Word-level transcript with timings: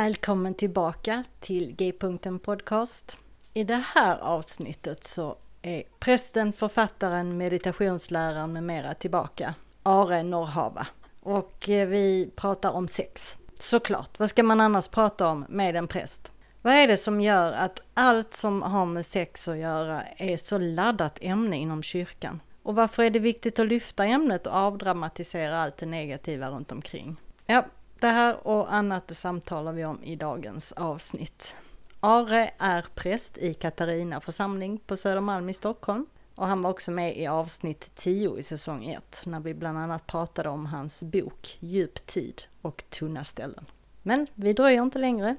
Välkommen 0.00 0.54
tillbaka 0.54 1.24
till 1.40 1.74
G-punkten 1.76 2.38
Podcast. 2.38 3.18
I 3.54 3.64
det 3.64 3.82
här 3.94 4.18
avsnittet 4.18 5.04
så 5.04 5.36
är 5.62 5.82
prästen, 5.98 6.52
författaren, 6.52 7.36
meditationsläraren 7.36 8.52
med 8.52 8.62
mera 8.62 8.94
tillbaka, 8.94 9.54
Are 9.82 10.22
Norrhava. 10.22 10.86
Och 11.22 11.68
eh, 11.68 11.88
vi 11.88 12.30
pratar 12.36 12.72
om 12.72 12.88
sex. 12.88 13.38
Såklart, 13.58 14.18
vad 14.18 14.30
ska 14.30 14.42
man 14.42 14.60
annars 14.60 14.88
prata 14.88 15.28
om 15.28 15.46
med 15.48 15.76
en 15.76 15.88
präst? 15.88 16.32
Vad 16.62 16.72
är 16.72 16.88
det 16.88 16.96
som 16.96 17.20
gör 17.20 17.52
att 17.52 17.80
allt 17.94 18.34
som 18.34 18.62
har 18.62 18.86
med 18.86 19.06
sex 19.06 19.48
att 19.48 19.58
göra 19.58 20.02
är 20.02 20.36
så 20.36 20.58
laddat 20.58 21.18
ämne 21.20 21.56
inom 21.56 21.82
kyrkan? 21.82 22.42
Och 22.62 22.74
varför 22.74 23.02
är 23.02 23.10
det 23.10 23.18
viktigt 23.18 23.58
att 23.58 23.66
lyfta 23.66 24.04
ämnet 24.04 24.46
och 24.46 24.54
avdramatisera 24.54 25.62
allt 25.62 25.76
det 25.76 25.86
negativa 25.86 26.48
runt 26.48 26.72
omkring? 26.72 27.16
Ja, 27.46 27.64
det 28.00 28.08
här 28.08 28.46
och 28.46 28.74
annat 28.74 29.16
samtalar 29.16 29.72
vi 29.72 29.84
om 29.84 30.04
i 30.04 30.16
dagens 30.16 30.72
avsnitt. 30.72 31.56
Are 32.00 32.50
är 32.58 32.86
präst 32.94 33.38
i 33.38 33.54
Katarina 33.54 34.20
församling 34.20 34.78
på 34.78 34.96
Södermalm 34.96 35.48
i 35.48 35.54
Stockholm 35.54 36.06
och 36.34 36.46
han 36.46 36.62
var 36.62 36.70
också 36.70 36.90
med 36.90 37.18
i 37.18 37.26
avsnitt 37.26 37.92
10 37.94 38.38
i 38.38 38.42
säsong 38.42 38.84
1 38.84 39.22
när 39.26 39.40
vi 39.40 39.54
bland 39.54 39.78
annat 39.78 40.06
pratade 40.06 40.48
om 40.48 40.66
hans 40.66 41.02
bok 41.02 41.58
Djup 41.60 42.06
tid 42.06 42.42
och 42.62 42.84
tunna 42.90 43.24
ställen. 43.24 43.66
Men 44.02 44.26
vi 44.34 44.52
dröjer 44.52 44.82
inte 44.82 44.98
längre 44.98 45.36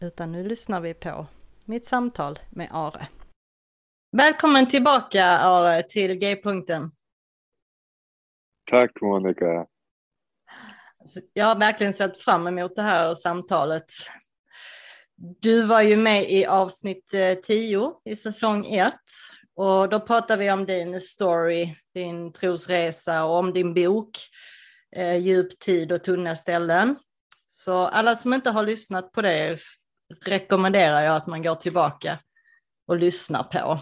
utan 0.00 0.32
nu 0.32 0.48
lyssnar 0.48 0.80
vi 0.80 0.94
på 0.94 1.26
mitt 1.64 1.84
samtal 1.84 2.38
med 2.50 2.68
Are. 2.70 3.08
Välkommen 4.16 4.68
tillbaka 4.68 5.24
Are 5.24 5.82
till 5.82 6.14
G-punkten. 6.14 6.90
Tack 8.70 9.00
Monica. 9.00 9.66
Jag 11.32 11.46
har 11.46 11.54
verkligen 11.56 11.94
sett 11.94 12.18
fram 12.18 12.46
emot 12.46 12.76
det 12.76 12.82
här 12.82 13.14
samtalet. 13.14 13.84
Du 15.16 15.62
var 15.62 15.80
ju 15.82 15.96
med 15.96 16.30
i 16.30 16.46
avsnitt 16.46 17.14
eh, 17.14 17.34
10 17.34 17.92
i 18.04 18.16
säsong 18.16 18.66
1 18.66 18.94
och 19.56 19.88
då 19.88 20.00
pratade 20.00 20.44
vi 20.44 20.50
om 20.50 20.66
din 20.66 21.00
story, 21.00 21.76
din 21.94 22.32
trosresa 22.32 23.24
och 23.24 23.36
om 23.36 23.52
din 23.52 23.74
bok 23.74 24.18
eh, 24.96 25.16
Djup 25.16 25.58
tid 25.58 25.92
och 25.92 26.04
tunna 26.04 26.36
ställen. 26.36 26.96
Så 27.46 27.86
alla 27.86 28.16
som 28.16 28.34
inte 28.34 28.50
har 28.50 28.62
lyssnat 28.62 29.12
på 29.12 29.22
det 29.22 29.58
rekommenderar 30.24 31.00
jag 31.00 31.16
att 31.16 31.26
man 31.26 31.42
går 31.42 31.54
tillbaka 31.54 32.18
och 32.86 32.96
lyssnar 32.96 33.42
på. 33.42 33.80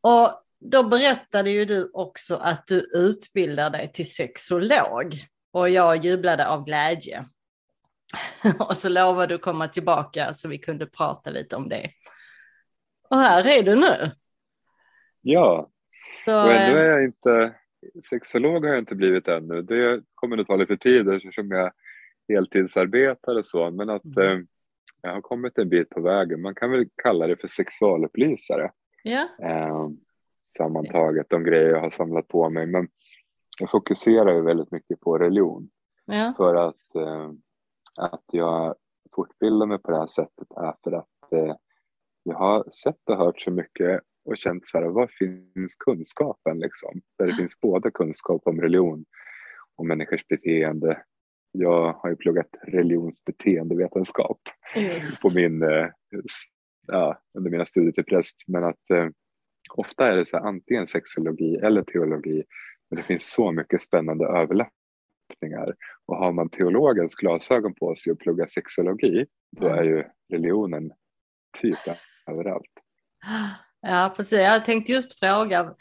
Och 0.00 0.42
då 0.60 0.82
berättade 0.82 1.50
ju 1.50 1.64
du 1.64 1.90
också 1.92 2.36
att 2.36 2.66
du 2.66 2.90
utbildar 2.94 3.70
dig 3.70 3.92
till 3.92 4.14
sexolog 4.14 5.26
och 5.52 5.70
jag 5.70 6.04
jublade 6.04 6.48
av 6.48 6.64
glädje. 6.64 7.24
och 8.58 8.76
så 8.76 8.88
lovade 8.88 9.34
du 9.34 9.38
komma 9.38 9.68
tillbaka 9.68 10.32
så 10.32 10.48
vi 10.48 10.58
kunde 10.58 10.86
prata 10.86 11.30
lite 11.30 11.56
om 11.56 11.68
det. 11.68 11.90
Och 13.10 13.16
här 13.16 13.46
är 13.46 13.62
du 13.62 13.74
nu. 13.74 14.10
Ja, 15.20 15.70
så, 16.24 16.42
och 16.42 16.52
ändå 16.52 16.78
eh, 16.78 16.84
är 16.84 16.88
jag 16.88 17.04
inte, 17.04 17.54
sexolog 18.10 18.64
har 18.64 18.72
jag 18.72 18.78
inte 18.78 18.94
blivit 18.94 19.28
ännu. 19.28 19.62
Det 19.62 20.02
kommer 20.14 20.36
nog 20.36 20.46
ta 20.46 20.56
lite 20.56 20.76
tid 20.76 21.08
eftersom 21.08 21.50
jag 21.50 21.72
heltidsarbetar 22.28 23.38
och 23.38 23.46
så, 23.46 23.70
men 23.70 23.90
att 23.90 24.16
mm. 24.16 24.38
eh, 24.38 24.44
jag 25.02 25.12
har 25.12 25.20
kommit 25.20 25.58
en 25.58 25.68
bit 25.68 25.90
på 25.90 26.00
vägen. 26.00 26.42
Man 26.42 26.54
kan 26.54 26.70
väl 26.70 26.88
kalla 27.02 27.26
det 27.26 27.36
för 27.36 27.48
sexualupplysare. 27.48 28.70
Ja. 29.02 29.28
Eh, 29.42 29.88
sammantaget, 30.56 31.26
de 31.28 31.44
grejer 31.44 31.68
jag 31.68 31.80
har 31.80 31.90
samlat 31.90 32.28
på 32.28 32.50
mig. 32.50 32.66
Men 32.66 32.88
jag 33.60 33.70
fokuserar 33.70 34.34
ju 34.34 34.42
väldigt 34.42 34.70
mycket 34.70 35.00
på 35.00 35.18
religion. 35.18 35.68
Ja. 36.04 36.34
För 36.36 36.54
att, 36.54 36.94
eh, 36.94 37.30
att 37.96 38.24
jag 38.32 38.74
fortbildar 39.16 39.66
mig 39.66 39.78
på 39.78 39.90
det 39.90 39.98
här 39.98 40.06
sättet 40.06 40.50
är 40.56 40.74
för 40.84 40.92
att 40.92 41.32
eh, 41.32 41.56
jag 42.22 42.36
har 42.36 42.70
sett 42.70 43.08
och 43.10 43.16
hört 43.16 43.40
så 43.40 43.50
mycket 43.50 44.00
och 44.24 44.36
känt 44.36 44.64
så 44.66 44.78
här, 44.78 44.86
var 44.86 45.06
finns 45.06 45.76
kunskapen 45.76 46.58
liksom? 46.58 47.00
Där 47.18 47.26
det 47.26 47.32
finns 47.32 47.60
både 47.60 47.90
kunskap 47.90 48.42
om 48.44 48.60
religion 48.60 49.04
och 49.76 49.86
människors 49.86 50.26
beteende. 50.28 51.02
Jag 51.52 51.92
har 51.92 52.10
ju 52.10 52.16
pluggat 52.16 52.48
religionsbeteendevetenskap 52.62 54.40
på 55.22 55.30
min, 55.34 55.62
eh, 55.62 55.88
ja, 56.86 57.20
under 57.38 57.50
mina 57.50 57.64
studier 57.64 57.92
till 57.92 58.04
präst. 58.04 58.36
Men 58.46 58.64
att 58.64 58.90
eh, 58.90 59.08
ofta 59.74 60.06
är 60.06 60.16
det 60.16 60.24
så 60.24 60.36
här, 60.36 60.44
antingen 60.44 60.86
sexologi 60.86 61.56
eller 61.56 61.82
teologi 61.82 62.44
men 62.90 62.96
det 62.96 63.02
finns 63.02 63.32
så 63.32 63.52
mycket 63.52 63.80
spännande 63.80 64.24
överlappningar. 64.24 65.74
Och 66.06 66.16
har 66.16 66.32
man 66.32 66.48
teologens 66.48 67.14
glasögon 67.14 67.74
på 67.74 67.94
sig 67.94 68.12
och 68.12 68.18
pluggar 68.18 68.46
sexologi, 68.46 69.26
då 69.56 69.66
är 69.66 69.82
ju 69.82 70.04
religionen 70.32 70.92
typ 71.60 71.78
överallt. 72.30 72.72
Ja, 73.80 74.12
precis. 74.16 74.38
Jag 74.38 74.64
tänkte 74.64 74.92
just 74.92 75.18
fråga 75.18 75.74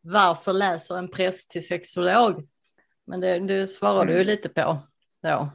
varför 0.00 0.52
läser 0.52 0.98
en 0.98 1.08
präst 1.08 1.50
till 1.50 1.66
sexolog? 1.66 2.48
Men 3.06 3.20
det, 3.20 3.38
det 3.38 3.66
svarar 3.66 4.02
mm. 4.02 4.14
du 4.14 4.24
lite 4.24 4.48
på. 4.48 4.78
Då. 5.22 5.50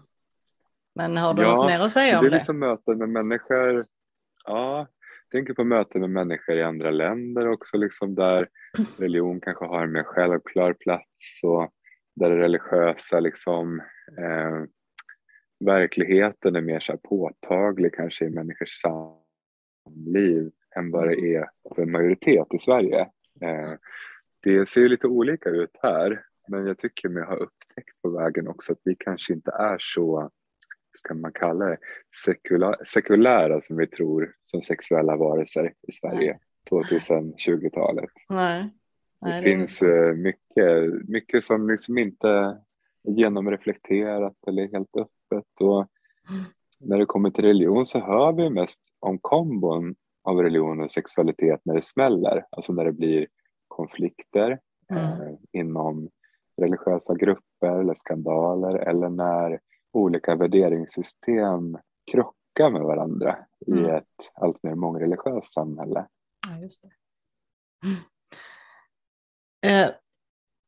Men 0.96 1.18
har 1.18 1.34
du 1.34 1.42
ja, 1.42 1.56
något 1.56 1.66
mer 1.68 1.80
att 1.80 1.92
säga 1.92 2.20
om 2.20 2.24
det? 2.24 2.30
Det 2.30 2.36
är 2.36 2.38
liksom 2.38 2.60
möten 2.60 2.98
med 2.98 3.10
människor. 3.10 3.86
Ja, 4.44 4.88
tänker 5.32 5.54
på 5.54 5.64
möten 5.64 6.02
med 6.02 6.10
människor 6.10 6.56
i 6.56 6.64
andra 6.64 6.92
länder 6.92 7.48
också, 7.48 7.78
liksom 7.78 8.16
där 8.16 8.50
religion 8.98 9.42
kanske 9.42 9.66
har 9.66 9.84
en 9.84 9.92
mer 9.92 10.04
självklar 10.04 10.74
plats 10.74 11.42
och 11.44 11.70
där 12.16 12.30
det 12.30 12.40
religiösa 12.40 13.20
liksom, 13.20 13.80
eh, 14.18 14.64
verkligheten 15.66 16.56
är 16.56 16.62
mer 16.62 16.80
så 16.80 16.98
påtaglig 16.98 17.94
kanske 17.94 18.26
i 18.26 18.30
människors 18.30 18.82
samliv 18.82 20.52
än 20.76 20.92
vad 20.92 21.08
det 21.08 21.36
är 21.36 21.50
för 21.76 21.82
en 21.82 21.92
majoritet 21.92 22.48
i 22.54 22.58
Sverige. 22.58 23.00
Eh, 23.42 23.74
det 24.44 24.70
ser 24.70 24.90
lite 24.90 25.08
olika 25.08 25.50
ut 25.50 25.78
här, 25.82 26.24
men 26.48 26.66
jag 26.66 26.78
tycker 26.78 27.10
mig 27.10 27.24
ha 27.24 27.36
upptäckt 27.36 28.02
på 28.02 28.10
vägen 28.10 28.48
också 28.48 28.74
att 28.74 28.82
vi 28.84 28.96
kanske 29.00 29.34
inte 29.34 29.52
är 29.52 29.78
så 29.80 30.32
ska 30.94 31.14
man 31.14 31.32
kalla 31.34 31.66
det, 31.66 31.78
sekula, 32.26 32.76
sekulära 32.86 33.62
som 33.62 33.78
vi 33.78 33.88
tror 33.88 34.36
som 34.44 34.62
sexuella 34.62 35.16
varelser 35.16 35.74
i 35.88 35.92
Sverige 35.92 36.40
2020-talet. 36.72 38.10
Nej. 38.30 38.70
Nej, 39.22 39.42
det, 39.42 39.50
finns 39.50 39.82
är... 39.82 40.14
mycket, 40.14 41.10
mycket 41.10 41.44
som 41.44 41.70
liksom 41.70 41.98
inte 41.98 42.30
är 42.30 42.58
genomreflekterat 43.04 44.36
eller 44.48 44.72
helt 44.72 44.98
öppet. 44.98 45.62
Och 45.62 45.88
mm. 46.30 46.44
När 46.84 46.98
det 46.98 47.06
kommer 47.06 47.30
till 47.30 47.46
religion 47.46 47.86
så 47.86 48.00
hör 48.00 48.34
vi 48.34 48.50
mest 48.50 48.82
om 49.00 49.20
kombon 49.20 49.96
av 50.24 50.38
religion 50.38 50.82
och 50.82 50.92
sexualitet 50.92 51.62
när 51.66 51.76
det 51.76 51.82
smäller, 51.82 52.46
alltså 52.52 52.74
när 52.74 52.86
det 52.86 52.92
blir 52.92 53.28
konflikter 53.68 54.60
mm. 54.92 55.04
eh, 55.04 55.34
inom 55.52 56.10
religiösa 56.62 57.16
grupper 57.16 57.80
eller 57.80 57.94
skandaler 57.94 58.76
eller 58.76 59.10
när 59.10 59.60
olika 59.92 60.36
värderingssystem 60.36 61.78
krockar 62.12 62.70
med 62.70 62.82
varandra 62.82 63.38
mm. 63.68 63.86
i 63.86 63.90
ett 63.90 64.06
allt 64.34 64.64
mer 64.64 64.76
mångreligiöst 64.76 65.54
samhälle. 65.54 66.08
Ja, 66.48 66.62
just 66.62 66.82
det. 66.82 66.92
Eh, 69.68 69.90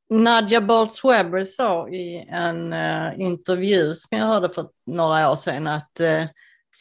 Nadja 0.09 0.61
Boltz-Weber 0.61 1.43
sa 1.43 1.89
i 1.89 2.25
en 2.29 2.73
uh, 2.73 3.19
intervju 3.19 3.93
som 3.93 4.17
jag 4.17 4.25
hörde 4.25 4.49
för 4.49 4.69
några 4.85 5.31
år 5.31 5.35
sedan 5.35 5.67
att 5.67 5.99
uh, 6.01 6.25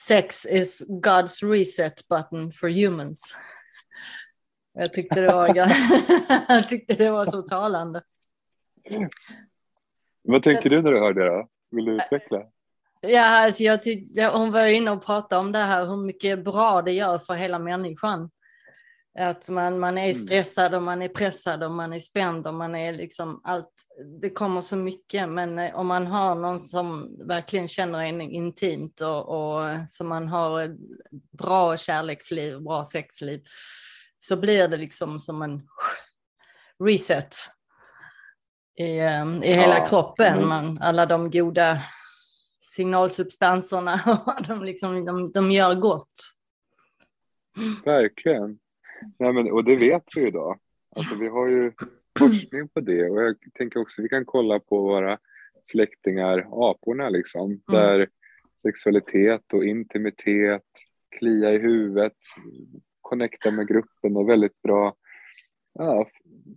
sex 0.08 0.46
is 0.46 0.86
God's 0.88 1.50
reset 1.50 2.08
button 2.08 2.52
for 2.52 2.68
humans. 2.68 3.36
Jag 4.74 4.92
tyckte 4.92 5.20
det 5.20 5.32
var, 5.32 5.56
jag 6.48 6.68
tyckte 6.68 6.94
det 6.94 7.10
var 7.10 7.24
så 7.24 7.42
talande. 7.42 8.02
Vad 10.22 10.42
tänker 10.42 10.70
du 10.70 10.82
när 10.82 10.90
du 10.90 10.98
hör 10.98 11.12
det 11.12 11.24
då? 11.24 11.48
Vill 11.72 11.84
du 11.84 11.92
utveckla? 11.92 12.42
Ja, 13.00 13.44
alltså 13.44 13.62
jag 13.62 14.32
hon 14.32 14.52
var 14.52 14.66
inne 14.66 14.90
och 14.90 15.04
pratade 15.04 15.40
om 15.40 15.52
det 15.52 15.58
här, 15.58 15.86
hur 15.86 15.96
mycket 15.96 16.44
bra 16.44 16.82
det 16.82 16.92
gör 16.92 17.18
för 17.18 17.34
hela 17.34 17.58
människan. 17.58 18.30
Att 19.18 19.48
man, 19.48 19.78
man 19.78 19.98
är 19.98 20.04
mm. 20.04 20.14
stressad 20.14 20.74
och 20.74 20.82
man 20.82 21.02
är 21.02 21.08
pressad 21.08 21.62
och 21.62 21.70
man 21.70 21.92
är 21.92 22.00
spänd 22.00 22.46
och 22.46 22.54
man 22.54 22.74
är 22.74 22.92
liksom 22.92 23.40
allt. 23.44 23.72
Det 24.20 24.30
kommer 24.30 24.60
så 24.60 24.76
mycket, 24.76 25.28
men 25.28 25.58
eh, 25.58 25.74
om 25.74 25.86
man 25.86 26.06
har 26.06 26.34
någon 26.34 26.60
som 26.60 27.16
verkligen 27.26 27.68
känner 27.68 28.02
en 28.02 28.20
intimt 28.20 29.00
och, 29.00 29.28
och 29.28 29.68
som 29.88 30.08
man 30.08 30.28
har 30.28 30.76
bra 31.38 31.76
kärleksliv, 31.76 32.60
bra 32.60 32.84
sexliv, 32.84 33.42
så 34.18 34.36
blir 34.36 34.68
det 34.68 34.76
liksom 34.76 35.20
som 35.20 35.42
en 35.42 35.62
reset 36.84 37.36
i, 38.78 38.98
eh, 38.98 39.26
i 39.42 39.54
hela 39.54 39.78
ja. 39.78 39.86
kroppen. 39.86 40.34
Mm. 40.34 40.48
Man, 40.48 40.78
alla 40.78 41.06
de 41.06 41.30
goda 41.30 41.78
signalsubstanserna, 42.58 44.00
de, 44.48 44.64
liksom, 44.64 45.04
de, 45.04 45.32
de 45.32 45.52
gör 45.52 45.74
gott. 45.74 46.12
Verkligen. 47.84 48.58
Nej, 49.18 49.32
men, 49.32 49.52
och 49.52 49.64
det 49.64 49.76
vet 49.76 50.04
vi 50.16 50.26
idag. 50.26 50.58
Alltså, 50.96 51.14
vi 51.14 51.28
har 51.28 51.48
ju 51.48 51.72
forskning 52.18 52.68
på 52.68 52.80
det 52.80 53.10
och 53.10 53.22
jag 53.22 53.36
tänker 53.54 53.80
också 53.80 54.02
vi 54.02 54.08
kan 54.08 54.24
kolla 54.24 54.60
på 54.60 54.82
våra 54.82 55.18
släktingar, 55.62 56.48
aporna 56.70 57.08
liksom, 57.08 57.44
mm. 57.44 57.60
där 57.66 58.08
sexualitet 58.62 59.52
och 59.52 59.64
intimitet, 59.64 60.66
klia 61.18 61.52
i 61.52 61.58
huvudet, 61.58 62.16
connecta 63.00 63.50
med 63.50 63.68
gruppen 63.68 64.16
och 64.16 64.28
väldigt 64.28 64.62
bra 64.62 64.94
ja, 65.74 66.06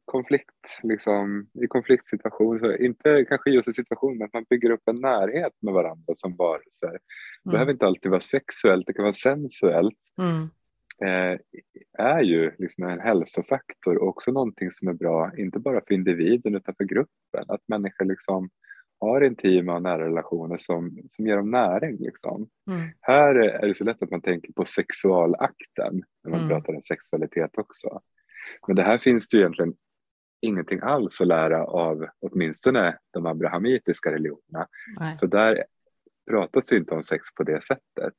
konflikt, 0.05 0.79
liksom, 0.83 1.47
i 1.63 1.67
konfliktsituationer. 1.67 2.81
Inte 2.81 3.25
kanske 3.25 3.49
just 3.49 3.67
i 3.67 3.73
situationen, 3.73 4.17
men 4.17 4.25
att 4.25 4.33
man 4.33 4.45
bygger 4.49 4.69
upp 4.69 4.83
en 4.85 5.01
närhet 5.01 5.53
med 5.61 5.73
varandra 5.73 6.13
som 6.15 6.35
varelser. 6.35 6.87
Mm. 6.87 6.99
Det 7.43 7.51
behöver 7.51 7.71
inte 7.71 7.85
alltid 7.85 8.11
vara 8.11 8.21
sexuellt, 8.21 8.87
det 8.87 8.93
kan 8.93 9.03
vara 9.03 9.13
sensuellt. 9.13 9.99
Mm. 10.17 10.49
Eh, 11.03 11.39
är 11.97 12.21
ju 12.21 12.51
liksom 12.57 12.83
en 12.83 12.99
hälsofaktor 12.99 13.97
och 13.97 14.07
också 14.07 14.31
någonting 14.31 14.71
som 14.71 14.87
är 14.87 14.93
bra, 14.93 15.31
inte 15.37 15.59
bara 15.59 15.81
för 15.87 15.93
individen 15.93 16.55
utan 16.55 16.75
för 16.75 16.83
gruppen. 16.83 17.45
Att 17.47 17.61
människor 17.67 18.05
liksom 18.05 18.49
har 18.99 19.21
intima 19.21 19.75
och 19.75 19.81
nära 19.81 20.05
relationer 20.05 20.57
som, 20.57 20.97
som 21.09 21.27
ger 21.27 21.37
dem 21.37 21.51
näring. 21.51 21.97
Liksom. 21.99 22.49
Mm. 22.71 22.87
Här 23.01 23.35
är 23.35 23.67
det 23.67 23.73
så 23.73 23.83
lätt 23.83 24.03
att 24.03 24.11
man 24.11 24.21
tänker 24.21 24.53
på 24.53 24.65
sexualakten 24.65 26.03
när 26.23 26.31
man 26.31 26.39
mm. 26.39 26.49
pratar 26.49 26.75
om 26.75 26.81
sexualitet 26.81 27.57
också. 27.57 28.01
Men 28.67 28.75
det 28.75 28.83
här 28.83 28.97
finns 28.97 29.27
det 29.27 29.37
ju 29.37 29.41
egentligen 29.41 29.73
ingenting 30.41 30.79
alls 30.83 31.21
att 31.21 31.27
lära 31.27 31.65
av 31.65 32.05
åtminstone 32.19 32.97
de 33.13 33.25
abrahamitiska 33.25 34.11
religionerna. 34.11 34.67
Nej. 34.99 35.17
För 35.19 35.27
där 35.27 35.63
pratas 36.29 36.65
det 36.65 36.77
inte 36.77 36.95
om 36.95 37.03
sex 37.03 37.33
på 37.35 37.43
det 37.43 37.63
sättet. 37.63 38.13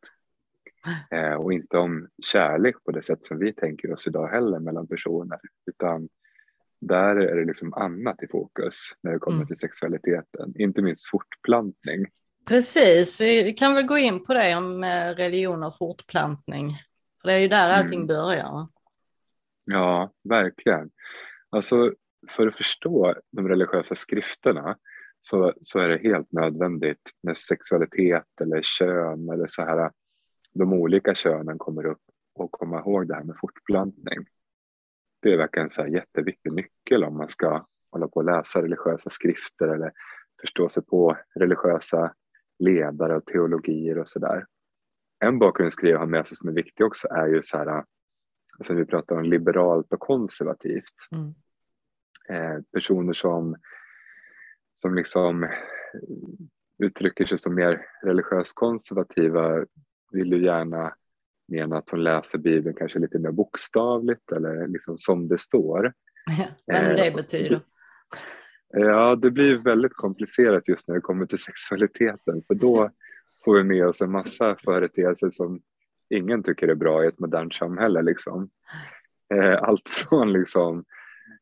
Eh, 1.11 1.35
och 1.35 1.53
inte 1.53 1.79
om 1.79 2.09
kärlek 2.23 2.85
på 2.85 2.91
det 2.91 3.03
sätt 3.03 3.25
som 3.25 3.39
vi 3.39 3.53
tänker 3.53 3.93
oss 3.93 4.07
idag 4.07 4.29
heller 4.29 4.59
mellan 4.59 4.87
personer. 4.87 5.39
Utan 5.67 6.09
där 6.81 7.17
är 7.17 7.37
det 7.37 7.45
liksom 7.45 7.75
annat 7.75 8.23
i 8.23 8.27
fokus 8.27 8.75
när 9.03 9.13
det 9.13 9.19
kommer 9.19 9.37
mm. 9.37 9.47
till 9.47 9.57
sexualiteten, 9.57 10.53
inte 10.55 10.83
minst 10.83 11.11
fortplantning. 11.11 12.07
Precis, 12.49 13.21
vi 13.21 13.53
kan 13.53 13.75
väl 13.75 13.87
gå 13.87 13.99
in 13.99 14.25
på 14.25 14.35
det 14.35 14.57
om 14.57 14.85
eh, 14.85 15.15
religion 15.15 15.63
och 15.63 15.77
fortplantning. 15.77 16.77
För 17.23 17.29
det 17.29 17.35
är 17.35 17.39
ju 17.39 17.49
där 17.49 17.71
allting 17.71 18.01
mm. 18.01 18.07
börjar. 18.07 18.69
Ja, 19.73 20.13
verkligen. 20.25 20.91
Alltså, 21.51 21.95
för 22.31 22.47
att 22.47 22.57
förstå 22.57 23.15
de 23.31 23.49
religiösa 23.49 23.95
skrifterna 23.95 24.79
så, 25.21 25.53
så 25.61 25.79
är 25.79 25.89
det 25.89 25.99
helt 25.99 26.33
nödvändigt 26.33 27.11
när 27.23 27.35
sexualitet 27.35 28.41
eller 28.41 28.63
kön 28.63 29.29
eller 29.31 29.47
så 29.47 29.63
här 29.63 29.91
de 30.55 30.73
olika 30.73 31.15
könen 31.15 31.59
kommer 31.59 31.87
upp 31.87 32.03
och 32.35 32.51
komma 32.53 32.79
ihåg 32.79 33.09
det 33.09 33.15
här 33.15 33.25
med 33.25 33.37
fortplantning. 33.41 34.27
Det 35.23 35.33
är 35.33 35.37
verkligen 35.37 35.71
en 35.79 35.93
jätteviktig 35.93 36.53
nyckel 36.53 37.05
om 37.05 37.17
man 37.17 37.29
ska 37.29 37.67
hålla 37.91 38.09
på 38.09 38.15
och 38.15 38.25
läsa 38.25 38.63
religiösa 38.63 39.11
skrifter 39.11 39.69
eller 39.69 39.93
förstå 40.41 40.69
sig 40.69 40.85
på 40.85 41.17
religiösa 41.35 42.15
ledare 42.59 43.17
och 43.17 43.27
teologier 43.27 43.99
och 43.99 44.09
sådär. 44.09 44.47
En 45.25 45.39
bakgrundskriv 45.39 45.97
har 45.97 46.07
med 46.07 46.27
sig 46.27 46.37
som 46.37 46.49
är 46.49 46.53
viktig 46.53 46.87
också 46.87 47.09
är 47.09 47.27
ju 47.27 47.43
så 47.43 47.59
här, 47.59 47.85
alltså 48.59 48.75
vi 48.75 48.85
pratar 48.85 49.17
om 49.17 49.25
liberalt 49.25 49.93
och 49.93 50.01
konservativt. 50.01 50.95
Mm. 51.13 51.35
Eh, 52.29 52.63
personer 52.73 53.13
som, 53.13 53.57
som 54.73 54.95
liksom 54.95 55.49
uttrycker 56.79 57.27
sig 57.27 57.39
som 57.39 57.55
mer 57.55 57.87
religiöst 58.03 58.55
konservativa 58.55 59.65
vill 60.13 60.33
ju 60.33 60.45
gärna 60.45 60.95
mena 61.49 61.79
att 61.79 61.91
hon 61.91 62.05
läser 62.05 62.39
Bibeln 62.39 62.77
kanske 62.77 62.99
lite 62.99 63.19
mer 63.19 63.31
bokstavligt 63.31 64.33
eller 64.33 64.67
liksom 64.67 64.97
som 64.97 65.29
det 65.29 65.39
står. 65.39 65.93
Vad 66.67 66.85
det 66.85 67.07
eh, 67.07 67.15
betyder. 67.15 67.61
Ja, 68.69 69.17
det 69.17 69.31
blir 69.31 69.57
väldigt 69.57 69.95
komplicerat 69.95 70.69
just 70.69 70.89
när 70.89 70.95
det 70.95 71.01
kommer 71.01 71.27
till 71.27 71.39
sexualiteten 71.39 72.43
för 72.47 72.55
då 72.55 72.91
får 73.45 73.57
vi 73.57 73.65
med 73.65 73.87
oss 73.87 74.01
en 74.01 74.11
massa 74.11 74.57
företeelser 74.65 75.31
som 75.31 75.61
ingen 76.11 76.43
tycker 76.43 76.69
är 76.69 76.75
bra 76.75 77.05
i 77.05 77.07
ett 77.07 77.19
modernt 77.19 77.55
samhälle. 77.55 78.03
Liksom. 78.03 78.51
Eh, 79.35 79.63
allt 79.63 79.89
från 79.89 80.33
liksom, 80.33 80.85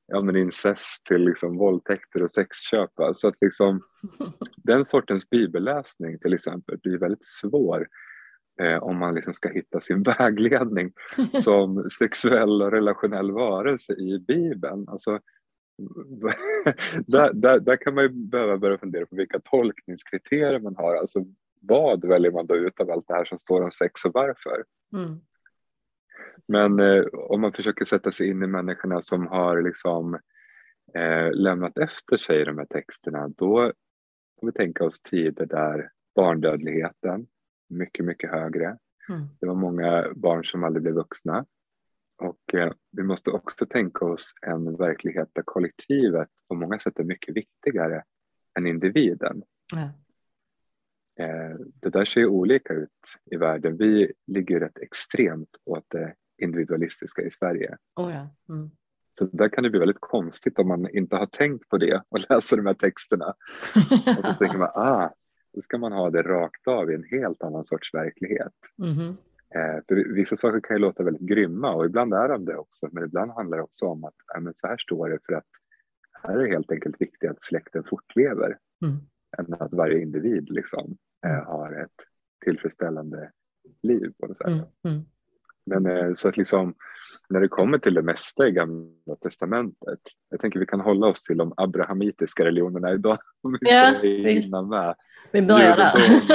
ja, 0.06 0.22
men 0.22 0.36
incest 0.36 1.06
till 1.06 1.24
liksom 1.24 1.56
våldtäkter 1.58 2.22
och 2.22 2.30
sexköp. 2.30 2.90
Så 3.14 3.28
att 3.28 3.36
liksom, 3.40 3.80
den 4.56 4.84
sortens 4.84 5.30
bibelläsning 5.30 6.18
till 6.18 6.34
exempel 6.34 6.78
blir 6.78 6.98
väldigt 6.98 7.24
svår 7.24 7.88
eh, 8.62 8.82
om 8.82 8.98
man 8.98 9.14
liksom 9.14 9.34
ska 9.34 9.48
hitta 9.48 9.80
sin 9.80 10.02
vägledning 10.18 10.92
som 11.42 11.88
sexuell 11.98 12.62
och 12.62 12.72
relationell 12.72 13.30
varelse 13.30 13.92
i 13.92 14.18
Bibeln. 14.18 14.88
Alltså, 14.88 15.20
där, 17.06 17.32
där, 17.32 17.60
där, 17.60 17.76
kan 17.76 17.94
man 17.94 18.04
ju 18.04 18.08
behöva 18.08 18.58
börja 18.58 18.78
fundera 18.78 19.06
på 19.06 19.16
vilka 19.16 19.40
tolkningskriterier 19.40 20.60
man 20.60 20.76
har. 20.76 20.96
Alltså, 20.96 21.24
vad 21.68 22.04
väljer 22.04 22.32
man 22.32 22.46
då 22.46 22.56
ut 22.56 22.80
av 22.80 22.90
allt 22.90 23.08
det 23.08 23.14
här 23.14 23.24
som 23.24 23.38
står 23.38 23.62
om 23.62 23.70
sex 23.70 24.04
och 24.04 24.12
varför? 24.14 24.64
Mm. 24.92 25.20
Men 26.48 26.80
eh, 26.80 27.04
om 27.12 27.40
man 27.40 27.52
försöker 27.52 27.84
sätta 27.84 28.12
sig 28.12 28.28
in 28.28 28.42
i 28.42 28.46
människorna 28.46 29.02
som 29.02 29.26
har 29.26 29.62
liksom, 29.62 30.14
eh, 30.94 31.32
lämnat 31.32 31.78
efter 31.78 32.16
sig 32.16 32.44
de 32.44 32.58
här 32.58 32.66
texterna, 32.66 33.28
då 33.28 33.72
får 34.40 34.46
vi 34.46 34.52
tänka 34.52 34.84
oss 34.84 35.00
tider 35.00 35.46
där 35.46 35.90
barndödligheten, 36.14 37.26
mycket, 37.68 38.04
mycket 38.04 38.30
högre. 38.30 38.78
Mm. 39.08 39.26
Det 39.40 39.46
var 39.46 39.54
många 39.54 40.12
barn 40.14 40.44
som 40.44 40.64
aldrig 40.64 40.82
blev 40.82 40.94
vuxna. 40.94 41.46
Och 42.16 42.54
eh, 42.54 42.72
vi 42.90 43.02
måste 43.02 43.30
också 43.30 43.66
tänka 43.66 44.04
oss 44.04 44.32
en 44.46 44.76
verklighet 44.76 45.28
där 45.32 45.42
kollektivet 45.42 46.28
på 46.48 46.54
många 46.54 46.78
sätt 46.78 46.98
är 46.98 47.04
mycket 47.04 47.36
viktigare 47.36 48.02
än 48.58 48.66
individen. 48.66 49.42
Mm. 49.76 49.88
Eh, 51.18 51.56
det 51.80 51.90
där 51.90 52.04
ser 52.04 52.26
olika 52.26 52.74
ut 52.74 52.90
i 53.30 53.36
världen. 53.36 53.76
Vi 53.76 54.12
ligger 54.26 54.60
rätt 54.60 54.78
extremt 54.78 55.56
åt 55.64 55.84
det 55.88 56.14
individualistiska 56.38 57.22
i 57.22 57.30
Sverige. 57.30 57.76
Oh 57.96 58.12
ja. 58.14 58.54
mm. 58.54 58.70
Så 59.18 59.24
där 59.32 59.48
kan 59.48 59.64
det 59.64 59.70
bli 59.70 59.80
väldigt 59.80 60.00
konstigt 60.00 60.58
om 60.58 60.68
man 60.68 60.88
inte 60.90 61.16
har 61.16 61.26
tänkt 61.26 61.68
på 61.68 61.78
det 61.78 62.02
och 62.08 62.20
läser 62.30 62.56
de 62.56 62.66
här 62.66 62.74
texterna. 62.74 63.34
och 64.18 64.26
så 64.26 64.34
tänker 64.34 64.58
man, 64.58 64.70
ah, 64.74 65.10
då 65.54 65.60
ska 65.60 65.78
man 65.78 65.92
ha 65.92 66.10
det 66.10 66.22
rakt 66.22 66.68
av 66.68 66.90
i 66.90 66.94
en 66.94 67.04
helt 67.04 67.42
annan 67.42 67.64
sorts 67.64 67.94
verklighet. 67.94 68.52
Mm. 68.78 69.16
För 69.88 70.14
vissa 70.14 70.36
saker 70.36 70.60
kan 70.60 70.76
ju 70.76 70.80
låta 70.80 71.02
väldigt 71.02 71.28
grymma 71.28 71.74
och 71.74 71.86
ibland 71.86 72.14
är 72.14 72.28
de 72.28 72.44
det 72.44 72.56
också, 72.56 72.88
men 72.92 73.04
ibland 73.04 73.30
handlar 73.30 73.56
det 73.56 73.62
också 73.62 73.86
om 73.86 74.04
att 74.04 74.14
äh, 74.36 74.40
men 74.40 74.54
så 74.54 74.66
här 74.66 74.76
står 74.76 75.08
det 75.08 75.18
för 75.26 75.32
att 75.32 75.48
här 76.22 76.34
är 76.34 76.44
det 76.44 76.50
helt 76.50 76.70
enkelt 76.70 77.00
viktigt 77.00 77.30
att 77.30 77.42
släkten 77.42 77.84
fortlever 77.84 78.58
mm. 78.82 78.96
Än 79.38 79.54
att 79.54 79.72
varje 79.72 80.00
individ 80.00 80.50
liksom, 80.50 80.96
eh, 81.26 81.44
har 81.44 81.82
ett 81.84 82.04
tillfredsställande 82.44 83.30
liv 83.82 84.12
på 84.20 84.26
något 84.26 84.36
sätt. 84.36 84.46
Mm. 84.46 84.64
mm. 84.84 85.04
Men 85.66 85.86
eh, 85.86 86.14
så 86.14 86.28
att 86.28 86.36
liksom 86.36 86.74
när 87.28 87.40
det 87.40 87.48
kommer 87.48 87.78
till 87.78 87.94
det 87.94 88.02
mesta 88.02 88.48
i 88.48 88.52
Gamla 88.52 89.16
Testamentet, 89.22 90.00
jag 90.30 90.40
tänker 90.40 90.60
vi 90.60 90.66
kan 90.66 90.80
hålla 90.80 91.06
oss 91.06 91.22
till 91.22 91.36
de 91.36 91.54
abrahamitiska 91.56 92.44
religionerna 92.44 92.92
idag. 92.92 93.18
Om 93.42 93.52
vi 93.52 93.58
ja, 93.60 93.94
vi, 94.02 94.50
med. 94.50 94.94
vi 95.32 95.42
börjar 95.42 95.76
där. 95.76 95.92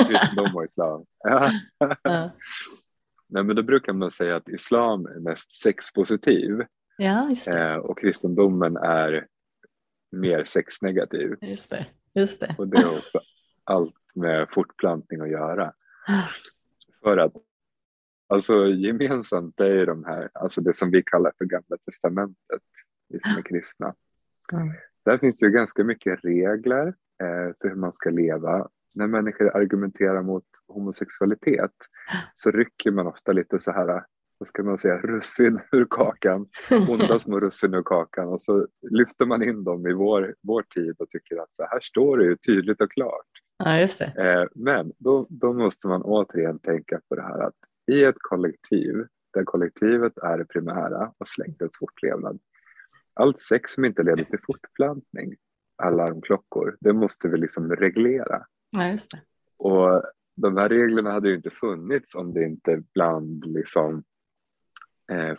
Kristendom 0.07 0.55
och 0.55 0.65
islam. 0.65 1.05
Ja. 1.23 1.51
ja. 2.03 2.31
Nej, 3.31 3.43
men 3.43 3.55
då 3.55 3.63
brukar 3.63 3.93
man 3.93 4.11
säga 4.11 4.35
att 4.35 4.49
islam 4.49 5.05
är 5.05 5.19
mest 5.19 5.51
sexpositiv 5.51 6.61
ja, 6.97 7.31
eh, 7.53 7.75
och 7.75 7.99
kristendomen 7.99 8.77
är 8.77 9.27
mer 10.11 10.43
sexnegativ. 10.43 11.35
Just 11.41 11.69
det, 11.69 11.85
just 12.13 12.39
det. 12.39 12.55
Och 12.57 12.67
det 12.67 12.81
har 12.81 12.97
också 12.97 13.19
allt 13.63 13.95
med 14.15 14.47
fortplantning 14.51 15.21
att 15.21 15.29
göra. 15.29 15.73
För 17.03 17.17
att 17.17 17.33
alltså 18.27 18.67
gemensamt 18.67 19.59
är 19.59 19.85
de 19.85 20.05
här, 20.05 20.29
alltså 20.33 20.61
det 20.61 20.73
som 20.73 20.91
vi 20.91 21.03
kallar 21.03 21.31
för 21.37 21.45
gamla 21.45 21.77
testamentet, 21.85 22.61
vi 23.09 23.19
som 23.19 23.37
är 23.37 23.41
kristna. 23.41 23.95
Mm. 24.51 24.73
Där 25.05 25.17
finns 25.17 25.43
ju 25.43 25.49
ganska 25.49 25.83
mycket 25.83 26.19
regler 26.23 26.87
eh, 27.23 27.53
för 27.61 27.69
hur 27.69 27.75
man 27.75 27.93
ska 27.93 28.09
leva. 28.09 28.69
När 28.93 29.07
människor 29.07 29.57
argumenterar 29.57 30.21
mot 30.21 30.45
homosexualitet 30.67 31.71
så 32.33 32.51
rycker 32.51 32.91
man 32.91 33.07
ofta 33.07 33.31
lite 33.31 33.59
så 33.59 33.71
här 33.71 34.05
vad 34.39 34.47
ska 34.47 34.63
man 34.63 34.77
säga, 34.77 34.97
russin 34.97 35.59
ur 35.71 35.85
kakan, 35.89 36.47
onda 36.89 37.19
små 37.19 37.39
russin 37.39 37.73
ur 37.73 37.83
kakan 37.83 38.27
och 38.27 38.41
så 38.41 38.67
lyfter 38.91 39.25
man 39.25 39.43
in 39.43 39.63
dem 39.63 39.87
i 39.87 39.93
vår, 39.93 40.35
vår 40.41 40.61
tid 40.61 40.95
och 40.99 41.09
tycker 41.09 41.37
att 41.37 41.53
så 41.53 41.63
här 41.63 41.79
står 41.79 42.17
det 42.17 42.25
ju 42.25 42.35
tydligt 42.35 42.81
och 42.81 42.91
klart. 42.91 43.27
Ja, 43.57 43.79
just 43.79 43.99
det. 43.99 44.05
Eh, 44.05 44.47
men 44.55 44.93
då, 44.97 45.27
då 45.29 45.53
måste 45.53 45.87
man 45.87 46.01
återigen 46.01 46.59
tänka 46.59 47.01
på 47.09 47.15
det 47.15 47.21
här 47.21 47.39
att 47.39 47.55
i 47.91 48.03
ett 48.03 48.15
kollektiv 48.19 49.07
där 49.33 49.43
kollektivet 49.43 50.17
är 50.17 50.37
det 50.37 50.45
primära 50.45 51.13
och 51.17 51.27
släktets 51.27 51.77
fortlevnad. 51.77 52.39
Allt 53.13 53.41
sex 53.41 53.71
som 53.73 53.85
inte 53.85 54.03
leder 54.03 54.23
till 54.23 54.39
fortplantning, 54.45 55.35
alarmklockor, 55.83 56.77
det 56.79 56.93
måste 56.93 57.27
vi 57.27 57.37
liksom 57.37 57.75
reglera. 57.75 58.45
Ja, 58.71 58.87
just 58.87 59.11
det. 59.11 59.21
Och 59.57 60.03
de 60.35 60.57
här 60.57 60.69
reglerna 60.69 61.11
hade 61.11 61.29
ju 61.29 61.35
inte 61.35 61.49
funnits 61.49 62.15
om 62.15 62.33
det 62.33 62.43
inte 62.43 62.83
bland 62.93 63.45
liksom 63.45 64.03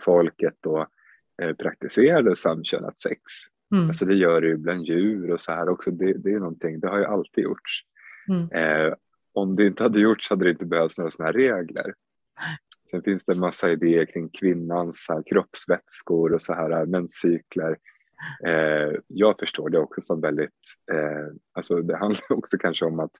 folket 0.01 0.55
då 0.61 0.87
eh, 1.43 1.53
praktiserade 1.53 2.37
samkönat 2.37 2.99
sex. 2.99 3.21
Mm. 3.75 3.87
Alltså 3.87 4.05
det 4.05 4.15
gör 4.15 4.41
det 4.41 4.47
ju 4.47 4.57
bland 4.57 4.85
djur 4.85 5.31
och 5.31 5.41
så 5.41 5.53
här 5.53 5.69
också. 5.69 5.91
Det, 5.91 6.13
det 6.13 6.33
är 6.33 6.39
någonting, 6.39 6.81
det 6.81 6.89
har 6.89 6.99
ju 6.99 7.05
alltid 7.05 7.45
gjorts. 7.45 7.85
Mm. 8.29 8.51
Eh, 8.53 8.95
om 9.33 9.57
det 9.57 9.67
inte 9.67 9.83
hade 9.83 10.01
gjorts 10.01 10.31
hade 10.31 10.45
det 10.45 10.51
inte 10.51 10.67
behövts 10.67 10.99
några 10.99 11.11
sådana 11.11 11.33
här 11.33 11.39
regler. 11.39 11.95
Sen 12.91 13.03
finns 13.03 13.25
det 13.25 13.33
en 13.33 13.41
massa 13.41 13.71
idéer 13.71 14.05
kring 14.05 14.29
kvinnans 14.29 15.07
här, 15.09 15.23
kroppsvätskor 15.27 16.33
och 16.33 16.43
så 16.43 16.55
här 16.55 16.87
menscykler. 16.87 17.77
Eh, 18.47 18.93
jag 19.07 19.39
förstår 19.39 19.71
det 19.71 19.79
också 19.79 20.01
som 20.01 20.21
väldigt, 20.21 20.77
eh, 20.93 21.35
alltså 21.53 21.83
det 21.83 21.97
handlar 21.97 22.33
också 22.33 22.59
kanske 22.59 22.85
om 22.85 23.01
att, 23.01 23.13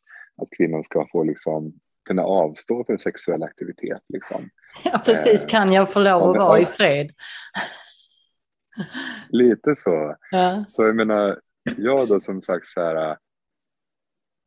att 0.43 0.49
kvinnan 0.57 0.85
ska 0.85 1.07
få 1.13 1.25
liksom 1.25 1.73
kunna 2.05 2.23
avstå 2.23 2.85
från 2.85 2.99
sexuell 2.99 3.43
aktivitet. 3.43 4.03
Liksom. 4.09 4.49
Ja, 4.85 5.03
precis. 5.05 5.47
Kan 5.47 5.73
jag 5.73 5.93
få 5.93 6.01
lov 6.01 6.31
att 6.31 6.37
vara 6.37 6.61
i 6.61 6.67
fred? 6.67 7.11
Lite 9.29 9.75
så. 9.75 10.17
Ja. 10.31 10.65
Så 10.69 10.83
jag 10.83 10.97
menar, 10.97 11.41
jag 11.77 12.09
då 12.09 12.21
som 12.21 12.43
sagt 12.43 12.67
så 12.67 12.81
här, 12.81 13.17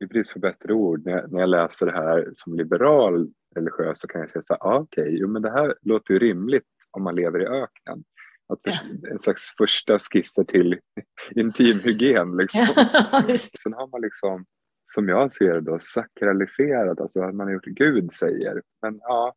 i 0.03 0.05
brist 0.05 0.31
för 0.31 0.39
bättre 0.39 0.73
ord, 0.73 1.05
när 1.05 1.11
jag, 1.11 1.31
när 1.31 1.39
jag 1.39 1.49
läser 1.49 1.85
det 1.85 1.91
här 1.91 2.29
som 2.33 2.55
liberal 2.55 3.29
religiös 3.55 3.99
så 3.99 4.07
kan 4.07 4.21
jag 4.21 4.31
säga 4.31 4.41
så 4.41 4.53
här, 4.53 4.67
ah, 4.67 4.79
okej, 4.79 5.01
okay, 5.01 5.17
jo 5.17 5.27
men 5.27 5.41
det 5.41 5.51
här 5.51 5.75
låter 5.81 6.13
ju 6.13 6.19
rimligt 6.19 6.67
om 6.91 7.03
man 7.03 7.15
lever 7.15 7.41
i 7.41 7.45
öknen. 7.45 8.03
Att 8.47 8.59
ja. 8.63 8.73
En 9.11 9.19
slags 9.19 9.53
första 9.57 9.99
skisser 9.99 10.43
till 10.43 10.79
intimhygien. 11.35 12.37
Liksom. 12.37 12.67
Sen 13.63 13.73
har 13.73 13.87
man 13.87 14.01
liksom 14.01 14.45
som 14.93 15.09
jag 15.09 15.33
ser 15.33 15.53
det 15.53 15.61
då, 15.61 15.79
sakraliserat, 15.79 16.99
alltså 16.99 17.21
att 17.21 17.35
man 17.35 17.47
har 17.47 17.53
gjort 17.53 17.65
Gud 17.65 18.11
säger. 18.11 18.61
Men 18.81 18.99
ja, 19.01 19.33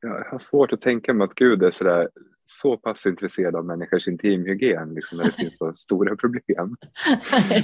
jag 0.00 0.24
har 0.24 0.38
svårt 0.38 0.72
att 0.72 0.80
tänka 0.80 1.12
mig 1.12 1.24
att 1.24 1.34
Gud 1.34 1.62
är 1.62 1.70
sådär, 1.70 2.08
så 2.44 2.76
pass 2.76 3.06
intresserad 3.06 3.56
av 3.56 3.64
människors 3.64 4.08
intimhygien 4.08 4.94
liksom, 4.94 5.18
när 5.18 5.24
det 5.24 5.32
finns 5.32 5.56
så 5.56 5.72
stora 5.72 6.16
problem. 6.16 6.76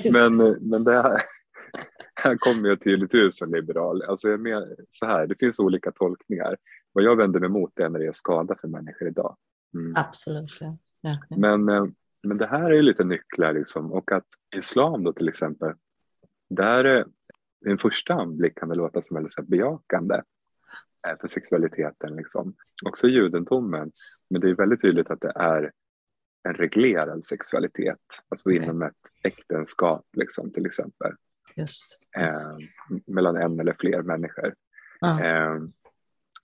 men, 0.13 0.37
men 0.61 0.85
det 0.85 1.03
här, 1.03 1.23
här 2.15 2.37
kommer 2.37 2.69
jag 2.69 2.81
tydligt 2.81 3.15
ut 3.15 3.35
som 3.35 3.55
liberal. 3.55 4.03
Alltså 4.03 4.29
jag 4.29 4.41
med, 4.41 4.77
så 4.91 5.07
här, 5.07 5.27
det 5.27 5.35
finns 5.39 5.59
olika 5.59 5.93
tolkningar. 5.93 6.57
Vad 6.93 7.05
jag 7.05 7.17
vänder 7.17 7.41
mig 7.41 7.47
emot 7.47 7.79
är 7.79 7.89
när 7.89 7.99
det 7.99 8.07
är 8.07 8.13
skada 8.13 8.57
för 8.61 8.69
människor 8.69 9.09
idag. 9.09 9.37
Mm. 9.75 9.93
Absolut. 9.97 10.59
Ja. 10.61 10.77
Ja, 11.01 11.19
ja. 11.29 11.37
Men, 11.37 11.69
eh, 11.69 11.87
men 12.23 12.39
det 12.39 12.47
här 12.47 12.71
är 12.71 12.75
ju 12.75 12.83
lite 12.83 13.05
nycklar 13.05 13.53
liksom. 13.53 13.93
och 13.93 14.13
att 14.13 14.27
islam 14.57 15.05
då 15.05 15.13
till 15.13 15.29
exempel 15.29 15.73
där 16.51 17.05
vid 17.61 17.73
en 17.73 17.79
första 17.79 18.15
anblick 18.15 18.59
kan 18.59 18.69
det 18.69 18.75
låta 18.75 19.03
som 19.03 19.15
väldigt 19.15 19.49
bejakande 19.49 20.15
eh, 20.15 20.23
för 21.21 21.29
sexualiteten. 21.29 22.17
Liksom. 22.17 22.55
Också 22.87 23.09
judendomen, 23.09 23.93
men 24.31 24.41
det 24.41 24.51
är 24.51 24.55
väldigt 24.55 24.81
tydligt 24.81 25.11
att 25.11 25.21
det 25.21 25.33
är 25.35 25.73
en 26.49 26.55
reglerad 26.55 27.25
sexualitet, 27.25 27.99
alltså 28.29 28.51
inom 28.51 28.83
ett 28.83 28.93
äktenskap 29.23 30.07
liksom, 30.13 30.53
till 30.53 30.67
exempel. 30.67 31.13
Just. 31.57 32.01
Eh, 32.17 32.57
mellan 33.07 33.37
en 33.37 33.61
eller 33.61 33.77
fler 33.81 34.03
människor. 34.03 34.55
Ah. 35.01 35.21
Eh, 35.21 35.61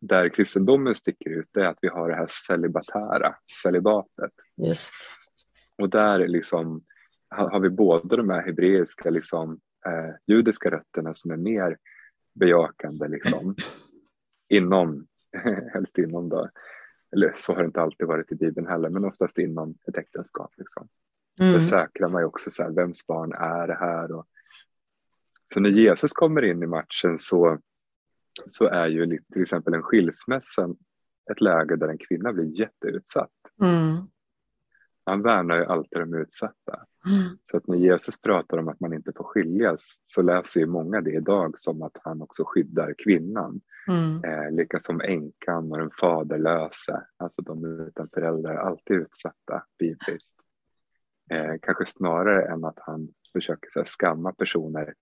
där 0.01 0.29
kristendomen 0.29 0.95
sticker 0.95 1.31
ut 1.31 1.57
är 1.57 1.65
att 1.65 1.79
vi 1.81 1.89
har 1.89 2.09
det 2.09 2.17
här 2.17 2.27
celibatära, 2.29 3.35
celibatet. 3.63 4.33
Just. 4.57 4.95
Och 5.79 5.91
där 5.91 6.29
liksom 6.29 6.85
har 7.29 7.61
vi 7.61 7.71
både 7.71 8.17
de 8.17 8.31
här 8.31 8.43
hebreiska 8.43 9.11
liksom, 9.11 9.61
eh, 9.87 10.15
judiska 10.27 10.71
rötterna 10.71 11.15
som 11.15 11.31
är 11.31 11.37
mer 11.37 11.77
bejakande 12.35 13.09
liksom, 13.09 13.57
inom, 14.53 15.07
helst 15.73 15.99
inom 15.99 16.29
då, 16.29 16.51
eller 17.13 17.33
så 17.37 17.53
har 17.53 17.59
det 17.59 17.67
inte 17.67 17.81
alltid 17.81 18.07
varit 18.07 18.33
i 18.33 18.35
Bibeln 18.35 18.67
heller, 18.67 18.89
men 18.89 19.05
oftast 19.05 19.39
inom 19.39 19.75
ett 19.89 19.97
äktenskap. 19.97 20.51
Liksom. 20.57 20.89
Mm. 21.41 21.53
Då 21.53 21.61
säkrar 21.61 22.09
man 22.09 22.23
ju 22.23 22.27
också 22.27 22.51
så 22.51 22.63
här, 22.63 22.71
vems 22.71 23.07
barn 23.07 23.33
är 23.33 23.67
det 23.67 23.75
här? 23.75 24.13
Och, 24.13 24.27
så 25.55 25.61
när 25.61 25.71
Jesus 25.71 26.13
kommer 26.13 26.43
in 26.43 26.63
i 26.63 26.67
matchen 26.67 27.19
så, 27.19 27.59
så 28.47 28.65
är 28.65 28.87
ju 28.87 29.19
till 29.33 29.43
exempel 29.43 29.75
en 29.75 29.83
skilsmässa 29.83 30.69
ett 31.31 31.41
läge 31.41 31.77
där 31.77 31.89
en 31.89 31.99
kvinna 31.99 32.33
blir 32.33 32.61
jätteutsatt. 32.61 33.31
Mm. 33.63 33.97
Han 35.05 35.23
värnar 35.23 35.57
ju 35.57 35.65
alltid 35.65 35.99
de 36.01 36.15
utsatta. 36.15 36.87
Mm. 37.07 37.39
Så 37.45 37.57
att 37.57 37.67
när 37.67 37.77
Jesus 37.77 38.21
pratar 38.21 38.59
om 38.59 38.69
att 38.69 38.81
man 38.81 38.95
inte 38.95 39.13
får 39.17 39.25
skiljas 39.25 40.01
så 40.05 40.23
läser 40.23 40.61
ju 40.61 40.67
många 40.67 41.01
det 41.01 41.11
idag 41.11 41.59
som 41.59 41.83
att 41.83 41.97
han 42.05 42.23
också 42.23 42.43
skyddar 42.47 42.95
kvinnan. 42.99 43.61
Mm. 43.89 44.25
Eh, 44.25 44.51
lika 44.51 44.79
som 44.79 45.01
änkan 45.01 45.73
och 45.73 45.79
den 45.79 45.91
faderlösa, 46.01 47.07
alltså 47.17 47.43
de 47.43 47.81
utan 47.89 48.07
föräldrar, 48.07 48.55
alltid 48.55 48.97
utsatta 48.97 49.65
bibliskt. 49.79 50.37
Eh, 51.31 51.55
kanske 51.63 51.87
snarare 51.87 52.53
än 52.53 52.65
att 52.65 52.79
han 52.79 53.09
försöker 53.33 53.71
så 53.71 53.79
här, 53.79 53.87
skamma 53.87 54.33
personer 54.33 54.95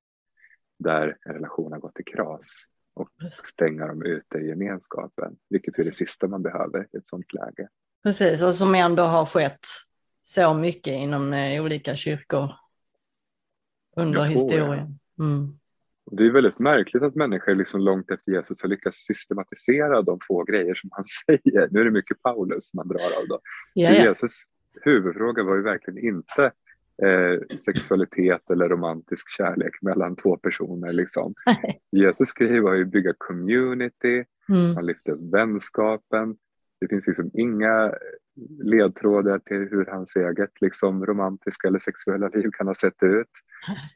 där 0.78 1.16
en 1.26 1.34
relation 1.34 1.72
har 1.72 1.78
gått 1.78 2.00
i 2.00 2.02
kras 2.02 2.64
och 2.94 3.08
stänga 3.44 3.86
dem 3.86 4.02
ute 4.02 4.38
i 4.38 4.48
gemenskapen, 4.48 5.36
vilket 5.48 5.78
är 5.78 5.84
det 5.84 5.92
sista 5.92 6.28
man 6.28 6.42
behöver 6.42 6.88
i 6.92 6.96
ett 6.96 7.06
sådant 7.06 7.32
läge. 7.32 7.68
Precis, 8.02 8.42
och 8.42 8.54
som 8.54 8.74
ändå 8.74 9.02
har 9.02 9.26
skett 9.26 9.66
så 10.22 10.54
mycket 10.54 10.92
inom 10.92 11.32
eh, 11.32 11.64
olika 11.64 11.96
kyrkor 11.96 12.52
under 13.96 14.24
historien. 14.24 14.98
Mm. 15.18 15.58
Det 16.10 16.26
är 16.26 16.30
väldigt 16.30 16.58
märkligt 16.58 17.02
att 17.02 17.14
människor 17.14 17.54
liksom 17.54 17.80
långt 17.80 18.10
efter 18.10 18.32
Jesus 18.32 18.62
har 18.62 18.68
lyckats 18.68 18.96
systematisera 18.96 20.02
de 20.02 20.18
få 20.28 20.44
grejer 20.44 20.74
som 20.74 20.90
han 20.92 21.04
säger. 21.26 21.68
Nu 21.70 21.80
är 21.80 21.84
det 21.84 21.90
mycket 21.90 22.22
Paulus 22.22 22.74
man 22.74 22.88
drar 22.88 23.20
av. 23.20 23.28
Då. 23.28 23.40
Ja, 23.74 23.90
ja. 23.90 24.02
Jesus 24.04 24.44
huvudfråga 24.82 25.42
var 25.42 25.56
ju 25.56 25.62
verkligen 25.62 26.04
inte 26.04 26.52
eh, 27.02 27.58
sexualitet 27.58 28.50
eller 28.50 28.68
romantisk 28.68 29.36
kärlek 29.36 29.82
mellan 29.82 30.16
två 30.16 30.36
personer. 30.36 30.92
Liksom. 30.92 31.34
Jesus 31.92 32.32
grej 32.32 32.60
var 32.60 32.74
ju 32.74 32.84
bygga 32.84 33.14
community, 33.18 34.24
mm. 34.48 34.76
han 34.76 34.86
lyfte 34.86 35.14
vänskapen. 35.32 36.36
Det 36.80 36.88
finns 36.88 37.06
liksom 37.06 37.30
inga 37.34 37.94
ledtrådar 38.62 39.38
till 39.38 39.68
hur 39.70 39.86
hans 39.86 40.16
eget 40.16 40.60
liksom, 40.60 41.06
romantiska 41.06 41.68
eller 41.68 41.78
sexuella 41.78 42.28
liv 42.28 42.50
kan 42.52 42.66
ha 42.66 42.74
sett 42.74 43.02
ut. 43.02 43.28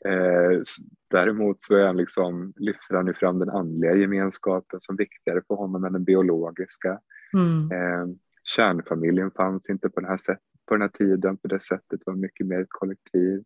Eh, 0.05 0.63
däremot 1.11 1.61
så 1.61 1.77
är 1.77 1.87
han 1.87 1.97
liksom, 1.97 2.53
lyfter 2.57 2.95
han 2.95 3.07
ju 3.07 3.15
fram 3.15 3.39
den 3.39 3.51
andliga 3.51 3.95
gemenskapen 3.95 4.81
som 4.81 4.97
viktigare 4.97 5.43
för 5.47 5.55
honom 5.55 5.85
än 5.85 5.93
den 5.93 6.05
biologiska. 6.05 7.01
Mm. 7.33 7.71
Eh, 7.73 8.17
kärnfamiljen 8.45 9.31
fanns 9.31 9.71
inte 9.71 9.89
på 9.89 10.01
den, 10.01 10.11
här 10.11 10.17
sätt, 10.17 10.39
på 10.67 10.75
den 10.75 10.83
här 10.83 10.89
tiden 10.89 11.37
på 11.37 11.49
det 11.49 11.61
sättet, 11.61 11.89
det 11.91 12.07
var 12.07 12.15
mycket 12.15 12.47
mer 12.47 12.61
ett 12.61 12.67
kollektiv. 12.71 13.45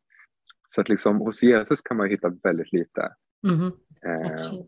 Så 0.69 0.81
att 0.81 0.89
liksom, 0.89 1.17
hos 1.19 1.43
Jesus 1.43 1.83
kan 1.83 1.97
man 1.97 2.09
hitta 2.09 2.33
väldigt 2.43 2.73
lite. 2.73 3.13
Mm. 3.47 3.67
Eh, 4.05 4.61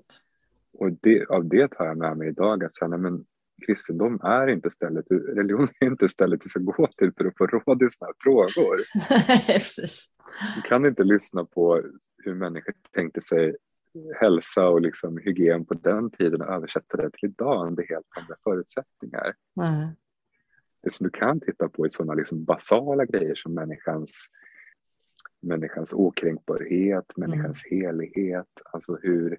och 0.73 0.93
det, 0.93 1.27
av 1.27 1.49
det 1.49 1.69
tar 1.69 1.87
jag 1.87 1.99
med 1.99 2.17
mig 2.17 2.29
idag, 2.29 2.65
att 2.65 2.75
säga, 2.75 2.89
men 2.89 3.25
kristendom 3.61 4.21
är 4.23 4.47
inte 4.47 4.71
stället, 4.71 5.07
religion 5.11 5.69
är 5.81 5.87
inte 5.87 6.09
stället 6.09 6.41
du 6.41 6.49
ska 6.49 6.61
gå 6.61 6.89
till 6.99 7.13
för 7.13 7.25
att 7.25 7.37
få 7.37 7.47
råd 7.47 7.83
i 7.83 7.91
sådana 7.91 8.13
här 8.13 8.15
frågor. 8.23 8.81
Du 10.57 10.63
kan 10.63 10.87
inte 10.87 11.05
lyssna 11.05 11.45
på 11.45 11.83
hur 12.25 12.35
människor 12.35 12.75
tänkte 12.93 13.21
sig 13.21 13.57
hälsa 14.21 14.69
och 14.69 14.81
liksom 14.81 15.19
hygien 15.19 15.65
på 15.65 15.75
den 15.75 16.11
tiden 16.11 16.41
och 16.41 16.49
översätta 16.49 16.97
det 16.97 17.11
till 17.11 17.29
idag 17.29 17.67
under 17.67 17.87
helt 17.89 18.07
andra 18.19 18.37
förutsättningar. 18.45 19.35
Mm. 19.61 19.89
Det 20.83 20.93
som 20.93 21.05
du 21.05 21.11
kan 21.11 21.41
titta 21.41 21.69
på 21.69 21.85
är 21.85 21.89
sådana 21.89 22.15
liksom 22.15 22.45
basala 22.45 23.05
grejer 23.05 23.35
som 23.35 23.55
människans 23.55 24.29
människans 25.43 25.93
okränkbarhet, 25.93 27.17
människans 27.17 27.65
mm. 27.65 27.87
helighet, 27.87 28.61
alltså 28.73 28.99
hur 29.03 29.39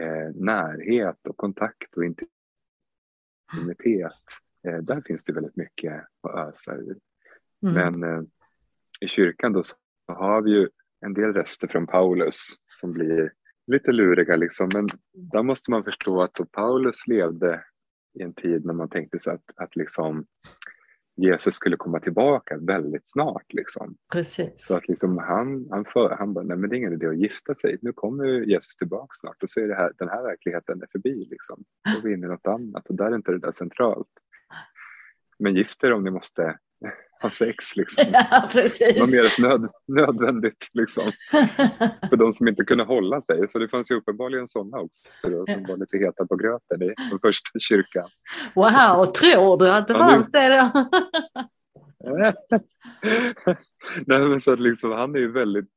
eh, 0.00 0.34
närhet 0.34 1.28
och 1.28 1.36
kontakt 1.36 1.96
och 1.96 2.04
intimitet, 3.52 4.22
eh, 4.66 4.76
där 4.76 5.02
finns 5.06 5.24
det 5.24 5.32
väldigt 5.32 5.56
mycket 5.56 6.04
att 6.22 6.48
ösa 6.48 6.74
ur. 6.74 6.98
Mm. 7.62 7.74
Men 7.74 8.02
eh, 8.02 8.22
i 9.00 9.08
kyrkan 9.08 9.52
då 9.52 9.62
så 9.62 9.74
har 10.06 10.42
vi 10.42 10.50
ju 10.50 10.68
en 11.06 11.14
del 11.14 11.32
rester 11.32 11.68
från 11.68 11.86
Paulus 11.86 12.36
som 12.64 12.92
blir 12.92 13.32
lite 13.66 13.92
luriga 13.92 14.36
liksom. 14.36 14.70
Men 14.74 14.88
där 15.12 15.42
måste 15.42 15.70
man 15.70 15.84
förstå 15.84 16.22
att 16.22 16.40
Paulus 16.52 17.06
levde 17.06 17.64
i 18.18 18.22
en 18.22 18.34
tid 18.34 18.64
när 18.64 18.74
man 18.74 18.88
tänkte 18.88 19.18
sig 19.18 19.32
att, 19.32 19.44
att 19.56 19.76
liksom 19.76 20.26
Jesus 21.20 21.54
skulle 21.54 21.76
komma 21.76 22.00
tillbaka 22.00 22.58
väldigt 22.60 23.08
snart. 23.08 23.52
Liksom. 23.52 23.96
Precis. 24.12 24.52
Så 24.56 24.76
att 24.76 24.88
liksom 24.88 25.18
han, 25.18 25.66
han, 25.70 25.84
för, 25.84 26.16
han 26.18 26.34
bara, 26.34 26.44
nej 26.44 26.56
men 26.56 26.70
det 26.70 26.76
är 26.76 26.78
ingen 26.78 26.92
idé 26.92 27.06
att 27.06 27.18
gifta 27.18 27.54
sig. 27.54 27.78
Nu 27.82 27.92
kommer 27.92 28.26
Jesus 28.26 28.76
tillbaka 28.76 29.08
snart 29.12 29.42
och 29.42 29.50
så 29.50 29.60
är 29.60 29.68
det 29.68 29.74
här, 29.74 29.92
den 29.98 30.08
här 30.08 30.22
verkligheten 30.22 30.82
är 30.82 30.86
förbi. 30.92 31.26
Liksom. 31.30 31.64
Då 31.84 31.98
är 31.98 32.02
vi 32.02 32.14
inne 32.14 32.26
i 32.26 32.30
något 32.30 32.46
annat 32.46 32.86
och 32.88 32.94
där 32.94 33.06
är 33.06 33.14
inte 33.14 33.32
det 33.32 33.38
där 33.38 33.52
centralt. 33.52 34.08
Men 35.38 35.54
gift 35.54 35.84
er 35.84 35.92
om 35.92 36.04
ni 36.04 36.10
måste 36.10 36.58
ha 37.22 37.30
sex. 37.30 37.76
Liksom. 37.76 38.04
Ja, 38.12 38.48
precis. 38.52 38.94
Det 38.94 39.00
var 39.00 39.06
mer 39.06 39.48
nöd, 39.48 39.70
nödvändigt 39.88 40.68
liksom. 40.72 41.04
för 42.08 42.16
de 42.16 42.32
som 42.32 42.48
inte 42.48 42.64
kunde 42.64 42.84
hålla 42.84 43.22
sig. 43.22 43.48
Så 43.48 43.58
det 43.58 43.68
fanns 43.68 43.90
ju 43.90 43.94
uppenbarligen 43.94 44.48
sådana 44.48 44.78
också 44.78 45.28
då, 45.30 45.46
som 45.46 45.62
var 45.62 45.76
lite 45.76 45.98
heta 45.98 46.26
på 46.26 46.36
gröten 46.36 46.82
i 46.82 46.94
den 47.10 47.18
första 47.22 47.58
kyrkan. 47.58 48.08
Wow, 48.54 49.06
tror 49.06 49.58
du 49.58 49.70
att 49.70 49.88
det 49.88 49.94
fanns 49.94 50.30
det 50.32 50.48
då? 50.48 50.88
Nej, 54.06 54.28
men 54.28 54.40
så 54.40 54.52
att 54.52 54.60
liksom, 54.60 54.92
han 54.92 55.14
är 55.14 55.18
ju 55.18 55.32
väldigt 55.32 55.68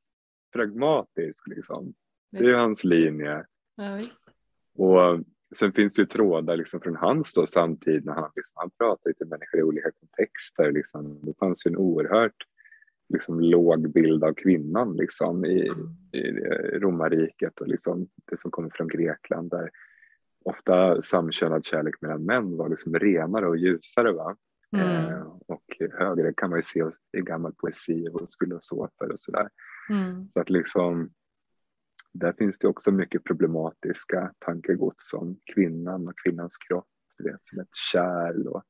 pragmatisk. 0.52 1.46
Liksom. 1.46 1.94
Det 2.32 2.50
är 2.50 2.58
hans 2.58 2.84
linje. 2.84 3.44
Ja, 3.76 4.00
och 4.78 5.20
Sen 5.54 5.72
finns 5.72 5.94
det 5.94 6.02
ju 6.02 6.06
trådar 6.06 6.56
liksom 6.56 6.80
från 6.80 6.96
hans 6.96 7.34
då, 7.34 7.46
samtid 7.46 8.04
när 8.04 8.12
han, 8.12 8.30
liksom, 8.36 8.52
han 8.54 8.70
pratar 8.70 9.12
till 9.12 9.26
människor 9.26 9.60
i 9.60 9.62
olika 9.62 9.90
kontexter. 9.90 10.72
Liksom. 10.72 11.20
Det 11.22 11.38
fanns 11.38 11.66
ju 11.66 11.68
en 11.68 11.76
oerhört 11.76 12.36
liksom, 13.08 13.40
låg 13.40 13.92
bild 13.92 14.24
av 14.24 14.32
kvinnan 14.32 14.96
liksom, 14.96 15.44
i, 15.44 15.70
i 16.12 16.20
romarriket 16.78 17.60
och 17.60 17.68
liksom, 17.68 18.08
det 18.30 18.40
som 18.40 18.50
kommer 18.50 18.70
från 18.70 18.88
Grekland 18.88 19.50
där 19.50 19.70
ofta 20.44 21.02
samkönad 21.02 21.64
kärlek 21.64 21.94
mellan 22.00 22.24
män 22.24 22.56
var 22.56 22.68
liksom 22.68 22.94
renare 22.94 23.46
och 23.46 23.56
ljusare. 23.56 24.12
Va? 24.12 24.36
Mm. 24.76 24.88
Eh, 24.88 25.26
och 25.46 25.64
högre 25.98 26.32
kan 26.36 26.50
man 26.50 26.58
ju 26.58 26.62
se 26.62 26.84
i 27.18 27.20
gammal 27.20 27.52
poesi 27.52 28.08
hos 28.12 28.38
filosofer 28.38 29.12
och 29.12 29.20
sådär. 29.20 29.48
Mm. 29.90 30.28
Så 30.32 30.40
att 30.40 30.50
liksom 30.50 31.10
där 32.14 32.32
finns 32.32 32.58
det 32.58 32.68
också 32.68 32.92
mycket 32.92 33.24
problematiska 33.24 34.32
tankegods 34.38 35.12
om 35.14 35.36
kvinnan 35.54 36.08
och 36.08 36.14
kvinnans 36.24 36.56
kropp, 36.58 36.88
vet, 37.18 37.40
som 37.42 37.60
ett 37.60 37.74
kärl 37.92 38.46
och 38.46 38.62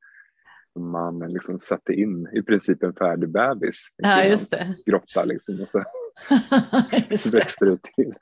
mannen 0.79 1.33
liksom 1.33 1.59
satte 1.59 1.93
in 1.93 2.27
i 2.33 2.41
princip 2.41 2.83
en 2.83 2.93
färdig 2.93 3.29
bebis 3.29 3.87
i 3.97 4.01
ja, 4.01 4.23
just 4.23 4.51
det. 4.51 4.75
grotta 4.85 5.23
liksom, 5.23 5.61
och 5.61 5.69
så 5.69 5.83
växte 7.37 7.65
det 7.65 7.79
till. 7.83 8.13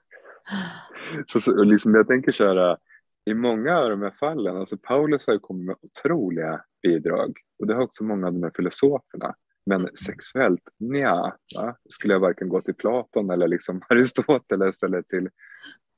Så, 1.27 1.39
så 1.39 1.63
liksom, 1.63 1.95
jag 1.95 2.07
tänker 2.07 2.31
köra 2.31 2.77
i 3.25 3.33
många 3.33 3.77
av 3.77 3.89
de 3.89 4.01
här 4.01 4.13
fallen, 4.19 4.57
alltså 4.57 4.77
Paulus 4.77 5.27
har 5.27 5.33
ju 5.33 5.39
kommit 5.39 5.65
med 5.65 5.75
otroliga 5.81 6.61
bidrag 6.81 7.33
och 7.59 7.67
det 7.67 7.73
har 7.73 7.81
också 7.81 8.03
många 8.03 8.27
av 8.27 8.33
de 8.33 8.43
här 8.43 8.51
filosoferna. 8.55 9.35
Men 9.65 9.81
mm. 9.81 9.95
sexuellt, 10.05 10.69
nja, 10.79 11.35
va? 11.55 11.75
skulle 11.89 12.13
jag 12.13 12.19
varken 12.19 12.49
gå 12.49 12.61
till 12.61 12.75
Platon 12.75 13.29
eller 13.29 13.47
liksom 13.47 13.81
Aristoteles 13.89 14.83
eller 14.83 15.01
till 15.01 15.29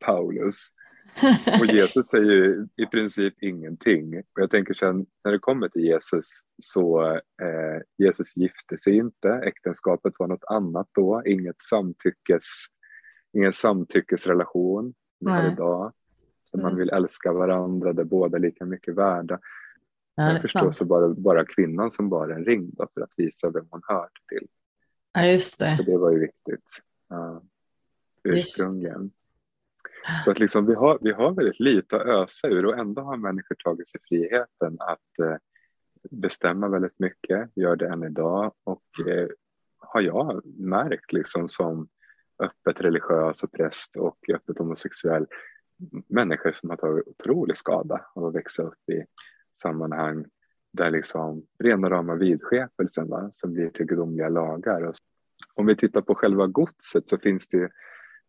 Paulus. 0.05 0.69
Och 1.59 1.65
Jesus 1.65 2.07
säger 2.07 2.31
ju 2.31 2.67
i 2.75 2.85
princip 2.85 3.33
ingenting. 3.43 4.17
Och 4.17 4.41
jag 4.41 4.51
tänker 4.51 4.73
sen 4.73 5.05
när 5.23 5.31
det 5.31 5.39
kommer 5.39 5.69
till 5.69 5.83
Jesus 5.83 6.25
så 6.63 7.11
eh, 7.11 7.81
Jesus 7.97 8.37
gifte 8.37 8.77
sig 8.77 8.95
inte. 8.95 9.29
Äktenskapet 9.29 10.13
var 10.19 10.27
något 10.27 10.43
annat 10.49 10.87
då. 10.91 11.21
Inget 11.25 11.61
samtyckes, 11.61 12.45
ingen 13.33 13.53
samtyckesrelation 13.53 14.93
vi 15.19 15.31
har 15.31 15.51
idag. 15.51 15.93
Så 16.51 16.57
man 16.57 16.75
vill 16.75 16.89
älska 16.89 17.33
varandra 17.33 17.93
där 17.93 18.03
båda 18.03 18.37
är 18.37 18.41
lika 18.41 18.65
mycket 18.65 18.95
värda. 18.95 19.39
Ja, 20.15 20.31
jag 20.31 20.41
förstår 20.41 20.71
så 20.71 20.85
bara, 20.85 21.09
bara 21.09 21.45
kvinnan 21.45 21.91
som 21.91 22.09
bar 22.09 22.29
en 22.29 22.45
ring 22.45 22.69
då 22.73 22.87
för 22.93 23.01
att 23.01 23.13
visa 23.17 23.49
vem 23.49 23.67
hon 23.69 23.81
hörde 23.87 24.19
till. 24.27 24.47
Ja, 25.13 25.25
just 25.25 25.59
det. 25.59 25.77
Så 25.77 25.83
det 25.83 25.97
var 25.97 26.11
ju 26.11 26.19
viktigt. 26.19 26.69
Ja, 27.09 27.43
ursprungligen. 28.23 29.11
Så 30.25 30.31
att 30.31 30.39
liksom, 30.39 30.65
vi, 30.65 30.73
har, 30.73 30.97
vi 31.01 31.11
har 31.11 31.31
väldigt 31.31 31.59
lite 31.59 31.95
att 31.95 32.07
ösa 32.07 32.47
ur 32.47 32.65
och 32.65 32.77
ändå 32.77 33.01
har 33.01 33.17
människor 33.17 33.55
tagit 33.55 33.87
sig 33.87 34.01
friheten 34.09 34.77
att 34.79 35.19
eh, 35.19 35.35
bestämma 36.11 36.69
väldigt 36.69 36.99
mycket, 36.99 37.49
gör 37.55 37.75
det 37.75 37.87
än 37.87 38.03
idag 38.03 38.53
och 38.63 39.07
eh, 39.07 39.27
har 39.77 40.01
jag 40.01 40.45
märkt 40.45 41.13
liksom 41.13 41.49
som 41.49 41.87
öppet 42.39 42.81
religiös 42.81 43.43
och 43.43 43.51
präst 43.51 43.97
och 43.97 44.17
öppet 44.33 44.57
homosexuell 44.57 45.27
människor 46.07 46.51
som 46.51 46.69
har 46.69 46.77
tagit 46.77 47.07
otrolig 47.07 47.57
skada 47.57 48.05
av 48.15 48.25
att 48.25 48.35
växa 48.35 48.63
upp 48.63 48.89
i 48.89 49.03
sammanhang 49.59 50.25
där 50.71 50.91
liksom 50.91 51.45
rena 51.59 51.89
rama 51.89 52.15
vidskepelsen 52.15 53.09
va, 53.09 53.29
som 53.31 53.53
blir 53.53 53.69
till 53.69 53.85
gudomliga 53.85 54.29
lagar. 54.29 54.81
Och 54.81 54.95
om 55.53 55.65
vi 55.65 55.75
tittar 55.75 56.01
på 56.01 56.15
själva 56.15 56.47
godset 56.47 57.09
så 57.09 57.17
finns 57.17 57.47
det 57.47 57.57
ju 57.57 57.69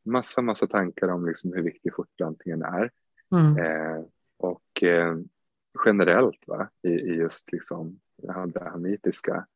massa, 0.05 0.43
massa 0.43 0.67
tankar 0.67 1.09
om 1.09 1.27
liksom 1.27 1.53
hur 1.53 1.63
viktig 1.63 1.95
fortplantningen 1.95 2.63
är. 2.63 2.91
Mm. 3.33 3.59
Eh, 3.59 4.05
och 4.39 4.83
eh, 4.83 5.17
generellt 5.85 6.41
va, 6.47 6.69
i, 6.83 6.89
i 6.89 7.15
just 7.15 7.53
liksom 7.53 8.01
de 8.23 8.31
abrahamitiska 8.31 9.47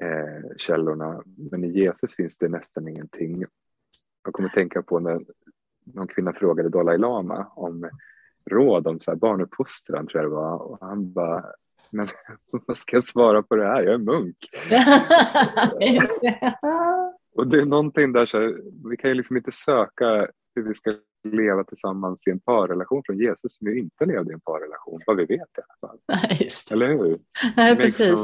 eh, 0.00 0.56
källorna. 0.56 1.22
Men 1.26 1.64
i 1.64 1.68
Jesus 1.68 2.14
finns 2.14 2.38
det 2.38 2.48
nästan 2.48 2.88
ingenting. 2.88 3.44
Jag 4.24 4.32
kommer 4.32 4.48
att 4.48 4.54
tänka 4.54 4.82
på 4.82 5.00
när 5.00 5.24
någon 5.84 6.08
kvinna 6.08 6.32
frågade 6.32 6.68
Dalai 6.68 6.98
Lama 6.98 7.46
om 7.54 7.90
råd 8.50 8.86
om 8.86 9.00
så 9.00 9.10
här 9.10 9.18
barnuppfostran 9.18 10.06
tror 10.06 10.22
jag 10.22 10.30
det 10.30 10.34
var 10.34 10.58
och 10.58 10.78
han 10.80 11.12
bara 11.12 11.44
men 11.94 12.08
vad 12.66 12.78
ska 12.78 12.96
jag 12.96 13.08
svara 13.08 13.42
på 13.42 13.56
det 13.56 13.66
här? 13.66 13.82
Jag 13.82 13.94
är 13.94 13.98
munk. 13.98 14.36
och 17.34 17.46
det 17.46 17.60
är 17.60 17.66
någonting 17.66 18.12
där 18.12 18.26
så 18.26 18.40
här, 18.40 18.60
vi 18.90 18.96
kan 18.96 19.10
ju 19.10 19.14
liksom 19.14 19.36
inte 19.36 19.52
söka 19.52 20.28
hur 20.54 20.62
vi 20.62 20.74
ska 20.74 20.94
leva 21.24 21.64
tillsammans 21.64 22.26
i 22.26 22.30
en 22.30 22.40
parrelation 22.40 23.02
från 23.06 23.18
Jesus 23.18 23.56
som 23.56 23.66
ju 23.66 23.78
inte 23.78 24.04
levde 24.04 24.30
i 24.30 24.34
en 24.34 24.40
parrelation, 24.40 25.00
vad 25.06 25.16
vi 25.16 25.24
vet 25.24 25.58
i 25.58 25.60
alla 25.60 25.88
fall. 25.88 25.98
Eller 26.70 26.86
hur? 26.86 27.18
Nej, 27.56 27.76
precis. 27.76 28.20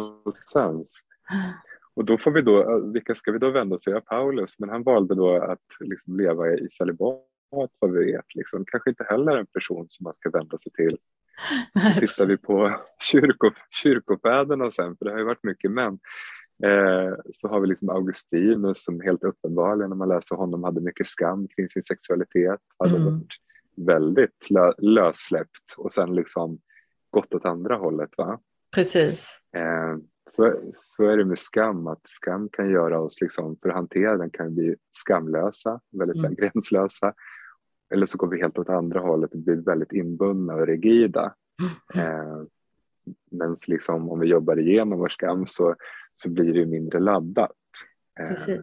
Och 1.94 2.04
då 2.04 2.18
får 2.18 2.30
vi 2.30 2.42
då, 2.42 2.80
vilka 2.92 3.14
ska 3.14 3.32
vi 3.32 3.38
då 3.38 3.50
vända 3.50 3.76
oss 3.76 3.82
till? 3.82 3.92
Ja, 3.92 4.00
Paulus, 4.00 4.54
men 4.58 4.68
han 4.68 4.82
valde 4.82 5.14
då 5.14 5.36
att 5.36 5.58
liksom 5.80 6.16
leva 6.16 6.48
i 6.48 6.68
celibat 6.70 7.26
vi 7.80 8.12
vet. 8.12 8.34
Liksom. 8.34 8.64
Kanske 8.66 8.90
inte 8.90 9.04
heller 9.04 9.36
en 9.36 9.46
person 9.46 9.86
som 9.88 10.04
man 10.04 10.14
ska 10.14 10.30
vända 10.30 10.58
sig 10.58 10.72
till. 10.72 10.98
Tittar 12.00 12.26
vi 12.26 12.38
på 12.38 12.80
kyrko, 13.00 13.50
kyrkofäderna 13.82 14.70
sen, 14.70 14.96
för 14.96 15.04
det 15.04 15.10
har 15.10 15.18
ju 15.18 15.24
varit 15.24 15.44
mycket 15.44 15.70
män, 15.70 15.98
eh, 16.64 17.14
så 17.34 17.48
har 17.48 17.60
vi 17.60 17.66
liksom 17.66 17.88
Augustinus 17.88 18.84
som 18.84 19.00
helt 19.00 19.24
uppenbarligen, 19.24 19.90
när 19.90 19.96
man 19.96 20.08
läser 20.08 20.36
honom, 20.36 20.64
hade 20.64 20.80
mycket 20.80 21.06
skam 21.06 21.48
kring 21.48 21.68
sin 21.68 21.82
sexualitet. 21.82 22.60
Hade 22.78 22.96
mm. 22.96 23.04
varit 23.04 23.32
väldigt 23.76 24.50
lö, 24.50 24.72
lössläppt 24.78 25.74
och 25.76 25.92
sen 25.92 26.14
liksom 26.14 26.60
gått 27.10 27.34
åt 27.34 27.44
andra 27.44 27.76
hållet. 27.76 28.10
Va? 28.16 28.40
Precis. 28.74 29.40
Eh, 29.56 29.96
så, 30.30 30.54
så 30.74 31.04
är 31.04 31.16
det 31.16 31.24
med 31.24 31.38
skam, 31.38 31.86
att 31.86 32.06
skam 32.06 32.48
kan 32.52 32.70
göra 32.70 33.00
oss, 33.00 33.20
liksom, 33.20 33.56
för 33.62 33.68
att 33.68 33.74
hantera 33.74 34.16
den 34.16 34.30
kan 34.30 34.46
vi 34.46 34.52
bli 34.52 34.76
skamlösa, 34.90 35.80
väldigt 35.98 36.24
mm. 36.24 36.34
gränslösa. 36.34 37.14
Eller 37.90 38.06
så 38.06 38.18
går 38.18 38.26
vi 38.28 38.40
helt 38.40 38.58
åt 38.58 38.68
andra 38.68 39.00
hållet 39.00 39.32
och 39.32 39.38
blir 39.38 39.56
väldigt 39.56 39.92
inbundna 39.92 40.54
och 40.54 40.66
rigida. 40.66 41.34
Mm. 41.94 42.06
Eh, 42.06 42.42
Men 43.30 43.56
liksom, 43.68 44.10
om 44.10 44.20
vi 44.20 44.26
jobbar 44.26 44.58
igenom 44.58 44.98
vår 44.98 45.08
skam 45.08 45.46
så, 45.46 45.76
så 46.12 46.30
blir 46.30 46.54
det 46.54 46.66
mindre 46.66 47.00
laddat. 47.00 47.56
Eh, 48.20 48.60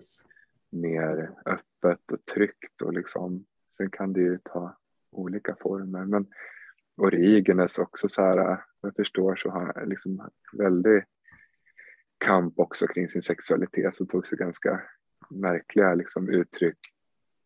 mer 0.70 1.32
öppet 1.46 2.12
och 2.12 2.26
tryggt 2.26 2.82
och 2.82 2.94
liksom, 2.94 3.46
sen 3.78 3.90
kan 3.90 4.14
det 4.14 4.22
ju 4.22 4.40
ta 4.44 4.78
olika 5.12 5.56
former. 5.60 6.06
Men 6.06 6.28
Origenes 6.98 7.80
också 7.80 8.10
så 8.10 8.22
här, 8.22 8.64
jag 8.82 8.96
förstår 8.96 9.36
så 9.36 9.50
har 9.50 9.86
liksom 9.86 10.30
väldigt 10.54 11.04
kamp 12.18 12.60
också 12.60 12.88
kring 12.88 13.08
sin 13.08 13.22
sexualitet 13.22 13.96
som 13.96 14.08
tog 14.08 14.28
sig 14.28 14.38
ganska 14.38 14.82
märkliga 15.30 15.96
liksom, 15.96 16.30
uttryck 16.30 16.78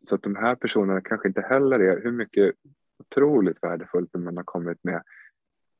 så 0.07 0.15
att 0.15 0.23
de 0.23 0.35
här 0.35 0.55
personerna 0.55 1.01
kanske 1.01 1.27
inte 1.27 1.41
heller 1.41 1.79
är, 1.79 2.01
hur 2.03 2.11
mycket 2.11 2.55
otroligt 2.99 3.63
värdefullt 3.63 4.13
man 4.13 4.37
har 4.37 4.43
kommit 4.43 4.83
med 4.83 5.03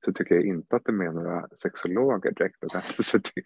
så 0.05 0.13
tycker 0.13 0.35
jag 0.35 0.45
inte 0.45 0.75
att 0.75 0.85
de 0.85 1.01
är 1.01 1.11
några 1.11 1.47
sexologer 1.55 2.31
direkt 2.31 2.63
att 2.63 2.75
vända 2.75 3.03
sig 3.03 3.21
till. 3.21 3.43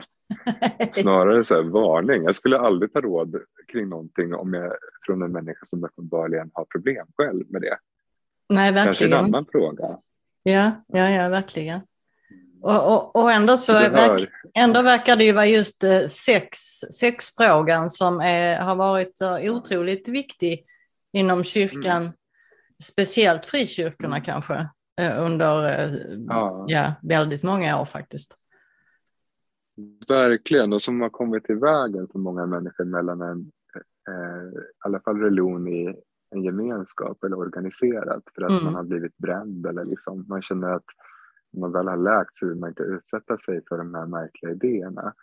Snarare 0.92 1.44
så 1.44 1.56
här, 1.56 1.64
varning. 1.64 2.24
Jag 2.24 2.36
skulle 2.36 2.60
aldrig 2.60 2.94
ta 2.94 3.02
råd 3.02 3.42
kring 3.68 3.90
någonting 3.90 4.34
om 4.34 4.54
jag, 4.54 4.74
från 5.06 5.22
en 5.22 5.32
människa 5.32 5.66
som 5.66 5.84
uppenbarligen 5.84 6.52
har 6.54 6.66
problem 6.66 7.08
själv 7.18 7.46
med 7.50 7.62
det. 7.62 7.78
Nej, 8.50 8.72
verkligen. 8.72 8.86
Kanske 8.86 9.06
en 9.06 9.14
annan 9.14 9.46
fråga. 9.52 9.98
Ja, 10.44 10.72
ja, 10.88 11.10
ja 11.10 11.30
verkligen. 11.30 11.80
Och, 12.66 12.94
och, 12.94 13.16
och 13.16 13.32
ändå, 13.32 13.58
så 13.58 13.74
verk, 13.74 14.30
ändå 14.54 14.82
verkar 14.82 15.16
det 15.16 15.24
ju 15.24 15.32
vara 15.32 15.46
just 15.46 15.84
eh, 15.84 16.00
sex, 16.00 16.58
sexfrågan 17.00 17.90
som 17.90 18.20
är, 18.20 18.60
har 18.60 18.76
varit 18.76 19.22
eh, 19.22 19.56
otroligt 19.56 20.08
viktig 20.08 20.66
inom 21.14 21.44
kyrkan, 21.44 22.02
mm. 22.02 22.14
speciellt 22.84 23.46
frikyrkorna 23.46 24.16
mm. 24.16 24.26
kanske, 24.26 24.70
eh, 25.02 25.24
under 25.24 25.48
ja. 26.28 26.66
ja. 26.68 26.94
väldigt 27.02 27.44
många 27.44 27.82
år 27.82 27.86
faktiskt. 27.86 28.38
Verkligen, 30.08 30.74
och 30.74 30.82
som 30.82 31.02
har 31.02 31.10
kommit 31.10 31.50
i 31.50 31.54
vägen 31.54 32.08
för 32.12 32.20
många 32.20 32.46
människor 32.46 32.86
mellan 32.86 33.22
en, 33.22 33.52
eh, 34.10 34.60
i 34.60 34.64
alla 34.80 35.00
fall 35.00 35.18
religion 35.18 35.68
i 35.68 35.96
en 36.36 36.44
gemenskap 36.44 37.24
eller 37.24 37.38
organiserat 37.38 38.24
för 38.36 38.42
att 38.42 38.52
mm. 38.52 38.64
man 38.64 38.76
har 38.76 38.84
blivit 38.84 39.18
bränd 39.18 39.66
eller 39.66 39.86
liksom 39.86 40.26
man 40.28 40.42
känner 40.42 40.70
att 40.70 40.86
man 41.58 41.72
väl 41.72 41.88
har 41.88 41.98
läkt 41.98 42.36
så 42.36 42.48
vill 42.48 42.58
man 42.58 42.70
inte 42.70 42.84
utsätta 42.84 43.38
sig 43.38 43.62
för 43.70 43.78
de 43.78 43.96
här 43.96 44.06
märkliga 44.06 44.52
idéerna. 44.52 45.14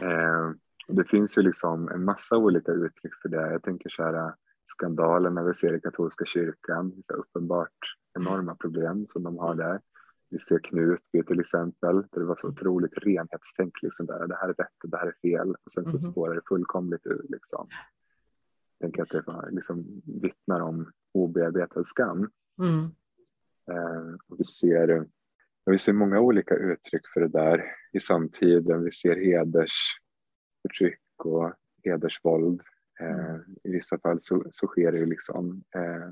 Eh, 0.00 0.50
det 0.88 1.04
finns 1.04 1.38
ju 1.38 1.42
liksom 1.42 1.88
en 1.88 2.04
massa 2.04 2.36
olika 2.36 2.72
uttryck 2.72 3.14
för 3.22 3.28
det. 3.28 3.52
Jag 3.52 3.62
tänker 3.62 3.88
så 3.90 4.02
här 4.02 4.34
skandalerna 4.66 5.42
vi 5.44 5.54
ser 5.54 5.74
i 5.74 5.80
katolska 5.80 6.24
kyrkan, 6.24 7.02
så 7.04 7.14
uppenbart 7.14 7.96
enorma 8.18 8.54
problem 8.54 9.06
som 9.08 9.22
de 9.22 9.38
har 9.38 9.54
där. 9.54 9.80
Vi 10.30 10.38
ser 10.38 10.58
Knutby 10.58 11.22
till 11.22 11.40
exempel, 11.40 11.96
där 11.96 12.20
det 12.20 12.24
var 12.24 12.36
så 12.36 12.48
otroligt 12.48 12.92
renhetstänk. 12.96 13.82
Liksom 13.82 14.06
där. 14.06 14.26
Det 14.26 14.36
här 14.36 14.48
är 14.48 14.54
rätt, 14.54 14.90
det 14.90 14.96
här 14.96 15.06
är 15.06 15.14
fel. 15.22 15.50
Och 15.64 15.70
sen 15.70 15.86
så 15.86 15.96
mhm. 15.96 16.12
spårar 16.12 16.34
det 16.34 16.40
fullkomligt 16.48 17.06
ur. 17.06 17.26
Liksom. 17.28 17.66
Jag 18.78 18.92
tänker 18.92 19.02
att 19.02 19.26
det 19.26 19.50
liksom 19.50 20.02
vittnar 20.22 20.60
om 20.60 20.92
obearbetad 21.12 21.84
skam. 21.84 22.30
Mm. 22.58 22.84
Eh, 23.70 24.14
och 24.28 24.40
vi 24.40 24.44
ser 24.44 25.06
vi 25.72 25.78
ser 25.78 25.92
många 25.92 26.20
olika 26.20 26.54
uttryck 26.54 27.02
för 27.14 27.20
det 27.20 27.28
där 27.28 27.64
i 27.92 28.00
samtiden. 28.00 28.84
Vi 28.84 28.90
ser 28.90 29.16
hedersförtryck 29.16 31.00
och 31.24 31.52
hedersvåld. 31.84 32.60
Eh, 33.00 33.36
I 33.62 33.72
vissa 33.72 33.98
fall 33.98 34.20
så, 34.20 34.44
så 34.50 34.66
sker 34.66 34.92
det 34.92 34.98
ju 34.98 35.06
liksom 35.06 35.62
eh, 35.76 36.08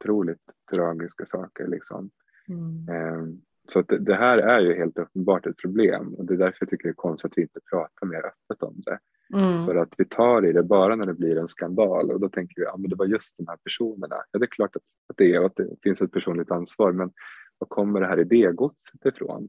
otroligt 0.00 0.42
tragiska 0.70 1.26
saker. 1.26 1.66
Liksom. 1.66 2.10
Mm. 2.48 2.88
Eh, 2.88 3.38
så 3.68 3.82
det, 3.82 3.98
det, 3.98 4.14
här 4.14 4.38
är 4.38 4.60
ju 4.60 4.76
helt 4.76 4.98
uppenbart 4.98 5.46
ett 5.46 5.56
problem 5.56 6.14
och 6.14 6.24
det 6.24 6.34
är 6.34 6.38
därför 6.38 6.58
jag 6.60 6.68
tycker 6.68 6.88
det 6.88 6.92
är 6.92 6.94
konstigt 6.94 7.32
att 7.32 7.38
vi 7.38 7.42
inte 7.42 7.60
pratar 7.70 8.06
mer 8.06 8.26
öppet 8.26 8.62
om 8.62 8.74
det. 8.76 8.98
Mm. 9.34 9.66
För 9.66 9.74
att 9.74 9.94
vi 9.98 10.04
tar 10.04 10.46
i 10.46 10.52
det 10.52 10.62
bara 10.62 10.96
när 10.96 11.06
det 11.06 11.14
blir 11.14 11.38
en 11.38 11.48
skandal 11.48 12.10
och 12.10 12.20
då 12.20 12.28
tänker 12.28 12.54
vi 12.56 12.66
att 12.66 12.74
ja, 12.78 12.88
det 12.88 12.96
var 12.96 13.06
just 13.06 13.36
de 13.36 13.46
här 13.48 13.56
personerna. 13.56 14.16
Ja, 14.32 14.38
det 14.38 14.44
är 14.44 14.50
klart 14.50 14.76
att, 14.76 14.82
att 15.08 15.16
det 15.16 15.34
är 15.34 15.40
och 15.40 15.46
att 15.46 15.56
det 15.56 15.76
finns 15.82 16.00
ett 16.00 16.12
personligt 16.12 16.50
ansvar 16.50 16.92
men 16.92 17.10
var 17.58 17.68
kommer 17.68 18.00
det 18.00 18.06
här 18.06 18.20
idégodset 18.20 19.04
ifrån? 19.04 19.48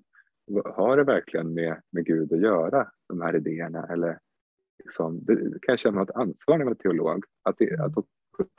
Har 0.65 0.97
det 0.97 1.03
verkligen 1.03 1.53
med, 1.53 1.81
med 1.91 2.05
Gud 2.05 2.33
att 2.33 2.39
göra, 2.39 2.91
de 3.07 3.21
här 3.21 3.35
idéerna? 3.35 3.87
Eller 3.87 4.19
liksom, 4.83 5.25
det, 5.25 5.35
kan 5.35 5.73
jag 5.73 5.79
känna 5.79 6.01
ett 6.01 6.15
ansvar 6.15 6.57
när 6.57 6.65
man 6.65 6.73
är 6.73 6.77
teolog, 6.77 7.23
att, 7.43 7.55
det, 7.57 7.79
att 7.79 7.93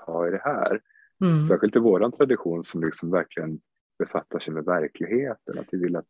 ta 0.06 0.28
i 0.28 0.30
det 0.30 0.42
här. 0.44 0.80
Mm. 1.24 1.44
Särskilt 1.44 1.76
i 1.76 1.78
vår 1.78 2.10
tradition 2.10 2.64
som 2.64 2.80
liksom 2.80 3.10
verkligen 3.10 3.60
befattar 3.98 4.38
sig 4.38 4.54
med 4.54 4.64
verkligheten. 4.64 5.58
Att 5.58 5.68
vi 5.72 5.78
vill 5.78 5.96
att 5.96 6.08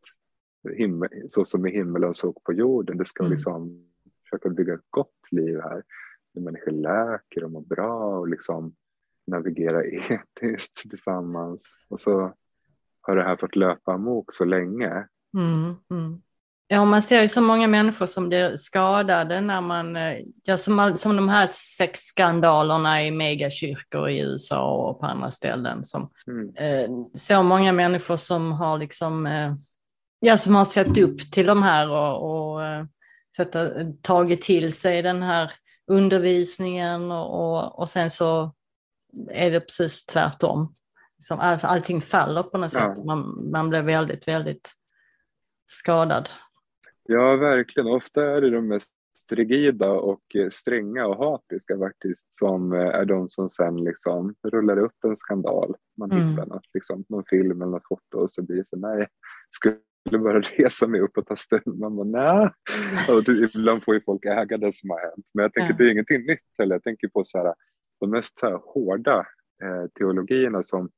himmel, 0.76 1.10
så 1.28 1.44
som 1.44 1.66
i 1.66 1.70
himmelen 1.70 2.14
såg 2.14 2.44
på 2.44 2.52
jorden, 2.52 2.98
det 2.98 3.04
ska 3.04 3.22
mm. 3.22 3.32
liksom 3.32 3.88
försöka 4.22 4.48
bygga 4.48 4.74
ett 4.74 4.90
gott 4.90 5.28
liv 5.30 5.60
här. 5.60 5.82
Där 6.34 6.42
människor 6.42 6.72
läker 6.72 7.44
och 7.44 7.50
mår 7.50 7.60
bra 7.60 8.18
och 8.18 8.28
liksom 8.28 8.74
navigera 9.26 9.84
etiskt 9.84 10.90
tillsammans. 10.90 11.86
Och 11.90 12.00
så 12.00 12.34
har 13.08 13.16
det 13.16 13.24
här 13.24 13.36
fått 13.36 13.56
löpa 13.56 13.92
amok 13.92 14.32
så 14.32 14.44
länge. 14.44 15.06
Mm, 15.36 15.76
mm. 15.90 16.22
Ja, 16.68 16.84
man 16.84 17.02
ser 17.02 17.22
ju 17.22 17.28
så 17.28 17.40
många 17.40 17.66
människor 17.66 18.06
som 18.06 18.28
blir 18.28 18.56
skadade 18.56 19.40
när 19.40 19.60
man, 19.60 19.96
eh, 19.96 20.18
ja, 20.44 20.56
som, 20.56 20.96
som 20.96 21.16
de 21.16 21.28
här 21.28 21.46
sexskandalerna 21.50 23.04
i 23.04 23.10
megakyrkor 23.10 24.08
i 24.08 24.20
USA 24.20 24.74
och 24.74 25.00
på 25.00 25.06
andra 25.06 25.30
ställen. 25.30 25.84
Som, 25.84 26.10
mm. 26.26 26.54
eh, 26.56 26.90
så 27.14 27.42
många 27.42 27.72
människor 27.72 28.16
som 28.16 28.52
har 28.52 28.78
liksom, 28.78 29.26
eh, 29.26 29.54
ja, 30.20 30.36
som 30.36 30.54
har 30.54 30.64
sett 30.64 30.98
upp 30.98 31.32
till 31.32 31.46
de 31.46 31.62
här 31.62 31.90
och, 31.90 32.50
och 32.52 32.64
eh, 32.64 32.84
sätta, 33.36 33.70
tagit 34.02 34.42
till 34.42 34.72
sig 34.72 35.02
den 35.02 35.22
här 35.22 35.52
undervisningen 35.90 37.12
och, 37.12 37.40
och, 37.40 37.78
och 37.78 37.88
sen 37.88 38.10
så 38.10 38.54
är 39.30 39.50
det 39.50 39.60
precis 39.60 40.06
tvärtom 40.06 40.74
liksom 41.18 41.38
all, 41.40 41.58
allting 41.62 42.00
faller 42.00 42.42
på 42.42 42.58
något 42.58 42.74
ja. 42.74 42.80
sätt. 42.80 43.04
Man, 43.04 43.50
man 43.50 43.68
blir 43.68 43.82
väldigt, 43.82 44.28
väldigt 44.28 44.72
skadad. 45.66 46.28
Ja, 47.02 47.36
verkligen. 47.36 47.86
Ofta 47.86 48.36
är 48.36 48.40
det 48.40 48.50
de 48.50 48.68
mest 48.68 48.92
rigida 49.30 49.90
och 49.90 50.22
stränga 50.50 51.06
och 51.06 51.16
hatiska 51.16 51.78
faktiskt 51.78 52.32
som 52.32 52.72
eh, 52.72 52.80
är 52.80 53.04
de 53.04 53.30
som 53.30 53.48
sen 53.48 53.84
liksom 53.84 54.34
rullar 54.42 54.78
upp 54.78 55.04
en 55.04 55.16
skandal. 55.16 55.74
Man 55.96 56.12
mm. 56.12 56.28
hittar 56.28 56.46
något, 56.46 56.66
liksom, 56.74 57.04
någon 57.08 57.24
film 57.24 57.62
eller 57.62 57.72
något 57.72 57.88
foto 57.88 58.18
och 58.18 58.30
så 58.30 58.42
blir 58.42 58.56
det 58.56 58.66
så 58.66 58.76
nej, 58.76 59.06
skulle 59.50 59.78
bara 60.24 60.40
resa 60.40 60.86
mig 60.86 61.00
upp 61.00 61.18
och 61.18 61.26
ta 61.26 61.36
stund. 61.36 61.78
Man 61.78 61.96
bara 61.96 62.06
nej. 62.06 62.50
Och 63.16 63.24
typ, 63.24 63.54
ibland 63.54 63.84
får 63.84 63.94
ju 63.94 64.00
folk 64.00 64.24
äga 64.24 64.56
det 64.56 64.74
som 64.74 64.90
har 64.90 65.00
hänt. 65.00 65.30
Men 65.34 65.42
jag 65.42 65.52
tänker 65.52 65.70
ja. 65.70 65.76
det 65.78 65.84
är 65.84 65.92
ingenting 65.92 66.26
nytt 66.26 66.40
heller. 66.58 66.74
Jag 66.74 66.82
tänker 66.82 67.08
på 67.08 67.24
så 67.24 67.38
här, 67.38 67.54
de 68.00 68.10
mest 68.10 68.38
så 68.38 68.46
här, 68.46 68.60
hårda 68.64 69.26
eh, 69.62 69.86
teologierna 69.98 70.62
som 70.62 70.90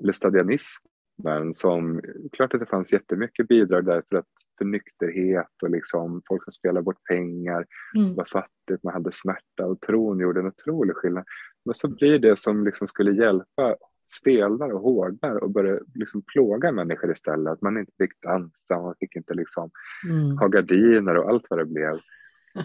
lestadianismen 0.00 1.54
som, 1.54 2.00
klart 2.32 2.54
att 2.54 2.60
det 2.60 2.66
fanns 2.66 2.92
jättemycket 2.92 3.48
bidrag 3.48 3.84
där 3.84 4.02
för, 4.08 4.16
att, 4.16 4.26
för 4.58 4.64
nykterhet 4.64 5.62
och 5.62 5.70
liksom 5.70 6.22
folk 6.28 6.44
som 6.44 6.52
spelade 6.52 6.84
bort 6.84 7.04
pengar, 7.08 7.66
mm. 7.96 8.14
var 8.14 8.24
fattigt, 8.24 8.84
man 8.84 8.94
hade 8.94 9.12
smärta 9.12 9.66
och 9.66 9.80
tron 9.80 10.20
gjorde 10.20 10.40
en 10.40 10.46
otrolig 10.46 10.96
skillnad. 10.96 11.24
Men 11.64 11.74
så 11.74 11.88
blir 11.88 12.18
det 12.18 12.38
som 12.38 12.64
liksom 12.64 12.86
skulle 12.86 13.12
hjälpa 13.12 13.76
stelnar 14.12 14.70
och 14.70 14.80
hårdnar 14.80 15.36
och 15.36 15.50
börjar 15.50 15.80
liksom 15.94 16.22
plåga 16.22 16.72
människor 16.72 17.12
istället. 17.12 17.52
Att 17.52 17.62
man 17.62 17.78
inte 17.78 17.92
fick 17.98 18.22
dansa, 18.22 18.82
man 18.82 18.94
fick 19.00 19.16
inte 19.16 19.34
liksom 19.34 19.70
mm. 20.10 20.38
ha 20.38 20.48
gardiner 20.48 21.16
och 21.16 21.30
allt 21.30 21.46
vad 21.50 21.58
det 21.58 21.64
blev. 21.64 22.00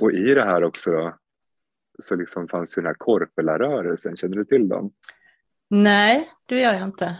Och 0.02 0.12
i 0.12 0.34
det 0.34 0.46
här 0.46 0.64
också 0.64 0.92
då, 0.92 1.14
så 2.00 2.16
liksom 2.16 2.48
fanns 2.48 2.78
ju 2.78 2.82
den 2.82 2.88
här 2.88 2.96
Korpela-rörelsen, 2.98 4.16
känner 4.16 4.38
du 4.38 4.46
till 4.46 4.68
dem? 4.68 4.92
Nej, 5.70 6.30
det 6.46 6.62
gör 6.62 6.74
jag 6.74 6.84
inte. 6.84 7.18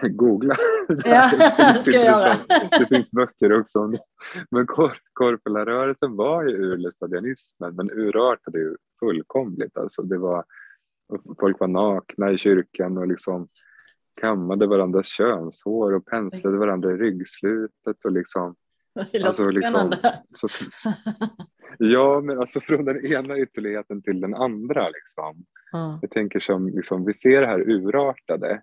Googla. 0.02 0.54
Ja, 1.04 1.30
det 1.74 1.80
ska 1.80 1.90
jag 1.92 2.04
göra. 2.04 2.36
Det 2.78 2.86
finns 2.88 3.10
böcker 3.10 3.58
också 3.58 3.78
om 3.78 3.92
det. 3.92 3.98
Men 4.50 4.66
kor 4.66 4.98
Korpela-rörelsen 5.12 6.16
var 6.16 6.44
ju 6.44 6.50
ur 6.50 6.76
lestadianismen 6.76 7.76
men 7.76 7.90
urartade 7.90 8.58
ju 8.58 8.76
fullkomligt. 9.00 9.76
Alltså 9.76 10.02
det 10.02 10.18
var, 10.18 10.44
folk 11.40 11.60
var 11.60 11.68
nakna 11.68 12.30
i 12.30 12.38
kyrkan 12.38 12.98
och 12.98 13.06
liksom 13.06 13.48
kammade 14.20 14.66
varandras 14.66 15.06
könshår 15.06 15.92
och 15.92 16.06
penslade 16.06 16.58
varandra 16.58 16.92
i 16.92 16.96
ryggslutet 16.96 18.04
och 18.04 18.12
liksom 18.12 18.56
det 19.12 19.18
låter 19.18 19.26
alltså, 19.26 19.50
liksom, 19.50 19.92
så, 20.34 20.48
ja, 21.78 22.20
men 22.20 22.38
alltså 22.38 22.60
från 22.60 22.84
den 22.84 23.06
ena 23.06 23.38
ytterligheten 23.38 24.02
till 24.02 24.20
den 24.20 24.34
andra. 24.34 24.88
Liksom. 24.88 25.44
Mm. 25.72 25.98
Jag 26.02 26.10
tänker 26.10 26.40
som, 26.40 26.68
liksom, 26.68 27.04
vi 27.04 27.12
ser 27.12 27.40
det 27.40 27.46
här 27.46 27.60
urartade. 27.60 28.62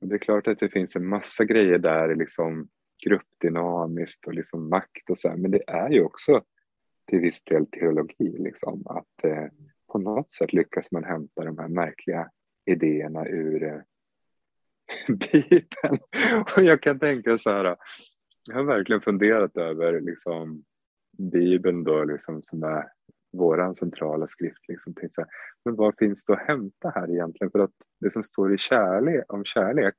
Det 0.00 0.14
är 0.14 0.18
klart 0.18 0.46
att 0.48 0.58
det 0.58 0.68
finns 0.68 0.96
en 0.96 1.06
massa 1.06 1.44
grejer 1.44 1.78
där, 1.78 2.14
liksom 2.14 2.68
gruppdynamiskt 3.06 4.26
och 4.26 4.34
liksom 4.34 4.68
makt 4.68 5.10
och 5.10 5.18
så 5.18 5.28
här, 5.28 5.36
men 5.36 5.50
det 5.50 5.62
är 5.66 5.90
ju 5.90 6.04
också 6.04 6.42
till 7.10 7.20
viss 7.20 7.42
del 7.42 7.66
teologi. 7.66 8.36
Liksom, 8.38 8.82
att 8.86 9.24
eh, 9.24 9.46
på 9.92 9.98
något 9.98 10.30
sätt 10.30 10.52
lyckas 10.52 10.92
man 10.92 11.04
hämta 11.04 11.44
de 11.44 11.58
här 11.58 11.68
märkliga 11.68 12.30
idéerna 12.66 13.26
ur 13.28 13.64
eh, 13.64 13.80
Bibeln. 15.08 15.98
Och 16.56 16.62
jag 16.62 16.82
kan 16.82 16.98
tänka 16.98 17.38
så 17.38 17.50
här, 17.50 17.76
jag 18.44 18.54
har 18.54 18.64
verkligen 18.64 19.00
funderat 19.00 19.56
över 19.56 20.00
liksom, 20.00 20.64
Bibeln 21.18 21.84
då, 21.84 22.04
liksom, 22.04 22.42
som 22.42 22.62
är 22.62 22.84
vår 23.32 23.74
centrala 23.74 24.26
skrift. 24.26 24.68
Liksom, 24.68 24.94
här, 25.00 25.26
men 25.64 25.76
vad 25.76 25.94
finns 25.98 26.24
det 26.24 26.32
att 26.32 26.46
hämta 26.46 26.92
här 26.94 27.10
egentligen? 27.10 27.50
För 27.50 27.58
att 27.58 27.74
det 28.00 28.10
som 28.10 28.22
står 28.22 28.54
i 28.54 28.58
kärlek, 28.58 29.24
om 29.28 29.44
kärlek, 29.44 29.94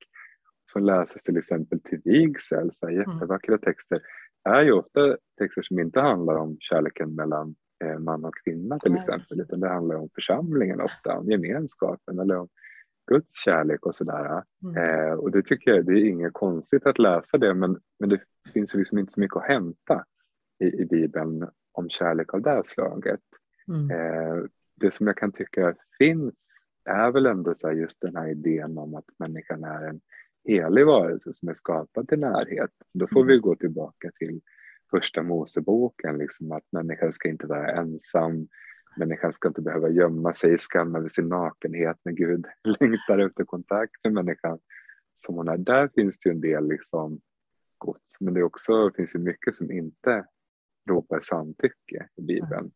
som 0.72 0.86
läses 0.86 1.24
till 1.24 1.38
exempel 1.38 1.82
till 1.82 2.02
vigsel, 2.04 2.70
så 2.74 2.88
här, 2.88 2.94
mm. 2.94 3.12
jättevackra 3.12 3.58
texter, 3.58 3.98
är 4.50 4.64
ju 4.64 4.72
ofta 4.72 5.18
texter 5.40 5.62
som 5.62 5.80
inte 5.80 6.00
handlar 6.00 6.36
om 6.36 6.58
kärleken 6.60 7.16
mellan 7.16 7.56
eh, 7.84 8.00
man 8.00 8.26
och 8.26 8.36
kvinna 8.44 8.80
till 8.80 8.96
exempel, 8.96 9.42
utan 9.42 9.60
det 9.60 9.70
handlar 9.70 9.96
om 9.96 10.10
församlingen 10.16 10.82
ofta, 10.82 11.18
om 11.18 11.32
gemenskapen 11.32 12.20
eller 12.20 12.38
om 12.38 12.48
Guds 13.08 13.44
kärlek 13.44 13.86
och 13.86 13.96
sådär. 13.96 14.44
Mm. 14.64 14.78
Eh, 14.78 15.14
och 15.14 15.32
det 15.32 15.44
tycker 15.44 15.72
jag, 15.72 15.86
det 15.86 15.92
är 15.92 16.06
inget 16.06 16.34
konstigt 16.34 16.86
att 16.86 17.00
läsa 17.00 17.38
det 17.38 17.54
men, 17.54 17.80
men 18.00 18.10
det 18.10 18.22
finns 18.54 18.76
ju 18.76 18.80
liksom 18.80 18.98
inte 18.98 19.12
så 19.12 19.20
mycket 19.20 19.38
att 19.38 19.48
hämta 19.48 20.06
i, 20.60 20.66
i 20.66 20.86
Bibeln 20.86 21.48
om 21.72 21.90
kärlek 21.90 22.34
av 22.34 22.42
det 22.42 22.50
här 22.50 22.64
slaget. 22.66 23.20
Mm. 23.68 23.92
Eh, 23.92 24.44
det 24.76 24.92
som 24.92 25.08
jag 25.08 25.18
kan 25.18 25.32
tycka 25.32 25.76
finns 25.98 26.54
är 26.86 27.12
väl 27.12 27.26
ändå 27.26 27.56
så 27.56 27.72
just 27.72 28.02
den 28.02 28.16
här 28.16 28.30
idén 28.30 28.78
om 28.78 28.96
att 28.96 29.06
människan 29.20 29.64
är 29.64 29.88
en 29.88 30.02
helig 30.44 30.86
varelse 30.86 31.34
som 31.34 31.50
är 31.50 31.54
skapad 31.54 32.08
till 32.08 32.20
närhet. 32.20 32.72
Då 32.94 33.08
får 33.08 33.24
vi 33.24 33.34
mm. 33.34 33.42
gå 33.42 33.56
tillbaka 33.56 34.12
till 34.20 34.42
första 34.92 35.24
Moseboken, 35.24 36.18
liksom 36.18 36.52
att 36.52 36.72
människan 36.72 37.14
ska 37.14 37.30
inte 37.30 37.48
vara 37.48 37.72
ensam, 37.72 38.48
människan 38.96 39.34
ska 39.34 39.48
inte 39.48 39.62
behöva 39.62 39.90
gömma 39.90 40.34
sig 40.34 40.54
i 40.54 40.58
skam 40.58 40.96
över 40.96 41.08
sin 41.08 41.28
nakenhet 41.28 41.98
när 42.04 42.12
Gud 42.12 42.46
längtar 42.64 43.18
efter 43.20 43.44
kontakt 43.44 44.04
med 44.04 44.14
människan 44.14 44.60
som 45.16 45.36
hon 45.36 45.48
är. 45.48 45.58
Där 45.58 45.88
finns 45.88 46.20
det 46.20 46.30
ju 46.30 46.34
en 46.34 46.42
del 46.42 46.68
liksom 46.68 47.22
gods, 47.78 48.20
men 48.20 48.34
det 48.34 48.44
också, 48.44 48.92
finns 48.96 49.16
ju 49.16 49.20
mycket 49.20 49.56
som 49.56 49.72
inte 49.72 50.26
ropar 50.90 51.20
samtycke 51.20 52.08
i 52.16 52.22
Bibeln. 52.22 52.72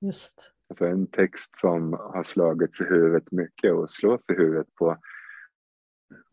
Just. 0.00 0.52
Alltså 0.68 0.86
en 0.86 1.06
text 1.06 1.56
som 1.56 1.92
har 1.92 2.22
slagits 2.22 2.80
i 2.80 2.84
huvudet 2.84 3.32
mycket 3.32 3.72
och 3.72 3.90
slås 3.90 4.30
i 4.30 4.34
huvudet 4.34 4.74
på 4.74 4.98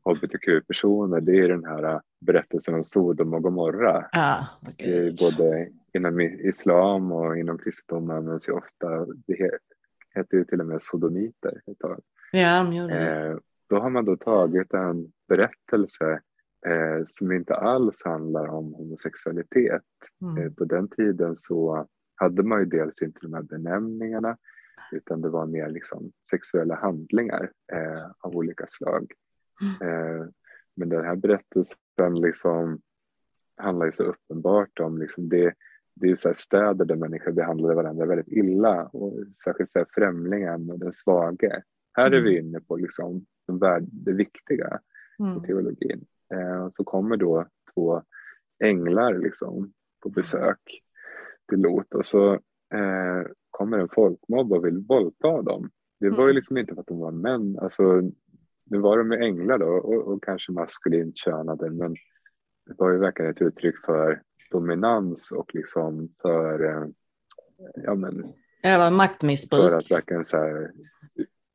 hbtq-personer, 0.06 1.22
det 1.22 1.39
är 1.39 1.48
den 1.48 1.65
här 1.65 2.02
berättelsen 2.22 2.76
om 2.76 2.84
Sodom 2.84 3.34
och 3.34 3.44
Gomorra. 3.44 4.06
Ah, 4.12 4.44
okay. 4.68 5.12
Både 5.12 5.70
inom 5.94 6.22
islam 6.22 7.12
och 7.12 7.38
inom 7.38 7.58
kristendomen 7.58 8.18
används 8.18 8.50
ju 8.50 8.54
ofta, 8.54 9.06
det 9.06 9.52
heter 10.15 10.38
ju 10.38 10.46
till 10.46 10.62
och 10.62 10.68
med 10.68 10.82
sodomiter 10.82 11.62
ett 11.72 11.80
tag. 11.80 12.02
Ja, 12.32 12.74
eh, 12.91 13.38
då 13.70 13.80
har 13.80 13.89
man 13.89 14.06
då 14.06 14.18
tagit 14.18 14.74
en 14.74 15.12
berättelse 15.28 16.22
eh, 16.65 17.06
som 17.08 17.32
inte 17.32 17.56
alls 17.56 18.02
handlar 18.06 18.48
om 18.48 18.74
homosexualitet. 18.74 19.82
Mm. 20.22 20.44
Eh, 20.44 20.54
på 20.54 20.65
den 20.65 20.88
tiden 20.89 21.36
så 21.36 21.88
hade 22.15 22.44
man 22.44 22.60
ju 22.60 22.65
dels 22.65 23.02
inte 23.02 23.20
de 23.22 23.34
här 23.34 23.41
benämningarna 23.41 24.38
utan 24.91 25.22
det 25.22 25.30
var 25.30 25.46
mer 25.46 25.70
liksom 25.70 26.12
sexuella 26.30 26.76
handlingar 26.76 27.52
av 28.20 28.36
olika 28.36 28.65
slag. 28.68 29.12
Mm. 29.62 29.89
Eh, 29.89 30.28
men 30.76 30.89
den 30.89 31.06
här 31.06 31.15
berättelsen 31.15 32.22
liksom 32.22 32.82
handlar 33.58 33.86
ju 33.86 33.91
så 33.91 34.04
uppenbart 34.04 34.80
om 34.80 34.98
liksom 34.98 35.30
det, 35.30 35.54
det 35.96 36.12
är 36.12 36.15
så 36.15 36.34
städer 36.34 36.86
där 36.86 36.96
människor 36.96 37.32
behandlade 37.32 37.76
varandra 37.76 38.06
väldigt 38.06 38.28
illa 38.28 38.86
och 38.86 39.13
särskilt 39.44 39.72
så 39.72 39.86
främlingen 39.96 40.72
och 40.72 40.80
den 40.80 40.94
svage. 40.94 41.63
Här 41.94 42.12
är 42.12 42.22
vi 42.22 42.38
mm. 42.38 42.46
inne 42.46 42.60
på 42.60 42.76
liksom 42.76 43.26
det 43.82 44.12
viktiga 44.12 44.80
mm. 45.20 45.38
i 45.38 45.48
teologin. 45.48 46.06
Eh, 46.34 46.70
så 46.70 46.84
kommer 46.84 47.18
då 47.18 47.48
två 47.74 48.02
änglar 48.63 49.18
liksom 49.18 49.74
på 50.04 50.10
besök 50.10 50.82
till 51.50 51.60
Lot 51.60 51.94
och 51.94 52.06
så 52.06 52.34
eh, 52.74 53.24
kommer 53.52 53.78
en 53.78 53.89
folkmobb 53.89 54.54
och 54.54 54.65
vill 54.65 54.78
våldta 54.78 55.41
dem. 55.41 55.70
Det 56.00 56.10
var 56.10 56.24
ju 56.24 56.24
mm. 56.24 56.36
liksom 56.36 56.58
inte 56.58 56.74
för 56.74 56.82
att 56.82 56.88
de 56.88 57.00
var 57.00 57.12
män, 57.12 57.60
alltså 57.62 58.12
nu 58.65 58.80
var 58.80 58.97
de 58.97 59.12
ju 59.12 59.17
änglar 59.17 59.58
då 59.58 59.67
och, 59.67 60.08
och 60.08 60.23
kanske 60.23 60.51
maskulint 60.51 61.17
könade 61.17 61.69
men 61.69 61.93
det 62.65 62.73
var 62.78 62.91
ju 62.91 62.97
verkligen 62.97 63.32
ett 63.32 63.41
uttryck 63.41 63.75
för 63.86 64.21
dominans 64.51 65.32
och 65.32 65.56
liksom 65.56 66.10
för 66.21 66.63
eh, 66.63 66.88
ja 67.75 67.95
men 67.95 68.34
över 68.65 68.91
maktmissbruk. 68.91 69.62
För 69.62 69.78
att 69.78 69.91
verkligen 69.91 70.25
så 70.25 70.38
här, 70.38 70.71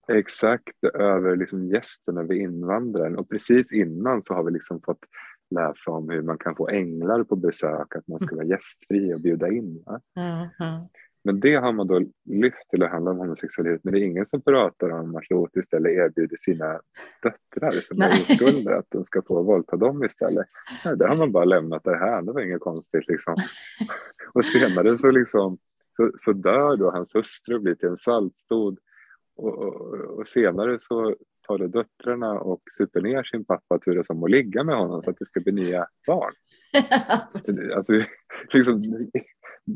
exakt 0.08 0.84
över 0.94 1.36
liksom 1.36 1.66
gästen, 1.66 2.18
över 2.18 2.34
invandraren 2.34 3.18
och 3.18 3.28
precis 3.28 3.72
innan 3.72 4.22
så 4.22 4.34
har 4.34 4.44
vi 4.44 4.50
liksom 4.50 4.80
fått 4.82 5.04
läsa 5.50 5.90
om 5.90 6.10
hur 6.10 6.22
man 6.22 6.38
kan 6.38 6.56
få 6.56 6.68
änglar 6.68 7.24
på 7.24 7.36
besök, 7.36 7.96
att 7.96 8.08
man 8.08 8.20
ska 8.20 8.36
vara 8.36 8.46
gästfri 8.46 9.14
och 9.14 9.20
bjuda 9.20 9.48
in. 9.48 9.84
Mm, 10.16 10.48
mm. 10.60 10.88
Men 11.22 11.40
det 11.40 11.54
har 11.54 11.72
man 11.72 11.87
då 11.87 12.00
lyft 12.24 12.70
till 12.70 12.83
att 12.83 12.90
handla 12.90 13.11
om 13.11 13.18
homosexualitet. 13.18 13.85
Men 13.85 13.94
det 13.94 14.00
är 14.00 14.04
ingen 14.04 14.24
som 14.24 14.42
pratar 14.42 14.90
om 14.90 15.16
att 15.16 15.30
Lot 15.30 15.56
istället 15.56 15.92
erbjuder 15.92 16.37
sina 16.37 16.80
döttrar 17.22 17.80
som 17.80 17.96
Nej. 17.96 18.09
är 18.09 18.14
oskulder 18.14 18.72
att 18.72 18.90
de 18.90 19.04
ska 19.04 19.22
få 19.22 19.42
våldta 19.42 19.76
dem 19.76 20.04
istället. 20.04 20.46
Nej, 20.85 20.96
det 20.96 21.06
har 21.06 21.16
man 21.16 21.33
bara 21.33 21.44
lämnat 21.44 21.85
det 21.85 21.96
här. 21.96 22.22
Det 22.22 22.33
var 22.33 22.40
inget 22.40 22.61
konstigt 22.61 23.09
liksom. 23.09 23.37
Och 24.35 24.44
senare 24.44 24.98
så, 24.98 25.11
liksom, 25.11 25.59
så, 25.96 26.12
så 26.16 26.33
dör 26.33 26.76
då 26.76 26.90
hans 26.90 27.14
hustru 27.14 27.54
och 27.54 27.62
blir 27.62 27.74
till 27.74 27.88
en 27.88 27.96
saltstod. 27.96 28.78
Och, 29.37 29.59
och, 29.59 29.94
och, 29.94 30.26
senare 30.26 30.78
så 30.78 31.16
tar 31.46 31.59
då 31.59 31.66
döttrarna 31.66 32.40
och 32.40 32.62
super 32.78 33.00
ner 33.00 33.22
sin 33.22 33.44
pappa 33.44 33.78
turas 33.78 34.11
om 34.11 34.24
att 34.24 34.30
ligga 34.30 34.64
med 34.64 34.76
honom 34.76 35.02
för 35.02 35.11
att 35.11 35.18
det 35.18 35.26
ska 35.26 35.40
bli 35.40 35.52
nya 35.52 35.87
barn. 36.06 36.33
alltså, 37.76 37.92
liksom, 38.52 38.83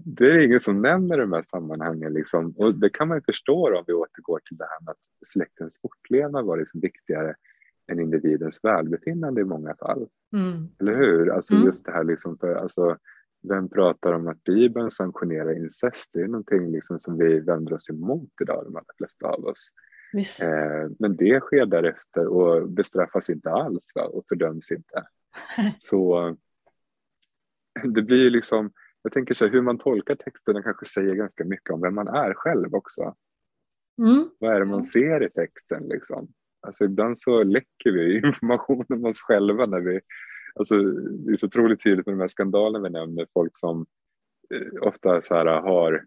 det 0.04 0.24
är 0.24 0.38
ingen 0.38 0.60
som 0.60 0.82
nämner 0.82 1.18
de 1.18 1.32
här 1.32 1.42
sammanhangen. 1.42 2.12
Liksom. 2.12 2.50
Och 2.56 2.74
det 2.74 2.90
kan 2.90 3.08
man 3.08 3.16
ju 3.16 3.22
förstå 3.22 3.78
om 3.78 3.84
vi 3.86 3.92
återgår 3.92 4.38
till 4.38 4.56
det 4.56 4.64
här 4.64 4.84
med 4.84 4.90
att 4.90 5.28
släktens 5.28 5.78
fortlevnad 5.82 6.44
var 6.44 6.56
liksom 6.56 6.80
viktigare 6.80 7.34
än 7.92 8.00
individens 8.00 8.60
välbefinnande 8.62 9.40
i 9.40 9.44
många 9.44 9.74
fall. 9.74 10.08
Mm. 10.32 10.68
Eller 10.80 10.94
hur? 10.94 11.30
Alltså 11.30 11.54
mm. 11.54 11.66
just 11.66 11.84
det 11.84 11.92
här 11.92 12.04
liksom 12.04 12.38
för, 12.38 12.54
alltså, 12.54 12.96
vem 13.48 13.68
pratar 13.68 14.12
om 14.12 14.28
att 14.28 14.44
Bibeln 14.44 14.90
sanktionerar 14.90 15.56
incest? 15.56 16.10
Det 16.12 16.20
är 16.20 16.28
någonting 16.28 16.70
liksom 16.72 16.98
som 16.98 17.18
vi 17.18 17.40
vänder 17.40 17.72
oss 17.72 17.90
emot 17.90 18.30
idag, 18.42 18.64
de 18.64 18.76
allra 18.76 18.94
flesta 18.98 19.26
av 19.26 19.44
oss. 19.44 19.68
Eh, 20.42 20.90
men 20.98 21.16
det 21.16 21.40
sker 21.40 21.66
därefter 21.66 22.26
och 22.26 22.68
bestraffas 22.68 23.30
inte 23.30 23.50
alls 23.50 23.92
va? 23.94 24.02
och 24.02 24.24
fördöms 24.28 24.70
inte. 24.70 25.06
Så 25.78 26.36
det 27.82 28.02
blir 28.02 28.30
liksom, 28.30 28.72
jag 29.04 29.12
tänker 29.12 29.34
så 29.34 29.44
här, 29.44 29.52
hur 29.52 29.62
man 29.62 29.78
tolkar 29.78 30.14
texterna 30.14 30.62
kanske 30.62 30.86
säger 30.86 31.14
ganska 31.14 31.44
mycket 31.44 31.70
om 31.70 31.80
vem 31.80 31.94
man 31.94 32.08
är 32.08 32.34
själv 32.34 32.74
också. 32.74 33.14
Mm. 33.98 34.30
Vad 34.38 34.54
är 34.54 34.60
det 34.60 34.66
man 34.66 34.82
ser 34.82 35.22
i 35.22 35.30
texten 35.30 35.82
liksom? 35.88 36.28
Alltså 36.60 36.84
ibland 36.84 37.18
så 37.18 37.42
läcker 37.42 37.92
vi 37.92 38.16
information 38.26 38.84
om 38.88 39.04
oss 39.04 39.20
själva 39.20 39.66
när 39.66 39.80
vi, 39.80 40.00
alltså 40.54 40.82
det 40.82 41.32
är 41.32 41.36
så 41.36 41.46
otroligt 41.46 41.82
tydligt 41.82 42.06
med 42.06 42.14
de 42.14 42.20
här 42.20 42.28
skandalerna 42.28 42.88
vi 42.88 42.92
nämner, 42.92 43.26
folk 43.32 43.52
som 43.54 43.86
eh, 44.54 44.88
ofta 44.88 45.22
så 45.22 45.34
här 45.34 45.46
har 45.46 46.04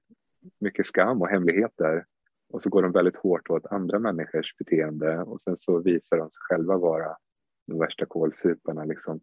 mycket 0.59 0.85
skam 0.85 1.21
och 1.21 1.29
hemligheter 1.29 2.05
och 2.49 2.61
så 2.61 2.69
går 2.69 2.81
de 2.81 2.91
väldigt 2.91 3.17
hårt 3.17 3.49
åt 3.49 3.65
andra 3.65 3.99
människors 3.99 4.57
beteende 4.57 5.17
och 5.17 5.41
sen 5.41 5.57
så 5.57 5.79
visar 5.79 6.17
de 6.17 6.31
sig 6.31 6.39
själva 6.39 6.77
vara 6.77 7.17
de 7.67 7.79
värsta 7.79 8.05
kålsuparna. 8.05 8.85
Liksom. 8.85 9.19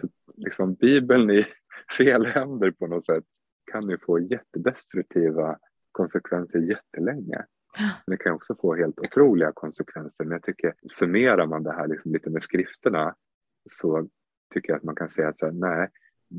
Så, 0.00 0.08
liksom, 0.36 0.74
Bibeln 0.74 1.30
i 1.30 1.46
fel 1.98 2.26
händer 2.26 2.70
på 2.70 2.86
något 2.86 3.04
sätt 3.04 3.24
kan 3.72 3.88
ju 3.88 3.98
få 3.98 4.18
jättedestruktiva 4.18 5.58
konsekvenser 5.92 6.58
jättelänge. 6.58 7.44
Men 7.78 8.16
det 8.16 8.16
kan 8.16 8.32
också 8.32 8.54
få 8.54 8.74
helt 8.74 8.98
otroliga 8.98 9.52
konsekvenser. 9.54 10.24
Men 10.24 10.32
jag 10.32 10.42
tycker 10.42 10.74
summerar 10.86 11.46
man 11.46 11.62
det 11.62 11.72
här 11.72 11.88
liksom 11.88 12.12
lite 12.12 12.30
med 12.30 12.42
skrifterna 12.42 13.14
så 13.70 14.08
tycker 14.54 14.72
jag 14.72 14.76
att 14.76 14.82
man 14.82 14.96
kan 14.96 15.10
säga 15.10 15.28
att 15.28 15.38
så 15.38 15.46
här, 15.46 15.52
nej, 15.52 15.88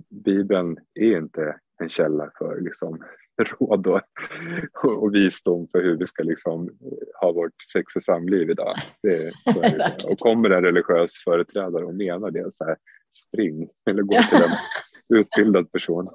Bibeln 0.10 0.78
är 0.94 1.18
inte 1.18 1.60
en 1.80 1.90
källa 1.90 2.32
för 2.38 2.62
liksom, 2.62 3.04
råd 3.60 3.88
och, 3.88 4.02
och 5.04 5.16
visdom 5.16 5.68
för 5.72 5.82
hur 5.82 5.98
vi 5.98 6.06
ska 6.06 6.24
liksom 6.24 6.70
ha 7.22 7.32
vårt 7.32 7.62
sex 7.74 7.96
och 7.96 8.04
samliv 8.04 8.50
idag. 8.50 8.76
Det, 9.04 9.32
det. 9.46 10.06
Och 10.10 10.20
kommer 10.20 10.50
en 10.50 10.64
religiös 10.64 11.12
företrädare 11.24 11.86
och 11.86 11.96
menar 11.96 12.32
det, 12.32 12.54
så 12.54 12.66
här, 12.66 12.78
spring 13.28 13.70
eller 13.90 14.04
gå 14.04 14.16
till 14.16 14.44
en 14.44 14.58
utbildad 15.10 15.72
person. 15.72 16.10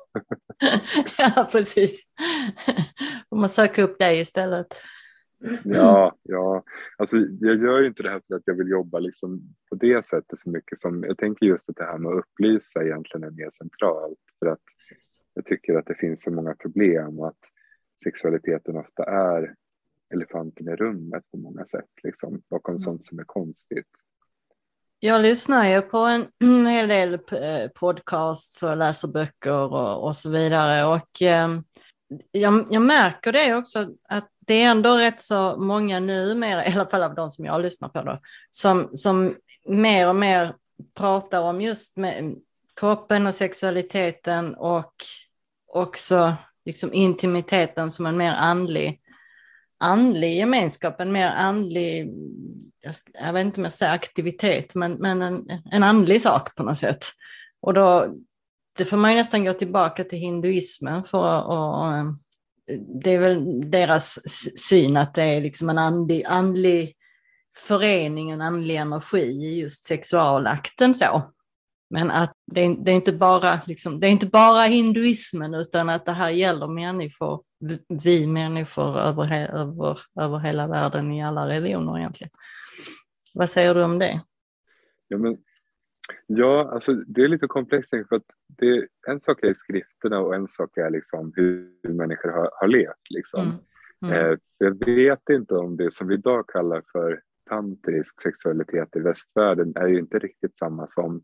ja, 1.18 1.48
precis. 1.52 2.04
Får 3.28 3.36
man 3.36 3.48
söka 3.48 3.82
upp 3.82 3.98
dig 3.98 4.20
istället. 4.20 4.74
Ja, 5.64 6.16
ja. 6.22 6.64
Alltså, 6.96 7.16
jag 7.40 7.56
gör 7.56 7.86
inte 7.86 8.02
det 8.02 8.10
här 8.10 8.22
för 8.28 8.34
att 8.34 8.42
jag 8.44 8.54
vill 8.54 8.68
jobba 8.68 8.98
liksom 8.98 9.54
på 9.68 9.74
det 9.74 10.06
sättet 10.06 10.38
så 10.38 10.50
mycket 10.50 10.78
som 10.78 11.04
jag 11.04 11.18
tänker 11.18 11.46
just 11.46 11.68
att 11.70 11.76
det 11.76 11.84
här 11.84 11.98
med 11.98 12.12
att 12.12 12.18
upplysa 12.18 12.84
egentligen 12.84 13.24
är 13.24 13.30
mer 13.30 13.50
centralt 13.50 14.18
för 14.38 14.46
att 14.46 14.62
jag 15.34 15.46
tycker 15.46 15.74
att 15.74 15.86
det 15.86 15.94
finns 15.94 16.22
så 16.22 16.30
många 16.30 16.54
problem 16.54 17.18
och 17.18 17.28
att 17.28 17.44
sexualiteten 18.04 18.76
ofta 18.76 19.04
är 19.04 19.54
elefanten 20.14 20.68
i 20.68 20.76
rummet 20.76 21.24
på 21.30 21.36
många 21.36 21.66
sätt, 21.66 21.90
liksom, 22.02 22.42
bakom 22.50 22.72
mm. 22.72 22.80
sånt 22.80 23.04
som 23.04 23.18
är 23.18 23.24
konstigt. 23.24 23.90
Jag 25.00 25.22
lyssnar 25.22 25.66
ju 25.66 25.82
på 25.82 25.98
en, 25.98 26.26
hel 26.66 26.88
del 26.88 27.14
eh, 27.14 27.68
podcasts 27.74 28.62
och 28.62 28.76
läser 28.76 29.08
böcker 29.08 29.72
och, 29.72 30.04
och 30.04 30.16
så 30.16 30.30
vidare. 30.30 30.84
Och 30.84 31.22
eh, 31.22 31.48
jag, 32.30 32.66
jag, 32.70 32.82
märker 32.82 33.32
det 33.32 33.54
också 33.54 33.86
att 34.08 34.28
det 34.46 34.62
är 34.62 34.70
ändå 34.70 34.96
rätt 34.96 35.20
så 35.20 35.56
många 35.56 36.00
numera, 36.00 36.66
i 36.68 36.72
alla 36.72 36.86
fall 36.86 37.02
av 37.02 37.14
de 37.14 37.30
som 37.30 37.44
jag 37.44 37.62
lyssnar 37.62 37.88
på 37.88 38.02
då, 38.02 38.20
som, 38.50 38.88
som 38.92 39.36
mer 39.64 40.08
och 40.08 40.16
mer 40.16 40.54
pratar 40.94 41.42
om 41.42 41.60
just 41.60 41.96
med 41.96 42.34
kroppen 42.80 43.26
och 43.26 43.34
sexualiteten 43.34 44.54
och 44.54 44.94
också 45.72 46.34
liksom 46.64 46.92
intimiteten 46.92 47.90
som 47.90 48.06
en 48.06 48.16
mer 48.16 48.32
andlig 48.32 49.00
andlig 49.80 50.36
gemenskap, 50.36 51.00
en 51.00 51.12
mer 51.12 51.28
andlig, 51.28 52.08
jag, 52.82 52.94
jag 53.26 53.32
vet 53.32 53.46
inte 53.46 53.60
om 53.60 53.64
jag 53.64 53.72
säger 53.72 53.92
aktivitet, 53.92 54.74
men, 54.74 54.92
men 54.92 55.22
en, 55.22 55.44
en 55.70 55.82
andlig 55.82 56.22
sak 56.22 56.54
på 56.54 56.62
något 56.62 56.78
sätt. 56.78 57.04
Och 57.60 57.74
då, 57.74 58.14
det 58.78 58.84
får 58.84 58.96
man 58.96 59.10
ju 59.10 59.16
nästan 59.16 59.44
gå 59.44 59.52
tillbaka 59.52 60.04
till 60.04 60.18
hinduismen 60.18 61.04
för 61.04 61.24
att 61.24 61.98
eh, 61.98 62.10
det 63.02 63.10
är 63.10 63.18
väl 63.18 63.70
deras 63.70 64.18
syn 64.68 64.96
att 64.96 65.14
det 65.14 65.22
är 65.22 65.40
liksom 65.40 65.70
en 65.70 65.78
andlig, 65.78 66.24
andlig 66.24 66.94
förening, 67.54 68.30
en 68.30 68.40
andlig 68.40 68.76
energi 68.76 69.22
i 69.22 69.60
just 69.60 69.84
sexualakten 69.84 70.94
så. 70.94 71.22
Men 71.90 72.10
att 72.10 72.32
det 72.46 72.60
är, 72.60 72.76
det 72.84 72.90
är, 72.90 72.94
inte 72.94 73.12
bara, 73.12 73.60
liksom, 73.66 74.00
det 74.00 74.06
är 74.06 74.10
inte 74.10 74.26
bara 74.26 74.62
hinduismen 74.62 75.54
utan 75.54 75.88
att 75.88 76.06
det 76.06 76.12
här 76.12 76.30
gäller 76.30 76.66
människor, 76.66 77.42
vi 78.02 78.26
människor 78.26 78.98
över, 78.98 79.50
över, 79.50 80.00
över 80.20 80.38
hela 80.38 80.66
världen 80.66 81.12
i 81.12 81.24
alla 81.24 81.48
religioner 81.48 81.98
egentligen. 81.98 82.30
Vad 83.34 83.50
säger 83.50 83.74
du 83.74 83.82
om 83.82 83.98
det? 83.98 84.20
Ja, 85.08 85.18
men, 85.18 85.36
ja 86.26 86.70
alltså, 86.72 86.92
det 86.94 87.24
är 87.24 87.28
lite 87.28 87.46
komplext 87.46 87.90
för 87.90 88.16
att 88.16 88.22
det, 88.46 88.86
en 89.08 89.20
sak 89.20 89.42
är 89.42 89.54
skrifterna 89.54 90.20
och 90.20 90.34
en 90.34 90.48
sak 90.48 90.76
är 90.76 90.90
liksom 90.90 91.32
hur 91.36 91.72
människor 91.88 92.28
har, 92.28 92.50
har 92.60 92.68
levt. 92.68 93.10
Liksom. 93.10 93.42
Mm. 93.42 93.58
Mm. 94.02 94.32
Eh, 94.32 94.38
jag 94.58 94.84
vet 94.84 95.30
inte 95.30 95.54
om 95.54 95.76
det 95.76 95.92
som 95.92 96.08
vi 96.08 96.14
idag 96.14 96.48
kallar 96.48 96.82
för 96.92 97.22
tantrisk 97.48 98.22
sexualitet 98.22 98.96
i 98.96 99.00
västvärlden 99.00 99.72
är 99.76 99.86
ju 99.86 99.98
inte 99.98 100.18
riktigt 100.18 100.56
samma 100.56 100.86
som 100.86 101.22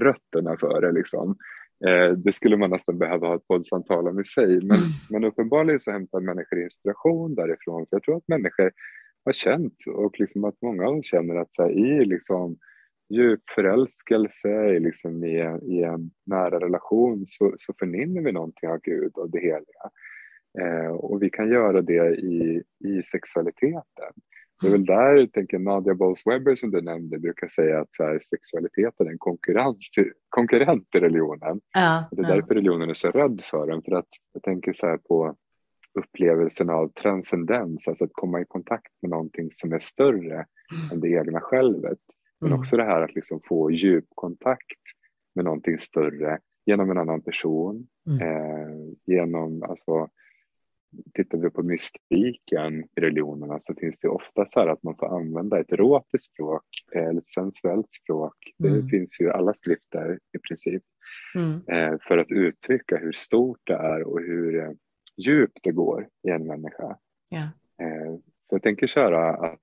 rötterna 0.00 0.56
för 0.60 0.80
det. 0.80 0.92
Liksom. 0.92 1.36
Eh, 1.86 2.10
det 2.10 2.32
skulle 2.32 2.56
man 2.56 2.70
nästan 2.70 2.98
behöva 2.98 3.26
ha 3.26 3.34
ett 3.36 3.48
poddsamtal 3.48 4.08
om 4.08 4.20
i 4.20 4.24
sig. 4.24 4.46
Men, 4.46 4.76
mm. 4.76 4.90
men 5.10 5.24
uppenbarligen 5.24 5.80
så 5.80 5.90
hämtar 5.90 6.20
människor 6.20 6.62
inspiration 6.62 7.34
därifrån. 7.34 7.86
För 7.86 7.96
jag 7.96 8.02
tror 8.02 8.16
att 8.16 8.28
människor 8.28 8.72
har 9.24 9.32
känt 9.32 9.76
och 9.86 10.20
liksom 10.20 10.44
att 10.44 10.62
många 10.62 10.86
av 10.86 10.92
dem 10.92 11.02
känner 11.02 11.36
att 11.36 11.54
så 11.54 11.62
här, 11.62 11.70
i 11.70 12.04
liksom, 12.04 12.58
djup 13.08 13.42
förälskelse, 13.54 14.78
liksom 14.78 15.24
i, 15.24 15.58
i 15.62 15.82
en 15.82 16.10
nära 16.26 16.60
relation 16.60 17.24
så, 17.26 17.54
så 17.58 17.74
förnimmer 17.78 18.20
vi 18.20 18.32
någonting 18.32 18.68
av 18.68 18.80
Gud 18.82 19.12
och 19.14 19.30
det 19.30 19.40
heliga. 19.40 19.90
Eh, 20.60 20.90
och 20.90 21.22
vi 21.22 21.30
kan 21.30 21.48
göra 21.48 21.82
det 21.82 22.16
i, 22.16 22.62
i 22.84 23.02
sexualiteten. 23.02 24.12
Det 24.60 24.66
är 24.66 24.70
väl 24.70 24.84
där, 24.84 25.26
tänker 25.26 25.58
Nadia 25.58 25.94
Bowles-Webber 25.94 26.54
som 26.54 26.70
du 26.70 26.80
nämnde, 26.80 27.18
brukar 27.18 27.48
säga 27.48 27.80
att 27.80 27.88
här, 27.98 28.20
sexualiteten 28.30 29.06
är 29.06 29.10
en 29.10 29.18
konkurrens 29.18 29.90
till, 29.90 30.12
konkurrent 30.28 30.90
till 30.90 31.00
religionen. 31.00 31.60
Ja, 31.74 32.08
det 32.10 32.22
är 32.22 32.28
ja. 32.28 32.34
därför 32.34 32.54
religionen 32.54 32.90
är 32.90 32.94
så 32.94 33.10
rädd 33.10 33.40
för 33.44 33.66
den. 33.66 33.82
För 33.82 33.92
att 33.92 34.08
jag 34.32 34.42
tänker 34.42 34.72
så 34.72 34.86
här 34.86 34.96
på 34.96 35.36
upplevelsen 35.98 36.70
av 36.70 36.88
transcendens, 36.88 37.88
alltså 37.88 38.04
att 38.04 38.12
komma 38.12 38.40
i 38.40 38.44
kontakt 38.44 38.92
med 39.02 39.10
någonting 39.10 39.48
som 39.52 39.72
är 39.72 39.78
större 39.78 40.34
mm. 40.34 40.90
än 40.92 41.00
det 41.00 41.08
egna 41.08 41.40
självet. 41.40 41.98
Men 42.40 42.48
mm. 42.48 42.58
också 42.58 42.76
det 42.76 42.84
här 42.84 43.02
att 43.02 43.14
liksom 43.14 43.40
få 43.48 43.70
djupkontakt 43.70 44.82
med 45.34 45.44
någonting 45.44 45.78
större 45.78 46.38
genom 46.66 46.90
en 46.90 46.98
annan 46.98 47.22
person, 47.22 47.86
mm. 48.06 48.20
eh, 48.20 48.76
genom 49.06 49.62
alltså, 49.62 50.08
tittar 51.14 51.38
vi 51.38 51.50
på 51.50 51.62
mystiken 51.62 52.84
i 52.96 53.00
religionerna 53.00 53.60
så 53.60 53.74
finns 53.74 53.98
det 53.98 54.08
ofta 54.08 54.46
så 54.46 54.60
här 54.60 54.68
att 54.68 54.82
man 54.82 54.96
får 54.96 55.16
använda 55.16 55.60
ett 55.60 55.72
erotiskt 55.72 56.32
språk 56.32 56.64
eller 56.94 57.18
ett 57.18 57.26
sensuellt 57.26 57.90
språk. 57.90 58.34
Mm. 58.64 58.72
Det 58.80 58.88
finns 58.88 59.20
ju 59.20 59.30
alla 59.30 59.54
skrifter 59.54 60.18
i 60.36 60.38
princip. 60.38 60.82
Mm. 61.34 61.62
Eh, 61.66 61.98
för 62.08 62.18
att 62.18 62.30
uttrycka 62.30 62.96
hur 62.96 63.12
stort 63.12 63.60
det 63.64 63.74
är 63.74 64.02
och 64.02 64.20
hur 64.20 64.60
eh, 64.60 64.70
djupt 65.16 65.58
det 65.62 65.72
går 65.72 66.08
i 66.28 66.30
en 66.30 66.46
människa. 66.46 66.96
Eh, 67.80 68.18
för 68.48 68.56
jag 68.56 68.62
tänker 68.62 68.86
så 68.86 69.00
här 69.00 69.12
att 69.12 69.60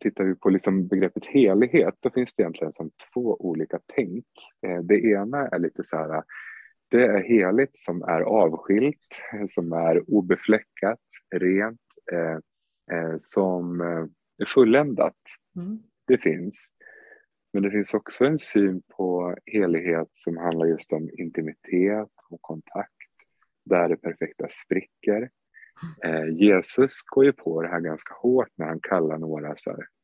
tittar 0.00 0.24
vi 0.24 0.34
på 0.34 0.50
liksom 0.50 0.86
begreppet 0.86 1.26
helighet 1.26 1.94
då 2.00 2.10
finns 2.10 2.34
det 2.34 2.42
egentligen 2.42 2.72
som 2.72 2.90
två 3.14 3.36
olika 3.40 3.78
tänk. 3.94 4.26
Det 4.82 5.00
ena 5.00 5.48
är 5.48 5.58
lite 5.58 5.84
så 5.84 5.96
här 5.96 6.22
det 6.88 7.04
är 7.04 7.22
heligt 7.22 7.76
som 7.76 8.02
är 8.02 8.20
avskilt, 8.20 9.18
som 9.48 9.72
är 9.72 10.10
obefläckat, 10.10 11.00
rent, 11.34 11.80
eh, 12.12 12.38
eh, 12.96 13.16
som 13.18 13.80
eh, 13.80 14.04
är 14.38 14.46
fulländat. 14.46 15.16
Mm. 15.56 15.78
Det 16.06 16.18
finns. 16.18 16.68
Men 17.52 17.62
det 17.62 17.70
finns 17.70 17.94
också 17.94 18.24
en 18.24 18.38
syn 18.38 18.82
på 18.96 19.36
helighet 19.46 20.08
som 20.14 20.36
handlar 20.36 20.66
just 20.66 20.92
om 20.92 21.10
intimitet 21.18 22.10
och 22.30 22.42
kontakt, 22.42 22.92
där 23.64 23.88
det 23.88 23.96
perfekta 23.96 24.48
spricker. 24.50 25.30
Eh, 26.04 26.28
Jesus 26.28 27.02
går 27.02 27.24
ju 27.24 27.32
på 27.32 27.62
det 27.62 27.68
här 27.68 27.80
ganska 27.80 28.14
hårt 28.14 28.48
när 28.54 28.66
han 28.66 28.80
kallar 28.80 29.18
några 29.18 29.54
så 29.56 29.70
här, 29.70 29.78
Eh, 29.78 29.95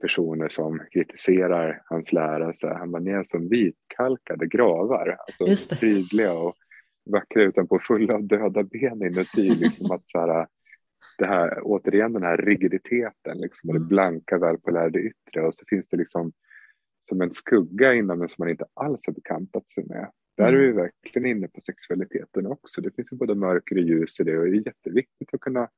personer 0.00 0.48
som 0.48 0.80
kritiserar 0.92 1.82
hans 1.84 2.12
lära. 2.12 2.52
Så 2.52 2.68
han 2.68 2.90
var 2.90 3.00
ner 3.00 3.22
som 3.22 3.48
vitkalkade 3.48 4.46
gravar, 4.46 5.16
alltså 5.18 5.76
tydliga 5.76 6.32
och 6.32 6.54
vackra 7.10 7.42
utanpå 7.42 7.78
fulla 7.78 8.14
av 8.14 8.24
döda 8.24 8.62
ben 8.62 9.02
inuti. 9.02 9.54
Liksom 9.54 9.90
att 9.90 10.06
så 10.06 10.18
här, 10.18 10.46
det 11.18 11.26
här, 11.26 11.58
återigen 11.62 12.12
den 12.12 12.22
här 12.22 12.36
rigiditeten 12.36 13.38
liksom, 13.38 13.70
och 13.70 13.74
det 13.74 13.78
mm. 13.78 13.88
blanka 13.88 14.38
välpolärde 14.38 14.98
yttre 14.98 15.46
och 15.46 15.54
så 15.54 15.64
finns 15.68 15.88
det 15.88 15.96
liksom 15.96 16.32
som 17.08 17.20
en 17.20 17.30
skugga 17.30 17.94
inom 17.94 18.22
en 18.22 18.28
som 18.28 18.42
man 18.42 18.50
inte 18.50 18.66
alls 18.74 19.06
har 19.06 19.14
bekantat 19.14 19.68
sig 19.68 19.84
med. 19.84 20.10
Där 20.36 20.52
är 20.52 20.56
vi 20.56 20.70
mm. 20.70 20.76
verkligen 20.76 21.26
inne 21.26 21.48
på 21.48 21.60
sexualiteten 21.60 22.46
också. 22.46 22.80
Det 22.80 22.94
finns 22.96 23.12
ju 23.12 23.16
både 23.16 23.34
mörker 23.34 23.76
och 23.76 23.82
ljus 23.82 24.20
i 24.20 24.24
det 24.24 24.38
och 24.38 24.44
det 24.44 24.50
är 24.50 24.66
jätteviktigt 24.66 25.34
att 25.34 25.40
kunna 25.40 25.68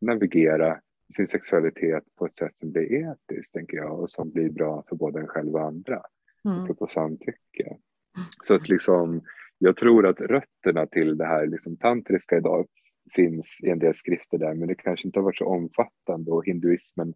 navigera 0.00 0.80
sin 1.12 1.26
sexualitet 1.26 2.04
på 2.18 2.26
ett 2.26 2.36
sätt 2.36 2.52
som 2.60 2.72
blir 2.72 2.92
etiskt, 2.92 3.52
tänker 3.52 3.76
jag, 3.76 4.00
och 4.00 4.10
som 4.10 4.30
blir 4.30 4.50
bra 4.50 4.84
för 4.88 4.96
både 4.96 5.20
en 5.20 5.26
själv 5.26 5.54
och 5.54 5.62
andra. 5.62 6.02
Mm. 6.44 6.76
På 6.76 6.86
samtycke. 6.86 7.76
Så 8.42 8.54
att 8.54 8.68
liksom, 8.68 9.22
jag 9.58 9.76
tror 9.76 10.06
att 10.06 10.20
rötterna 10.20 10.86
till 10.86 11.16
det 11.16 11.26
här 11.26 11.46
liksom 11.46 11.76
tantriska 11.76 12.36
idag 12.36 12.66
finns 13.14 13.58
i 13.62 13.68
en 13.68 13.78
del 13.78 13.94
skrifter 13.94 14.38
där, 14.38 14.54
men 14.54 14.68
det 14.68 14.74
kanske 14.74 15.08
inte 15.08 15.18
har 15.18 15.24
varit 15.24 15.38
så 15.38 15.46
omfattande 15.46 16.30
och 16.30 16.46
hinduismen, 16.46 17.14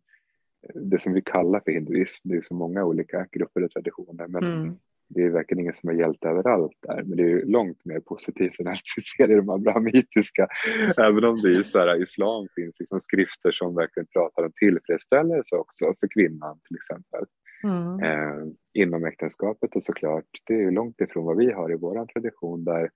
det 0.75 0.99
som 0.99 1.13
vi 1.13 1.23
kallar 1.23 1.61
för 1.65 1.73
hinduism, 1.73 2.29
det 2.29 2.37
är 2.37 2.43
så 2.43 2.55
många 2.55 2.85
olika 2.85 3.27
grupper 3.33 3.65
och 3.65 3.71
traditioner, 3.71 4.29
men 4.29 4.45
mm 4.45 4.77
det 5.09 5.23
är 5.23 5.31
verkligen 5.31 5.61
ingen 5.61 5.75
som 5.75 5.88
har 5.88 5.95
gällt 5.95 6.25
överallt 6.25 6.77
där, 6.83 7.03
men 7.03 7.16
det 7.16 7.33
är 7.33 7.47
långt 7.47 7.85
mer 7.85 8.01
positivt 8.01 8.61
än 8.61 8.69
att 8.69 8.81
vi 8.97 9.03
ser 9.03 9.31
i 9.31 9.35
de 9.35 9.51
abrahamitiska. 9.51 10.49
Även 10.97 11.25
om 11.25 11.42
det 11.42 11.51
i 11.51 11.64
så 11.64 11.79
här, 11.79 12.03
islam 12.03 12.49
finns 12.55 12.81
liksom 12.81 13.01
skrifter 13.01 13.53
som 13.53 13.75
verkligen 13.75 14.07
pratar 14.07 14.42
om 14.42 14.53
tillfredsställelse 14.57 15.57
också 15.57 15.95
för 16.01 16.09
kvinnan 16.09 16.61
till 16.69 16.77
exempel. 16.77 17.25
Mm. 17.64 18.03
Eh, 18.03 18.53
inom 18.75 19.05
äktenskapet 19.05 19.77
och 19.77 19.83
såklart, 19.83 20.29
det 20.47 20.55
är 20.55 20.61
ju 20.61 20.71
långt 20.71 21.01
ifrån 21.01 21.25
vad 21.25 21.37
vi 21.37 21.53
har 21.53 21.73
i 21.73 21.77
vår 21.77 22.07
tradition 22.07 22.64
där, 22.64 22.90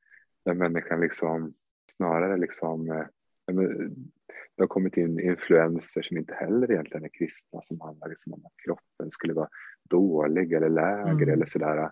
där 0.45 0.55
människan 0.55 1.01
liksom 1.01 1.55
snarare 1.97 2.37
liksom 2.37 2.91
eh, 2.91 3.07
det 4.57 4.63
har 4.63 4.67
kommit 4.67 4.97
in 4.97 5.21
influenser 5.21 6.03
som 6.03 6.17
inte 6.17 6.35
heller 6.35 6.73
egentligen 6.73 7.05
är 7.05 7.19
kristna 7.19 7.63
som 7.63 7.81
handlar 7.81 8.09
liksom 8.09 8.33
om 8.33 8.47
att 8.47 8.65
kroppen 8.65 9.11
skulle 9.11 9.33
vara 9.33 9.49
dålig 9.91 10.53
eller 10.53 10.69
lägre 10.69 11.11
mm. 11.11 11.29
eller 11.29 11.47
sådär. 11.47 11.91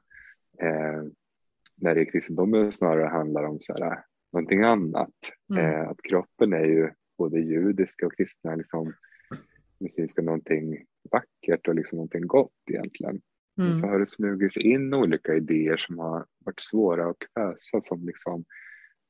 Eh, 0.63 1.03
när 1.77 1.99
i 1.99 2.07
kristendomen 2.07 2.73
snarare 2.73 3.09
handlar 3.09 3.45
om 3.45 3.59
så 3.61 3.73
här, 3.73 4.05
någonting 4.33 4.63
annat. 4.63 5.15
Mm. 5.51 5.65
Eh, 5.65 5.89
att 5.89 6.03
kroppen 6.03 6.53
är 6.53 6.65
ju 6.65 6.91
både 7.19 7.41
judiska 7.41 8.07
och 8.07 8.17
kristna, 8.17 8.55
liksom, 8.55 8.93
muslimska, 9.81 10.23
någonting 10.23 10.85
vackert 11.11 11.69
och 11.69 11.75
liksom 11.75 11.97
någonting 11.97 12.27
gott 12.27 12.53
egentligen. 12.71 13.21
Mm. 13.59 13.77
Så 13.77 13.87
har 13.87 13.99
det 13.99 14.07
smugits 14.07 14.57
in 14.57 14.95
olika 14.95 15.35
idéer 15.35 15.77
som 15.77 15.99
har 15.99 16.27
varit 16.45 16.61
svåra 16.61 17.11
att 17.11 17.17
kväsa 17.19 17.81
som 17.81 18.07
liksom 18.07 18.45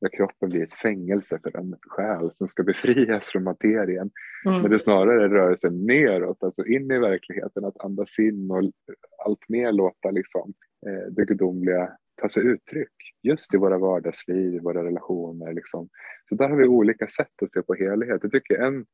där 0.01 0.09
kroppen 0.09 0.49
blir 0.49 0.63
ett 0.63 0.75
fängelse 0.75 1.39
för 1.43 1.57
en 1.57 1.77
själ 1.81 2.31
som 2.35 2.49
ska 2.49 2.63
befrias 2.63 3.29
från 3.29 3.45
materien. 3.45 4.11
Mm. 4.47 4.63
Men 4.63 4.71
det 4.71 4.79
snarare 4.79 5.29
rör 5.29 5.57
sig 5.57 5.71
neråt, 5.71 6.43
alltså 6.43 6.67
in 6.67 6.91
i 6.91 6.99
verkligheten, 6.99 7.65
att 7.65 7.81
andas 7.81 8.19
in 8.19 8.51
och 8.51 8.73
allt 9.27 9.49
mer 9.49 9.73
låta 9.73 10.11
liksom, 10.11 10.55
eh, 10.87 11.13
det 11.13 11.25
gudomliga 11.25 11.93
ta 12.23 12.29
sig 12.29 12.47
uttryck 12.47 12.93
just 13.23 13.55
i 13.55 13.57
våra 13.57 13.79
vardagsliv, 13.79 14.55
i 14.55 14.59
våra 14.59 14.85
relationer. 14.85 15.53
Liksom. 15.53 15.89
Så 16.29 16.35
där 16.35 16.49
har 16.49 16.57
vi 16.57 16.67
olika 16.67 17.07
sätt 17.07 17.43
att 17.43 17.51
se 17.51 17.63
på 17.63 17.75
helhet. 17.75 18.19
Jag 18.23 18.33
tycker 18.33 18.59
en 18.59 18.87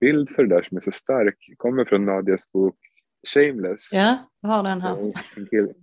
bild 0.00 0.30
för 0.30 0.44
det 0.44 0.54
där 0.54 0.62
som 0.62 0.76
är 0.76 0.80
så 0.80 0.90
stark 0.90 1.54
kommer 1.56 1.84
från 1.84 2.04
Nadias 2.04 2.52
bok 2.52 2.76
Shameless. 3.34 3.92
Ja, 3.92 4.18
jag 4.40 4.50
har 4.50 4.62
den 4.62 4.80
här. 4.80 5.12
En 5.36 5.46
kille, 5.46 5.74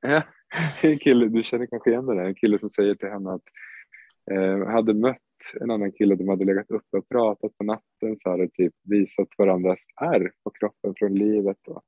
ja, 0.00 0.22
en 0.82 0.98
kille, 0.98 1.26
du 1.26 1.42
känner 1.42 1.66
kanske 1.66 1.90
igen 1.90 2.06
den 2.06 2.16
där, 2.16 2.24
en 2.24 2.34
kille 2.34 2.58
som 2.58 2.70
säger 2.70 2.94
till 2.94 3.08
henne 3.08 3.32
att 3.32 3.42
eh, 4.30 4.66
hade 4.66 4.94
mött 4.94 5.18
en 5.60 5.70
annan 5.70 5.92
kille, 5.92 6.14
de 6.14 6.28
hade 6.28 6.44
legat 6.44 6.70
uppe 6.70 6.96
och 6.96 7.08
pratat 7.08 7.58
på 7.58 7.64
natten 7.64 8.16
så 8.18 8.30
här, 8.30 8.44
och 8.44 8.52
typ 8.52 8.74
visat 8.82 9.28
varandras 9.38 9.80
ärr 10.00 10.32
på 10.44 10.50
kroppen 10.50 10.94
från 10.96 11.14
livet 11.14 11.58
och 11.68 11.82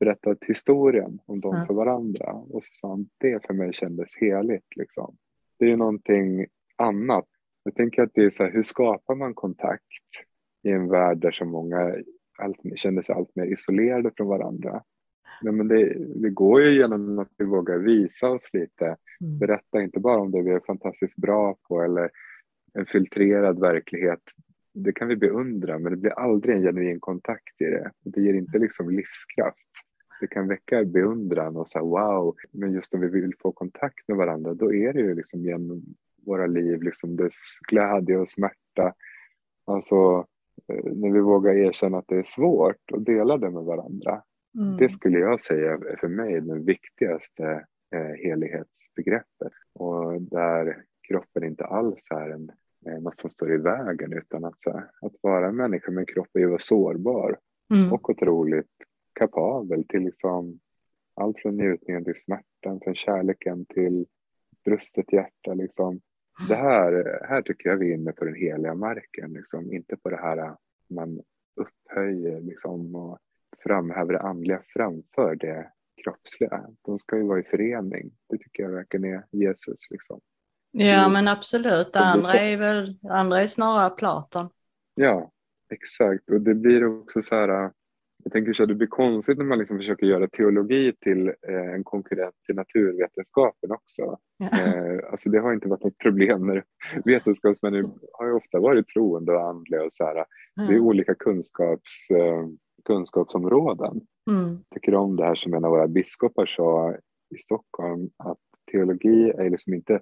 berättat 0.00 0.38
historien 0.40 1.18
om 1.26 1.40
dem 1.40 1.54
mm. 1.54 1.66
för 1.66 1.74
varandra. 1.74 2.32
Och 2.32 2.64
så 2.64 2.70
sa 2.72 2.88
han, 2.88 3.08
det 3.18 3.46
för 3.46 3.54
mig 3.54 3.72
kändes 3.72 4.16
heligt. 4.16 4.76
Liksom. 4.76 5.16
Det 5.58 5.64
är 5.64 5.68
ju 5.68 5.76
någonting 5.76 6.46
annat. 6.76 7.26
Jag 7.62 7.74
tänker 7.74 8.02
att 8.02 8.10
det 8.14 8.24
är 8.24 8.30
så 8.30 8.44
här, 8.44 8.52
hur 8.52 8.62
skapar 8.62 9.14
man 9.14 9.34
kontakt 9.34 9.82
i 10.62 10.70
en 10.70 10.88
värld 10.88 11.18
där 11.18 11.30
så 11.30 11.44
många 11.44 11.94
allt, 12.38 12.56
känner 12.76 13.02
sig 13.02 13.14
allt 13.14 13.36
mer 13.36 13.46
isolerade 13.46 14.10
från 14.16 14.26
varandra. 14.26 14.82
Nej, 15.42 15.52
men 15.52 15.68
det, 15.68 15.94
det, 16.14 16.30
går 16.30 16.62
ju 16.62 16.78
genom 16.78 17.18
att 17.18 17.30
vi 17.38 17.44
vågar 17.44 17.78
visa 17.78 18.30
oss 18.30 18.48
lite, 18.52 18.96
mm. 19.20 19.38
berätta 19.38 19.82
inte 19.82 20.00
bara 20.00 20.20
om 20.20 20.30
det 20.30 20.42
vi 20.42 20.50
är 20.50 20.60
fantastiskt 20.66 21.16
bra 21.16 21.56
på 21.68 21.82
eller 21.82 22.10
en 22.74 22.86
filtrerad 22.86 23.60
verklighet. 23.60 24.20
Det 24.74 24.92
kan 24.92 25.08
vi 25.08 25.16
beundra 25.16 25.78
men 25.78 25.92
det 25.92 25.96
blir 25.96 26.18
aldrig 26.18 26.56
en 26.56 26.62
genuin 26.62 27.00
kontakt 27.00 27.60
i 27.60 27.64
det. 27.64 27.90
Det 28.04 28.20
ger 28.20 28.34
inte 28.34 28.58
liksom 28.58 28.90
livskraft. 28.90 29.85
Det 30.20 30.26
kan 30.26 30.48
väcka 30.48 30.84
beundran 30.84 31.56
och 31.56 31.68
så 31.68 31.80
wow, 31.80 32.36
men 32.52 32.72
just 32.72 32.94
om 32.94 33.00
vi 33.00 33.08
vill 33.08 33.32
få 33.40 33.52
kontakt 33.52 34.08
med 34.08 34.16
varandra 34.16 34.54
då 34.54 34.74
är 34.74 34.92
det 34.92 35.00
ju 35.00 35.14
liksom 35.14 35.40
genom 35.40 35.82
våra 36.26 36.46
liv, 36.46 36.82
liksom 36.82 37.16
dess 37.16 37.58
glädje 37.68 38.18
och 38.18 38.28
smärta. 38.28 38.94
Alltså 39.66 40.26
eh, 40.68 40.92
när 40.92 41.10
vi 41.10 41.20
vågar 41.20 41.54
erkänna 41.54 41.98
att 41.98 42.08
det 42.08 42.16
är 42.16 42.22
svårt 42.22 42.90
och 42.92 43.02
dela 43.02 43.38
det 43.38 43.50
med 43.50 43.62
varandra. 43.62 44.22
Mm. 44.58 44.76
Det 44.76 44.88
skulle 44.88 45.18
jag 45.18 45.40
säga 45.40 45.72
är 45.72 45.96
för 46.00 46.08
mig 46.08 46.40
det 46.40 46.58
viktigaste 46.58 47.66
eh, 47.94 48.14
helighetsbegreppet. 48.24 49.52
Och 49.72 50.22
där 50.22 50.82
kroppen 51.08 51.44
inte 51.44 51.64
alls 51.64 52.06
är 52.10 52.30
en, 52.30 52.50
eh, 52.86 53.02
något 53.02 53.18
som 53.18 53.30
står 53.30 53.54
i 53.54 53.56
vägen 53.56 54.12
utan 54.12 54.44
att, 54.44 54.62
så, 54.62 54.70
att 55.00 55.12
vara 55.20 55.48
en 55.48 55.56
människa 55.56 55.90
med 55.90 56.00
en 56.00 56.06
kropp 56.06 56.36
är 56.36 56.40
ju 56.40 56.56
sårbar 56.58 57.38
mm. 57.74 57.92
och 57.92 58.10
otroligt 58.10 58.66
kapabel 59.18 59.84
till 59.88 60.02
liksom 60.02 60.60
allt 61.14 61.38
från 61.38 61.56
njutningen 61.56 62.04
till 62.04 62.20
smärtan, 62.20 62.80
från 62.84 62.94
kärleken 62.94 63.66
till 63.66 64.06
brustet 64.64 65.12
hjärta. 65.12 65.54
Liksom. 65.54 66.00
Det 66.48 66.54
här, 66.54 67.20
här 67.28 67.42
tycker 67.42 67.68
jag 67.68 67.76
vi 67.76 67.90
är 67.90 67.94
inne 67.94 68.12
på 68.12 68.24
den 68.24 68.34
heliga 68.34 68.74
marken, 68.74 69.32
liksom. 69.32 69.72
inte 69.72 69.96
på 69.96 70.10
det 70.10 70.16
här 70.16 70.56
man 70.88 71.20
upphöjer 71.56 72.40
liksom, 72.40 72.94
och 72.94 73.18
framhäver 73.62 74.12
det 74.12 74.20
andliga 74.20 74.62
framför 74.66 75.36
det 75.36 75.70
kroppsliga. 76.04 76.66
De 76.82 76.98
ska 76.98 77.16
ju 77.16 77.22
vara 77.22 77.40
i 77.40 77.42
förening. 77.42 78.10
Det 78.28 78.38
tycker 78.38 78.62
jag 78.62 78.70
verkligen 78.70 79.14
är 79.14 79.24
Jesus. 79.30 79.90
Liksom. 79.90 80.20
Ja 80.70 81.08
men 81.08 81.28
absolut, 81.28 81.92
det 81.92 81.98
andra 81.98 82.32
är 82.32 82.56
väl 82.56 82.98
andra 83.10 83.40
är 83.40 83.46
snarare 83.46 83.90
Platon. 83.90 84.48
Ja, 84.94 85.30
exakt. 85.70 86.30
Och 86.30 86.40
det 86.40 86.54
blir 86.54 87.00
också 87.00 87.22
så 87.22 87.34
här, 87.34 87.72
jag 88.26 88.32
tänker 88.32 88.52
så 88.52 88.62
att 88.62 88.68
det 88.68 88.74
blir 88.74 88.86
konstigt 88.86 89.38
när 89.38 89.44
man 89.44 89.58
liksom 89.58 89.78
försöker 89.78 90.06
göra 90.06 90.28
teologi 90.28 90.92
till 91.00 91.28
eh, 91.28 91.74
en 91.74 91.84
konkurrent 91.84 92.34
till 92.46 92.54
naturvetenskapen 92.54 93.70
också. 93.72 94.18
Ja. 94.36 94.46
Eh, 94.46 95.10
alltså 95.10 95.30
det 95.30 95.38
har 95.38 95.52
inte 95.52 95.68
varit 95.68 95.84
något 95.84 95.98
problem 95.98 96.46
när 96.46 96.64
vetenskapsmän 97.04 97.74
har 98.12 98.26
ju 98.26 98.32
ofta 98.32 98.60
varit 98.60 98.88
troende 98.88 99.32
och 99.32 99.48
andliga 99.48 99.84
och 99.84 99.92
så 99.92 100.04
här. 100.04 100.14
Mm. 100.14 100.68
Det 100.68 100.74
är 100.74 100.78
olika 100.80 101.14
kunskaps, 101.14 102.10
eh, 102.10 102.46
kunskapsområden. 102.84 104.00
Mm. 104.30 104.48
Jag 104.48 104.74
tycker 104.74 104.94
om 104.94 105.16
det 105.16 105.24
här 105.24 105.34
som 105.34 105.54
en 105.54 105.64
av 105.64 105.70
våra 105.70 105.88
biskopar 105.88 106.46
sa 106.46 106.94
i 107.34 107.38
Stockholm 107.38 108.10
att 108.16 108.38
teologi 108.72 109.30
är 109.30 109.50
liksom 109.50 109.74
inte 109.74 110.00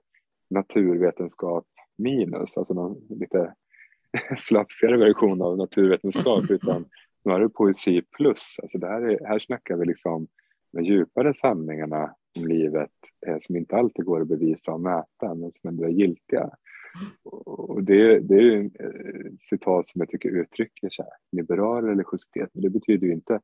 naturvetenskap 0.50 1.66
minus, 1.98 2.56
alltså 2.56 2.74
någon 2.74 2.96
lite 3.08 3.54
slapsigare 4.36 4.96
version 4.96 5.42
av 5.42 5.56
naturvetenskap 5.56 6.44
utan 6.50 6.84
snarare 7.24 7.48
poesi 7.48 8.02
plus. 8.16 8.56
Alltså 8.62 8.78
det 8.78 8.86
här, 8.86 9.02
är, 9.02 9.26
här 9.26 9.38
snackar 9.38 9.76
vi 9.76 9.86
liksom 9.86 10.26
de 10.72 10.84
djupare 10.84 11.34
sanningarna 11.34 12.14
om 12.38 12.46
livet 12.46 12.90
eh, 13.26 13.36
som 13.40 13.56
inte 13.56 13.76
alltid 13.76 14.04
går 14.04 14.20
att 14.20 14.28
bevisa 14.28 14.72
och 14.72 14.80
mäta 14.80 15.34
men 15.34 15.50
som 15.52 15.68
ändå 15.68 15.84
är 15.84 15.88
giltiga. 15.88 16.50
Och 17.44 17.82
det, 17.82 18.18
det 18.20 18.34
är 18.34 18.64
ett 18.64 18.80
eh, 18.80 19.30
citat 19.40 19.88
som 19.88 20.00
jag 20.00 20.08
tycker 20.08 20.28
uttrycker 20.28 20.88
så 20.90 21.02
här, 21.02 21.12
liberal 21.32 21.84
religiositet, 21.84 22.50
men 22.52 22.62
det 22.62 22.70
betyder 22.70 23.06
ju 23.06 23.12
inte 23.12 23.40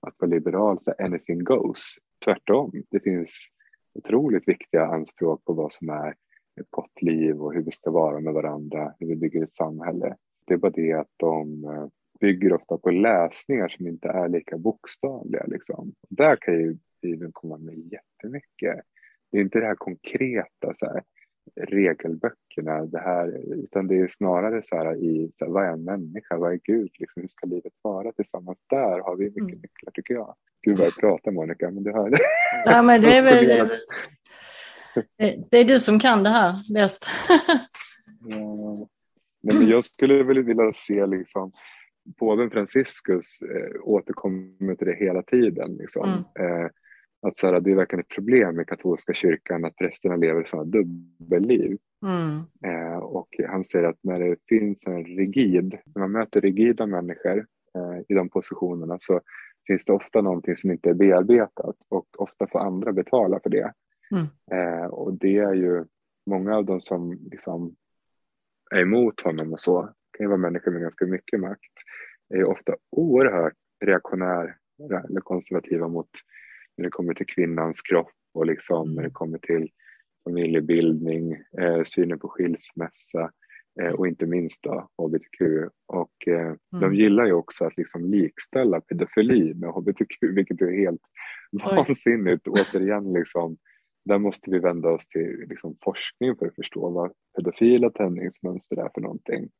att 0.00 0.14
vara 0.18 0.30
liberal 0.30 0.78
så 0.84 0.94
anything 0.98 1.44
goes. 1.44 1.96
Tvärtom, 2.24 2.72
det 2.90 3.00
finns 3.00 3.48
otroligt 3.94 4.48
viktiga 4.48 4.86
anspråk 4.86 5.44
på 5.44 5.52
vad 5.52 5.72
som 5.72 5.88
är 5.88 6.14
ett 6.60 6.70
gott 6.70 7.02
liv 7.02 7.42
och 7.42 7.54
hur 7.54 7.62
vi 7.62 7.70
ska 7.70 7.90
vara 7.90 8.20
med 8.20 8.34
varandra, 8.34 8.94
hur 8.98 9.06
vi 9.06 9.16
bygger 9.16 9.42
ett 9.42 9.52
samhälle. 9.52 10.16
Det 10.46 10.54
är 10.54 10.58
bara 10.58 10.72
det 10.72 10.92
att 10.92 11.12
de 11.16 11.64
eh, 11.64 11.86
bygger 12.20 12.52
ofta 12.52 12.78
på 12.78 12.90
läsningar 12.90 13.68
som 13.68 13.86
inte 13.86 14.08
är 14.08 14.28
lika 14.28 14.58
bokstavliga. 14.58 15.44
Liksom. 15.46 15.92
Där 16.08 16.36
kan 16.36 16.54
ju 16.54 16.76
Bibeln 17.02 17.32
komma 17.32 17.58
med 17.58 17.78
jättemycket. 17.78 18.80
Det 19.32 19.38
är 19.38 19.42
inte 19.42 19.58
det 19.58 19.66
här 19.66 19.74
konkreta, 19.74 20.74
så 20.74 20.86
här, 20.86 21.02
regelböckerna, 21.60 22.86
det 22.86 22.98
här, 22.98 23.54
utan 23.64 23.86
det 23.86 24.00
är 24.00 24.08
snarare 24.08 24.60
så 24.62 24.76
här 24.76 24.96
i 24.96 25.32
så 25.38 25.44
här, 25.44 25.52
vad 25.52 25.64
är 25.64 25.72
en 25.72 25.84
människa, 25.84 26.38
vad 26.38 26.52
är 26.52 26.60
Gud, 26.64 26.90
liksom, 26.98 27.22
hur 27.22 27.28
ska 27.28 27.46
livet 27.46 27.72
vara 27.82 28.12
tillsammans? 28.12 28.58
Där 28.70 29.00
har 29.00 29.16
vi 29.16 29.24
mycket 29.24 29.40
mm. 29.40 29.60
nycklar 29.60 29.90
tycker 29.94 30.14
jag. 30.14 30.34
Gud 30.62 30.78
vad 30.78 30.86
jag 30.86 30.96
pratar 30.96 31.30
Monica, 31.30 31.70
men 31.70 31.82
du 31.82 31.92
hör. 31.92 32.12
Ja, 32.64 32.82
men 32.82 33.00
det 33.00 33.16
är 33.16 33.22
väl, 33.22 33.70
det 35.50 35.58
är 35.58 35.64
du 35.64 35.80
som 35.80 35.98
kan 35.98 36.22
det 36.22 36.30
här 36.30 36.74
bäst. 36.74 37.06
ja. 38.28 38.88
Nej, 39.42 39.58
men 39.58 39.68
jag 39.68 39.84
skulle 39.84 40.22
väl 40.22 40.42
vilja 40.42 40.72
se 40.72 41.06
liksom 41.06 41.52
påven 42.18 42.50
Franciscus 42.50 43.42
eh, 43.42 43.80
återkommer 43.82 44.74
till 44.74 44.86
det 44.86 44.96
hela 44.96 45.22
tiden. 45.22 45.76
Liksom. 45.76 46.24
Mm. 46.36 46.62
Eh, 46.62 46.70
att 47.22 47.36
så 47.36 47.46
här, 47.46 47.60
det 47.60 47.70
är 47.70 47.74
verkligen 47.74 48.00
ett 48.00 48.14
problem 48.14 48.60
i 48.60 48.64
katolska 48.64 49.14
kyrkan 49.14 49.64
att 49.64 49.76
prästerna 49.76 50.16
lever 50.16 50.44
sådana 50.44 50.70
dubbelliv. 50.70 51.78
Mm. 52.02 52.42
Eh, 52.64 52.98
och 52.98 53.28
han 53.48 53.64
säger 53.64 53.88
att 53.88 53.98
när 54.02 54.20
det 54.20 54.36
finns 54.48 54.86
en 54.86 55.04
rigid, 55.04 55.78
när 55.94 56.00
man 56.00 56.12
möter 56.12 56.40
rigida 56.40 56.86
människor 56.86 57.46
eh, 57.74 58.00
i 58.08 58.14
de 58.14 58.28
positionerna 58.28 58.96
så 58.98 59.20
finns 59.66 59.84
det 59.84 59.92
ofta 59.92 60.20
någonting 60.20 60.56
som 60.56 60.70
inte 60.70 60.90
är 60.90 60.94
bearbetat 60.94 61.76
och 61.88 62.06
ofta 62.18 62.46
får 62.46 62.58
andra 62.58 62.92
betala 62.92 63.40
för 63.42 63.50
det. 63.50 63.72
Mm. 64.10 64.26
Eh, 64.52 64.86
och 64.86 65.14
det 65.14 65.38
är 65.38 65.54
ju 65.54 65.84
många 66.26 66.56
av 66.56 66.64
de 66.64 66.80
som 66.80 67.18
liksom 67.30 67.76
är 68.70 68.80
emot 68.80 69.20
honom 69.20 69.52
och 69.52 69.60
så 69.60 69.90
kan 70.20 70.24
ju 70.24 70.28
vara 70.28 70.38
människor 70.38 70.70
med 70.72 70.82
ganska 70.82 71.06
mycket 71.06 71.40
makt 71.40 71.72
är 72.34 72.44
ofta 72.44 72.76
oerhört 72.90 73.52
reaktionära 73.84 74.54
eller 75.08 75.20
konservativa 75.20 75.88
mot 75.88 76.10
när 76.76 76.84
det 76.84 76.90
kommer 76.90 77.14
till 77.14 77.26
kvinnans 77.26 77.82
kropp 77.82 78.12
och 78.34 78.46
liksom 78.46 78.88
när 78.88 79.02
det 79.02 79.06
mm. 79.06 79.12
kommer 79.12 79.38
till 79.38 79.68
familjebildning, 80.24 81.32
eh, 81.32 81.82
synen 81.84 82.18
på 82.18 82.28
skilsmässa 82.28 83.30
eh, 83.80 83.92
och 83.92 84.08
inte 84.08 84.26
minst 84.26 84.62
då 84.62 84.88
hbtq. 84.98 85.40
Och 85.86 86.28
eh, 86.28 86.46
mm. 86.46 86.56
de 86.70 86.94
gillar 86.94 87.26
ju 87.26 87.32
också 87.32 87.64
att 87.64 87.76
liksom 87.76 88.04
likställa 88.04 88.80
pedofili 88.80 89.54
med 89.54 89.70
hbtq, 89.70 90.18
vilket 90.20 90.60
är 90.60 90.78
helt 90.78 91.02
Oj. 91.52 91.76
vansinnigt. 91.76 92.48
Återigen, 92.48 93.12
liksom, 93.12 93.56
där 94.04 94.18
måste 94.18 94.50
vi 94.50 94.58
vända 94.58 94.88
oss 94.88 95.08
till 95.08 95.44
liksom, 95.48 95.76
forskning 95.84 96.36
för 96.36 96.46
att 96.46 96.54
förstå 96.54 96.90
vad 96.90 97.12
pedofila 97.36 97.90
tändningsmönster 97.90 98.76
är 98.76 98.90
för 98.94 99.00
någonting. 99.00 99.50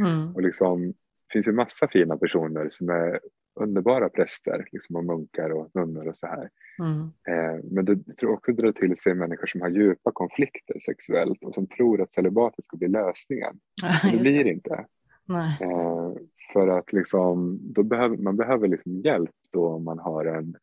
Mm. 0.00 0.34
Och 0.34 0.42
liksom, 0.42 0.86
det 0.88 1.32
finns 1.32 1.48
ju 1.48 1.52
massa 1.52 1.88
fina 1.88 2.16
personer 2.16 2.68
som 2.68 2.88
är 2.88 3.20
underbara 3.60 4.08
präster 4.08 4.68
liksom, 4.72 4.96
och 4.96 5.04
munkar 5.04 5.50
och 5.50 5.70
nunnor 5.74 6.08
och 6.08 6.16
så 6.16 6.26
här. 6.26 6.50
Mm. 6.78 7.00
Eh, 7.28 7.64
men 7.64 7.84
det 7.84 8.16
tror 8.16 8.32
också 8.32 8.52
drar 8.52 8.72
till 8.72 8.96
sig 8.96 9.14
människor 9.14 9.46
som 9.46 9.60
har 9.60 9.68
djupa 9.68 10.12
konflikter 10.12 10.78
sexuellt 10.86 11.44
och 11.44 11.54
som 11.54 11.66
tror 11.66 12.02
att 12.02 12.10
celibatet 12.10 12.64
ska 12.64 12.76
bli 12.76 12.88
lösningen. 12.88 13.58
Men 14.02 14.12
det 14.12 14.18
blir 14.18 14.46
inte. 14.46 14.86
Eh, 15.60 16.12
för 16.52 16.68
att 16.68 16.92
liksom, 16.92 17.58
då 17.62 17.82
behöver, 17.82 18.16
man 18.16 18.36
behöver 18.36 18.68
liksom 18.68 19.00
hjälp 19.00 19.30
då 19.52 19.68
om 19.68 19.84
man 19.84 19.98
har 19.98 20.24
en 20.24 20.56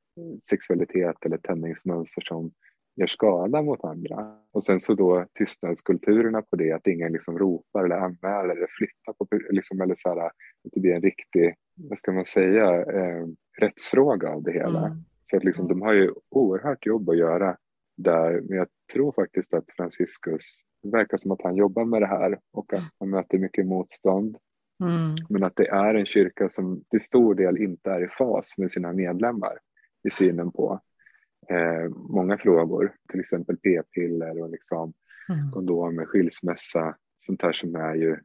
sexualitet 0.50 1.26
eller 1.26 1.38
tändningsmönster 1.38 2.22
som 2.22 2.52
gör 2.96 3.08
skada 3.08 3.62
mot 3.62 3.84
andra. 3.84 4.38
Och 4.52 4.64
sen 4.64 4.80
så 4.80 4.94
då 4.94 5.26
tystnadskulturerna 5.34 6.42
på 6.42 6.56
det, 6.56 6.72
att 6.72 6.88
ingen 6.88 7.12
liksom 7.14 7.40
ropar 7.40 7.84
eller 7.84 7.96
anmäler 7.96 8.56
eller 8.56 8.68
flyttar 8.78 9.14
på, 9.14 9.28
liksom, 9.50 9.82
eller 9.82 9.96
så 9.98 10.10
här, 10.10 10.28
att 10.28 10.32
det 10.74 10.80
blir 10.80 10.94
en 10.94 11.02
riktig, 11.02 11.56
vad 11.76 11.98
ska 11.98 12.12
man 12.12 12.26
säga, 12.26 12.82
eh, 12.82 13.28
rättsfråga 13.62 14.30
av 14.30 14.44
det 14.44 14.52
hela. 14.52 14.86
Mm. 14.86 14.98
Så 15.24 15.38
att 15.38 15.44
liksom, 15.44 15.68
de 15.68 15.82
har 15.82 15.94
ju 15.94 16.14
oerhört 16.30 16.86
jobb 16.86 17.10
att 17.10 17.18
göra 17.18 17.58
där, 17.98 18.42
men 18.42 18.58
jag 18.58 18.68
tror 18.94 19.12
faktiskt 19.12 19.54
att 19.54 19.66
Franciscus, 19.78 20.60
det 20.84 20.90
verkar 20.90 21.18
som 21.18 21.32
att 21.32 21.42
han 21.44 21.56
jobbar 21.56 21.86
med 21.86 22.02
det 22.02 22.08
här 22.08 22.40
och 22.54 22.74
att 22.74 22.84
han 23.00 23.10
möter 23.10 23.38
mycket 23.38 23.66
motstånd. 23.66 24.38
Mm. 24.84 25.16
Men 25.30 25.44
att 25.44 25.56
det 25.56 25.68
är 25.68 25.96
en 25.96 26.06
kyrka 26.06 26.50
som 26.50 26.84
till 26.90 27.00
stor 27.00 27.36
del 27.36 27.58
inte 27.58 27.92
är 27.92 28.04
i 28.04 28.08
fas 28.08 28.58
med 28.58 28.72
sina 28.72 28.94
medlemmar 28.94 29.58
i 30.08 30.12
synen 30.12 30.52
på 30.52 30.80
eh, 31.50 31.90
många 32.10 32.38
frågor, 32.38 32.96
till 33.12 33.20
exempel 33.20 33.58
p-piller 33.58 34.42
och 34.42 34.50
liksom 34.50 34.94
mm. 35.30 35.52
kondomer, 35.52 36.06
skilsmässa, 36.06 36.96
sånt 37.20 37.42
här 37.42 37.54
som 37.54 37.76
är 37.76 37.96
ju 37.96 38.18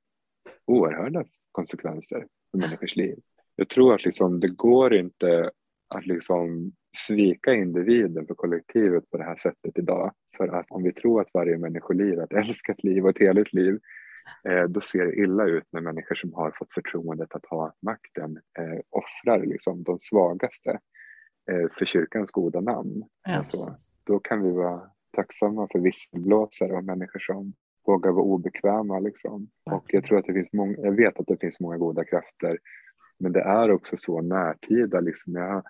oerhörda 0.64 1.24
konsekvenser 1.52 2.26
för 2.50 2.58
människors 2.58 2.96
liv. 2.96 3.18
Jag 3.56 3.68
tror 3.68 3.94
att 3.94 4.04
liksom, 4.04 4.40
det 4.40 4.56
går 4.56 4.94
inte 4.94 5.50
att 5.88 6.06
liksom 6.06 6.72
svika 6.96 7.54
individen 7.54 8.26
för 8.26 8.34
kollektivet 8.34 9.10
på 9.10 9.16
det 9.18 9.24
här 9.24 9.36
sättet 9.36 9.78
idag. 9.78 10.12
För 10.36 10.48
att 10.48 10.66
om 10.70 10.82
vi 10.82 10.92
tror 10.92 11.20
att 11.20 11.34
varje 11.34 11.58
människoliv 11.58 12.18
är 12.18 12.24
ett 12.24 12.46
älskat 12.46 12.84
liv 12.84 13.04
och 13.04 13.10
ett 13.10 13.18
heligt 13.18 13.52
liv 13.52 13.78
eh, 14.48 14.64
då 14.64 14.80
ser 14.80 15.06
det 15.06 15.16
illa 15.16 15.44
ut 15.44 15.64
när 15.72 15.80
människor 15.80 16.14
som 16.14 16.34
har 16.34 16.54
fått 16.58 16.74
förtroendet 16.74 17.34
att 17.34 17.46
ha 17.46 17.74
makten 17.82 18.36
eh, 18.58 18.80
offrar 18.90 19.46
liksom 19.46 19.82
de 19.82 20.00
svagaste 20.00 20.78
för 21.78 21.84
kyrkans 21.84 22.30
goda 22.30 22.60
namn. 22.60 23.04
Ja, 23.24 23.36
alltså, 23.36 23.76
då 24.04 24.18
kan 24.18 24.42
vi 24.42 24.50
vara 24.50 24.90
tacksamma 25.16 25.68
för 25.72 25.78
visselblåsare 25.78 26.72
och 26.72 26.84
människor 26.84 27.20
som 27.20 27.52
vågar 27.86 28.10
vara 28.12 28.24
obekväma. 28.24 28.98
Liksom. 28.98 29.48
Och 29.64 29.84
jag 29.88 30.04
tror 30.04 30.18
att 30.18 30.24
det 30.26 30.32
finns 30.32 30.52
många, 30.52 30.76
jag 30.78 30.92
vet 30.92 31.20
att 31.20 31.26
det 31.26 31.40
finns 31.40 31.60
många 31.60 31.76
goda 31.76 32.04
krafter, 32.04 32.58
men 33.18 33.32
det 33.32 33.40
är 33.40 33.70
också 33.70 33.96
så 33.96 34.20
närtida. 34.22 35.00
Liksom. 35.00 35.34
Jag 35.34 35.62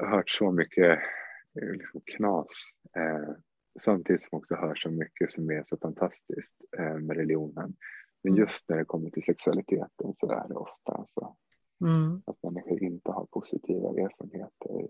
har 0.00 0.06
hört 0.06 0.30
så 0.30 0.52
mycket 0.52 0.98
eh, 1.62 1.70
liksom, 1.72 2.00
knas 2.16 2.70
eh, 2.96 3.34
samtidigt 3.80 4.22
som 4.22 4.38
också 4.38 4.54
hör 4.54 4.74
så 4.74 4.90
mycket 4.90 5.30
som 5.30 5.50
är 5.50 5.62
så 5.64 5.76
fantastiskt 5.76 6.54
eh, 6.78 6.94
med 6.98 7.16
religionen. 7.16 7.76
Men 8.22 8.32
Mm. 8.32 8.40
just 8.42 8.68
när 8.68 8.76
det 8.76 8.84
kommer 8.84 9.10
till 9.10 9.22
sexualiteten 9.24 10.14
så 10.14 10.30
är 10.30 10.48
det 10.48 10.54
ofta 10.54 11.02
så 11.06 11.36
Mm. 11.80 12.22
att 12.26 12.42
människor 12.42 12.82
inte 12.82 13.10
har 13.10 13.26
positiva 13.30 13.88
erfarenheter. 13.88 14.88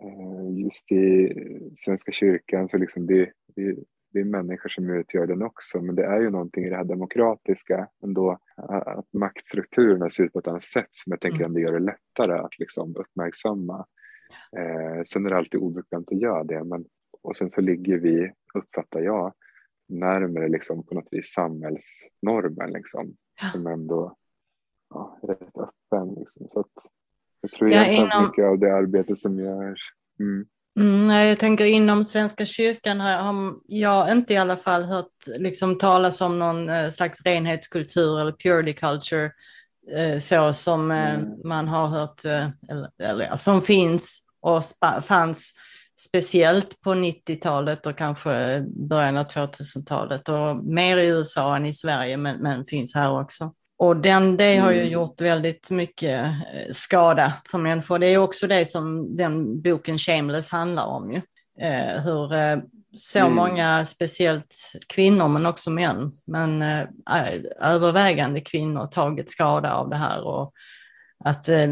Eh, 0.00 0.58
Just 0.58 0.92
i 0.92 1.32
Svenska 1.76 2.12
kyrkan 2.12 2.68
så 2.68 2.78
liksom 2.78 3.06
det, 3.06 3.32
det, 3.56 3.76
det 4.12 4.20
är 4.20 4.24
människor 4.24 4.68
som 4.68 4.90
utgör 4.90 5.26
den 5.26 5.42
också, 5.42 5.82
men 5.82 5.94
det 5.94 6.04
är 6.04 6.20
ju 6.20 6.30
någonting 6.30 6.64
i 6.64 6.70
det 6.70 6.76
här 6.76 6.84
demokratiska 6.84 7.88
ändå, 8.02 8.38
att 8.56 9.12
maktstrukturerna 9.12 10.10
ser 10.10 10.22
ut 10.24 10.32
på 10.32 10.38
ett 10.38 10.46
annat 10.48 10.62
sätt 10.62 10.88
som 10.90 11.10
jag 11.10 11.20
tänker 11.20 11.38
Mm. 11.44 11.46
ändå 11.46 11.60
gör 11.60 11.72
det 11.72 11.78
lättare 11.92 12.38
att 12.38 12.58
liksom 12.58 12.96
uppmärksamma. 12.96 13.86
Eh, 14.56 15.02
sen 15.06 15.26
är 15.26 15.30
det 15.30 15.36
alltid 15.36 15.60
obekvämt 15.60 16.12
att 16.12 16.20
göra 16.20 16.44
det, 16.44 16.64
men 16.64 16.84
och 17.22 17.36
sen 17.36 17.50
så 17.50 17.60
ligger 17.60 17.98
vi, 17.98 18.32
uppfattar 18.54 19.00
jag, 19.00 19.32
närmare 19.88 20.48
liksom 20.48 20.86
på 20.86 20.94
något 20.94 21.08
vis 21.10 21.32
samhällsnormen 21.32 22.72
liksom, 22.72 23.16
som 23.52 23.66
ändå 23.66 24.16
ja, 24.90 25.18
rätt 25.22 25.40
öppen. 25.42 26.14
Liksom. 26.18 26.48
Så 26.48 26.60
att 26.60 26.66
jag 27.40 27.50
tror 27.52 27.70
Ja, 27.70 27.76
egentligen 27.84 28.04
inom- 28.12 28.24
mycket 28.26 28.44
av 28.44 28.58
det 28.58 28.74
arbete 28.76 29.16
som 29.16 29.38
görs 29.38 29.80
mm, 30.20 30.46
Mm, 30.80 31.10
jag 31.28 31.38
tänker 31.38 31.64
inom 31.64 32.04
Svenska 32.04 32.46
kyrkan 32.46 33.00
har, 33.00 33.12
har 33.12 33.54
jag 33.66 34.12
inte 34.12 34.34
i 34.34 34.36
alla 34.36 34.56
fall 34.56 34.82
hört 34.84 35.06
liksom, 35.38 35.78
talas 35.78 36.20
om 36.20 36.38
någon 36.38 36.68
eh, 36.68 36.90
slags 36.90 37.22
renhetskultur 37.22 38.20
eller 38.20 38.32
purity 38.32 38.72
culture 38.72 39.32
eh, 39.96 40.18
så 40.18 40.52
som 40.52 40.90
eh, 40.90 41.14
Mm. 41.14 41.28
man 41.44 41.68
har 41.68 41.86
hört, 41.86 42.24
eller, 42.70 42.90
eller 43.02 43.36
som 43.36 43.62
finns 43.62 44.22
och 44.40 44.62
fanns 45.02 45.52
speciellt 46.08 46.80
på 46.80 46.90
90-talet 46.94 47.86
och 47.86 47.96
kanske 47.98 48.64
början 48.88 49.16
av 49.16 49.24
2000-talet 49.28 50.28
och 50.28 50.56
mer 50.64 50.96
i 50.96 51.08
USA 51.08 51.56
än 51.56 51.66
i 51.66 51.72
Sverige 51.74 52.16
men, 52.16 52.38
men 52.42 52.64
finns 52.64 52.94
här 52.94 53.20
också. 53.20 53.52
Och 53.80 53.96
den, 53.96 54.36
det 54.36 54.56
har 54.56 54.70
ju 54.70 54.80
Mm. 54.80 54.92
gjort 54.92 55.20
väldigt 55.20 55.70
mycket 55.70 56.24
eh, 56.26 56.70
skada 56.72 57.34
för 57.50 57.58
människor. 57.58 57.98
Det 57.98 58.06
är 58.06 58.18
också 58.18 58.46
det 58.46 58.64
som 58.70 59.16
den 59.16 59.62
boken 59.62 59.98
Shameless 59.98 60.50
handlar 60.52 60.84
om 60.84 61.12
ju. 61.12 61.20
Eh, 61.66 62.02
hur 62.02 62.34
eh, 62.34 62.58
så 62.94 63.18
Mm. 63.18 63.34
många, 63.34 63.86
speciellt 63.86 64.56
kvinnor 64.94 65.28
men 65.28 65.46
också 65.46 65.70
män, 65.70 66.12
men 66.24 66.62
eh, 66.62 66.86
övervägande 67.60 68.40
kvinnor 68.40 68.86
tagit 68.86 69.30
skada 69.30 69.74
av 69.74 69.90
det 69.90 69.96
här 69.96 70.26
och 70.26 70.52
att 71.24 71.48
eh, 71.48 71.68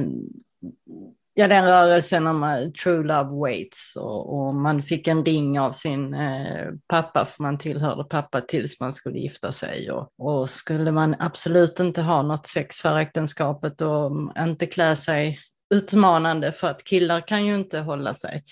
ja, 1.39 1.49
den 1.49 1.64
rörelsen 1.64 2.26
om 2.26 2.45
eh, 2.45 2.68
true 2.70 3.03
love 3.03 3.30
waits 3.30 3.97
och, 3.97 4.39
och 4.39 4.55
man 4.55 4.82
fick 4.82 5.09
en 5.09 5.24
ring 5.24 5.61
av 5.61 5.72
sin 5.72 6.14
eh, 6.14 6.66
pappa 6.89 7.24
för 7.24 7.43
man 7.43 7.59
tillhörde 7.59 8.05
pappa 8.05 8.41
tills 8.41 8.80
man 8.80 8.93
skulle 8.93 9.18
gifta 9.18 9.53
sig 9.53 9.91
och, 9.91 10.12
och 10.18 10.51
skulle 10.51 10.93
man 10.93 11.16
absolut 11.18 11.80
inte 11.80 12.03
ha 12.03 12.22
något 12.22 12.47
sex 12.47 12.80
för 12.80 12.99
äktenskapet 12.99 13.80
och 13.80 14.11
inte 14.39 14.66
klä 14.66 14.97
sig 14.97 15.39
utmanande 15.74 16.53
för 16.53 16.68
att 16.70 16.84
killar 16.84 17.20
kan 17.20 17.47
ju 17.47 17.55
inte 17.55 17.80
hålla 17.80 18.14
sig. 18.14 18.45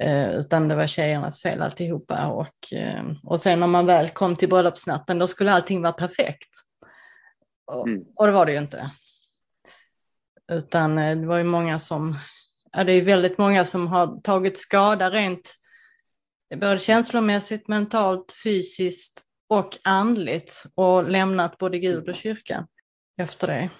Eh, 0.00 0.30
utan 0.30 0.68
det 0.68 0.74
var 0.74 0.86
tjejernas 0.86 1.42
fel 1.42 1.62
alltihopa. 1.62 2.26
Och, 2.26 2.72
eh, 2.72 3.04
och 3.24 3.40
sen 3.40 3.60
när 3.60 3.66
man 3.66 3.86
väl 3.86 4.08
kom 4.08 4.36
till 4.36 4.48
bröllopsnatten 4.48 5.18
då 5.18 5.26
skulle 5.26 5.52
allting 5.52 5.82
vara 5.82 5.92
perfekt. 5.92 6.50
Och, 7.72 7.88
Mm. 7.88 8.02
och 8.16 8.26
det 8.26 8.32
var 8.32 8.46
det 8.46 8.52
ju 8.52 8.58
inte. 8.58 8.90
Utan 10.52 10.98
eh, 10.98 11.16
det 11.16 11.26
var 11.26 11.38
ju 11.38 11.44
många 11.44 11.78
som, 11.78 12.16
ja 12.72 12.84
det 12.84 12.92
är 12.92 13.02
väldigt 13.02 13.38
många 13.38 13.64
som 13.64 13.86
har 13.86 14.20
tagit 14.20 14.58
skada 14.58 15.10
rent 15.10 15.54
både 16.56 16.78
känslomässigt, 16.78 17.68
mentalt, 17.68 18.32
fysiskt 18.44 19.22
och 19.48 19.68
andligt 19.84 20.64
och 20.74 21.10
lämnat 21.10 21.58
både 21.58 21.78
Gud 21.78 22.08
och 22.08 22.14
kyrkan 22.14 22.66
efter 23.16 23.46
det. 23.46 23.70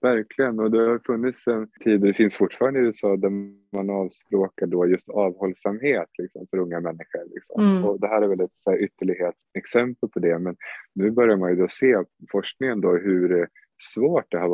Verkligen, 0.00 0.60
och 0.60 0.70
det 0.70 0.78
har 0.78 0.98
funnits 1.06 1.46
en 1.46 1.70
tid, 1.84 2.00
det 2.00 2.14
finns 2.14 2.36
fortfarande 2.36 2.80
i 2.80 2.82
USA, 2.82 3.16
där 3.16 3.30
man 3.72 3.90
avspråkar 3.90 4.66
då 4.66 4.86
just 4.86 5.08
avhållsamhet 5.08 6.08
liksom, 6.18 6.46
för 6.50 6.58
unga 6.58 6.80
människor. 6.80 7.34
Liksom. 7.34 7.60
Mm. 7.60 7.84
Och 7.84 8.00
det 8.00 8.08
här 8.08 8.22
är 8.22 8.28
väl 8.28 8.40
ett 8.40 8.50
så 8.64 8.70
här, 8.70 8.78
ytterlighetsexempel 8.78 10.08
på 10.08 10.18
det, 10.18 10.38
men 10.38 10.56
nu 10.94 11.10
börjar 11.10 11.36
man 11.36 11.50
ju 11.50 11.56
då 11.56 11.68
se 11.68 11.96
forskningen 12.30 12.80
då 12.80 12.96
hur 12.96 13.40
eh, 13.40 13.46
svårt 13.94 14.26
det 14.28 14.38
har 14.38 14.48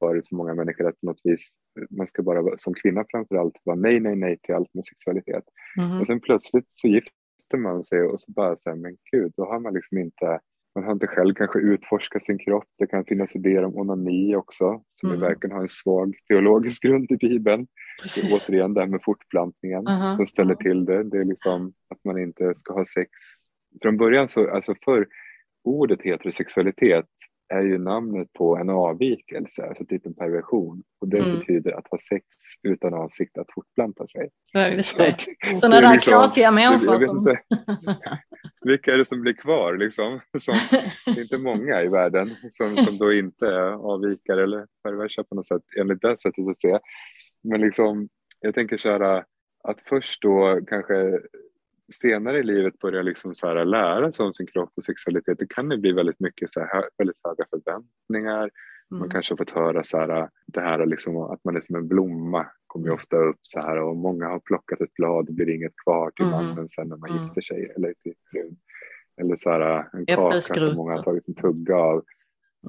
varit 0.00 0.28
för 0.28 0.36
många 0.36 0.54
människor 0.54 0.88
att 0.88 1.00
på 1.00 1.06
något 1.06 1.20
vis, 1.24 1.50
man 1.90 2.06
ska 2.06 2.22
bara 2.22 2.58
som 2.58 2.74
kvinna 2.74 3.04
framförallt 3.10 3.54
vara 3.64 3.76
nej, 3.76 4.00
nej, 4.00 4.16
nej 4.16 4.38
till 4.42 4.54
allt 4.54 4.74
med 4.74 4.84
sexualitet. 4.84 5.44
Mhm. 5.76 6.00
Och 6.00 6.06
sen 6.06 6.20
plötsligt 6.20 6.64
så 6.70 6.88
gifter 6.88 7.58
man 7.58 7.82
sig 7.82 8.02
och 8.02 8.20
så 8.20 8.32
bara 8.32 8.56
här, 8.66 8.74
men 8.74 8.96
gud, 9.12 9.32
då 9.36 9.44
har 9.44 9.60
man 9.60 9.74
liksom 9.74 9.98
inte, 9.98 10.40
man 10.74 10.84
har 10.84 10.92
inte 10.92 11.06
själv 11.06 11.34
kanske 11.34 11.58
utforskat 11.58 12.24
sin 12.24 12.38
kropp. 12.38 12.64
Det 12.78 12.86
kan 12.86 13.04
finnas 13.04 13.36
idéer 13.36 13.64
om 13.64 13.76
onani 13.76 14.36
också, 14.36 14.82
som 14.90 15.08
Mm. 15.08 15.18
mm. 15.18 15.28
verkligen 15.28 15.54
har 15.56 15.62
en 15.62 15.68
svag 15.68 16.14
teologisk 16.28 16.82
grund 16.86 17.12
i 17.12 17.16
Bibeln. 17.16 17.66
Precis. 18.02 18.48
återigen 18.48 18.74
det 18.74 18.80
här 18.80 18.88
med 18.88 19.00
fortplantningen 19.04 19.86
Aha. 19.88 20.16
som 20.16 20.26
ställer 20.26 20.54
till 20.54 20.84
det. 20.84 21.02
Det 21.02 21.18
är 21.18 21.24
liksom 21.24 21.72
att 21.90 22.04
man 22.04 22.18
inte 22.18 22.54
ska 22.54 22.72
ha 22.74 22.84
sex. 22.84 23.10
Från 23.82 23.96
början 23.96 24.28
så, 24.28 24.50
alltså 24.50 24.74
för 24.84 25.06
ordet 25.64 26.02
heterosexualitet 26.02 27.06
är 27.50 27.60
ju 27.62 27.78
namnet 27.78 28.32
på 28.32 28.56
en 28.56 28.70
avvikelse, 28.70 29.66
alltså 29.68 29.84
typ 29.84 30.06
en 30.06 30.14
perversion. 30.14 30.82
Och 31.00 31.08
det 31.08 31.18
Mm. 31.18 31.38
betyder 31.38 31.72
att 31.78 31.86
ha 31.90 31.98
sex 32.08 32.24
utan 32.62 32.94
avsikt 32.94 33.38
att 33.38 33.46
fortplanta 33.54 34.06
sig. 34.06 34.30
Ja, 34.52 34.68
just 34.68 34.96
det. 34.96 35.16
Sådana 35.60 35.80
där 35.80 35.92
liksom- 35.92 36.12
knasiga 36.12 36.44
jag 36.44 36.54
människor 36.54 36.98
som... 36.98 37.18
inte, 37.18 37.40
vilka 38.64 38.94
är 38.94 38.98
det 38.98 39.04
som 39.04 39.20
blir 39.20 39.32
kvar 39.32 39.76
liksom? 39.76 40.20
Som, 40.40 40.54
det 41.06 41.10
är 41.20 41.22
inte 41.22 41.38
många 41.38 41.82
i 41.82 41.88
världen 41.88 42.34
som, 42.50 42.76
som 42.76 42.98
då 42.98 43.12
inte 43.12 43.46
är 43.46 43.72
avvikare 43.92 44.42
eller 44.42 44.66
perversa 44.84 45.24
på 45.24 45.34
något 45.34 45.46
sätt 45.46 45.62
enligt 45.80 46.02
det 46.02 46.18
sättet 46.20 46.48
att 46.48 46.58
se. 46.58 46.78
Men 47.42 47.60
liksom, 47.60 48.08
jag 48.40 48.54
tänker 48.54 48.78
så 48.78 48.88
här 48.90 49.24
att 49.64 49.80
först 49.88 50.22
då 50.22 50.60
kanske 50.68 51.20
senare 51.92 52.38
i 52.38 52.42
livet 52.42 52.78
börja 52.78 53.02
liksom 53.02 53.34
så 53.34 53.46
här 53.46 53.64
lära 53.64 54.12
sig 54.12 54.26
om 54.26 54.32
sin 54.32 54.46
kropp 54.46 54.72
och 54.76 54.84
sexualitet. 54.84 55.38
Det 55.38 55.48
kan 55.54 55.70
ju 55.70 55.76
bli 55.76 55.92
väldigt 55.92 56.20
mycket 56.20 56.50
så 56.50 56.60
här, 56.60 56.84
väldigt 56.98 57.16
höga 57.24 57.44
förväntningar. 57.50 58.50
Man 58.90 59.00
Mm. 59.00 59.10
kanske 59.10 59.32
har 59.32 59.36
fått 59.36 59.50
höra 59.50 59.82
så 59.82 59.98
här, 59.98 60.28
det 60.46 60.60
här 60.60 60.86
liksom, 60.86 61.16
att 61.16 61.44
man 61.44 61.56
är 61.56 61.60
som 61.60 61.76
en 61.76 61.88
blomma 61.88 62.46
kommer 62.66 62.86
ju 62.86 62.92
ofta 62.92 63.16
upp 63.16 63.38
så 63.42 63.60
här 63.60 63.76
och 63.78 63.96
många 63.96 64.28
har 64.28 64.38
plockat 64.40 64.80
ett 64.80 64.94
blad, 64.94 65.26
det 65.26 65.32
blir 65.32 65.48
inget 65.50 65.76
kvar 65.84 66.10
till 66.10 66.24
Mm. 66.26 66.36
mannen 66.46 66.68
sen 66.70 66.88
när 66.88 66.96
man 66.96 67.10
Mm. 67.10 67.22
gifter 67.22 67.40
sig 67.40 67.72
eller 67.76 67.94
till 68.02 68.14
frun. 68.30 68.56
Eller 69.20 69.36
så 69.36 69.50
här, 69.50 69.88
en 69.92 70.06
kaka 70.16 70.40
som 70.40 70.76
många 70.76 70.92
har 70.92 71.02
tagit 71.02 71.28
en 71.28 71.34
tugga 71.34 71.76
av. 71.76 72.04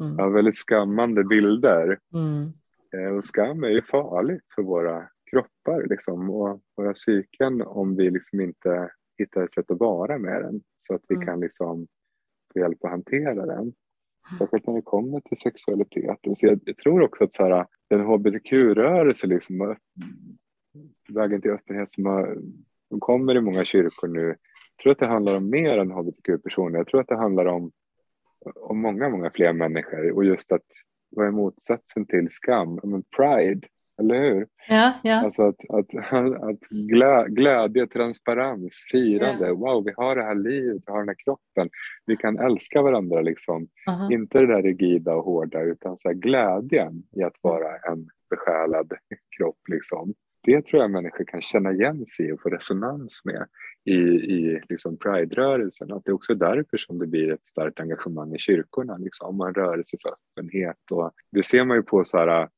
Mm. 0.02 0.16
Ja, 0.20 0.30
väldigt 0.30 0.58
skammande 0.58 1.24
bilder. 1.24 2.00
Mm. 2.14 2.52
Eh, 2.96 3.16
Och 3.16 3.24
skam 3.24 3.64
är 3.64 3.70
ju 3.70 3.82
farligt 3.82 4.44
för 4.56 4.62
våra 4.62 5.08
kroppar 5.32 5.88
liksom, 5.90 6.30
och 6.30 6.62
våra 6.78 6.94
psyken 6.94 7.62
om 7.62 7.96
vi 7.96 8.10
liksom 8.12 8.40
inte 8.42 8.90
hittar 9.22 9.44
ett 9.44 9.54
sätt 9.54 9.72
att 9.72 9.80
vara 9.80 10.18
med 10.18 10.42
den 10.42 10.62
så 10.78 10.94
att 10.96 11.02
vi 11.08 11.16
Mm. 11.16 11.28
kan 11.28 11.40
liksom 11.40 11.88
få 12.54 12.60
hjälp 12.60 12.84
att 12.84 12.92
hantera 12.92 13.46
den. 13.46 13.74
Särskilt 14.40 14.68
när 14.68 14.74
det 14.74 14.82
kommer 14.82 15.20
till 15.20 15.38
sexualiteten. 15.38 16.36
Så 16.36 16.46
jag, 16.48 16.60
jag 16.66 16.78
tror 16.78 17.02
också 17.02 17.24
att 17.24 17.34
så 17.34 17.44
här, 17.44 17.66
den 17.90 18.02
hbtq-rörelse, 18.02 19.28
liksom, 19.28 19.76
vägen 21.10 21.42
till 21.42 21.52
öppenhet 21.52 21.92
som 21.92 22.06
har, 22.06 22.38
som 22.90 23.00
kommer 23.00 23.36
i 23.38 23.42
många 23.42 23.64
kyrkor 23.64 24.08
nu, 24.08 24.28
jag 24.28 24.84
tror 24.84 24.92
att 24.92 25.00
det 25.00 25.08
handlar 25.08 25.38
om 25.38 25.50
mer 25.50 25.78
än 25.78 25.92
hbtq-personer. 25.92 26.78
Jag 26.78 26.88
tror 26.88 27.02
att 27.02 27.08
det 27.08 27.18
handlar 27.18 27.46
om, 27.46 27.72
om 28.56 28.80
många, 28.82 29.10
många 29.10 29.32
fler 29.32 29.54
människor 29.54 30.12
och 30.12 30.26
just 30.26 30.52
att 30.52 30.66
vad 31.10 31.28
är 31.28 31.32
motsatsen 31.32 32.06
till 32.06 32.28
skam? 32.32 32.80
Men 32.84 33.04
pride, 33.18 33.68
eller 34.02 34.22
hur? 34.22 34.48
Ja, 34.70 34.94
ja. 35.04 35.26
Alltså 35.26 35.42
att, 35.42 35.60
att, 35.70 36.14
att 36.44 36.60
glä, 36.70 37.28
glädje, 37.28 37.88
transparens, 37.88 38.86
firande. 38.92 39.52
Wow, 39.52 39.86
vi 39.86 39.94
har 39.98 40.16
det 40.16 40.24
här 40.24 40.36
livet, 40.36 40.84
vi 40.86 40.92
har 40.92 41.00
den 41.00 41.08
här 41.08 41.24
kroppen. 41.24 41.70
Vi 42.06 42.18
kan 42.18 42.40
älska 42.40 42.82
varandra 42.82 43.22
liksom. 43.22 43.68
Aha. 43.90 44.12
Inte 44.12 44.40
det 44.40 44.48
där 44.48 44.62
rigida 44.62 45.14
och 45.14 45.26
hårda 45.26 45.62
utan 45.62 45.98
så 45.98 46.10
glädjen 46.14 47.04
i 47.16 47.24
att 47.24 47.36
vara 47.42 47.78
en 47.92 48.08
besjälad 48.30 48.94
kropp. 49.38 49.60
Liksom. 49.72 50.14
Det 50.44 50.66
tror 50.66 50.82
jag 50.82 50.92
människor 50.92 51.26
kan 51.26 51.42
känna 51.42 51.72
igen 51.72 52.06
sig 52.18 52.34
och 52.34 52.42
få 52.42 52.50
resonans 52.50 53.22
med. 53.26 53.48
i, 53.86 54.00
i 54.36 54.62
liksom 54.70 54.98
Pride-rörelsen. 54.98 55.92
Att 55.92 56.06
det 56.06 56.12
är 56.12 56.16
också 56.16 56.36
därför 56.36 56.78
som 56.78 56.98
det 56.98 57.08
blir 57.08 57.32
ett 57.32 57.46
starkt 57.46 57.80
engagemang 57.80 58.36
i 58.36 58.38
kyrkorna, 58.38 58.98
liksom, 58.98 59.38
man 59.38 59.54
rörelse 59.54 59.98
för 60.02 60.10
öppenhet. 60.10 60.92
Och 60.92 61.12
det 61.32 61.46
ser 61.46 61.66
man 61.66 61.78
ju 61.78 61.84
på 61.84 62.04
så 62.04 62.18
här, 62.18 62.50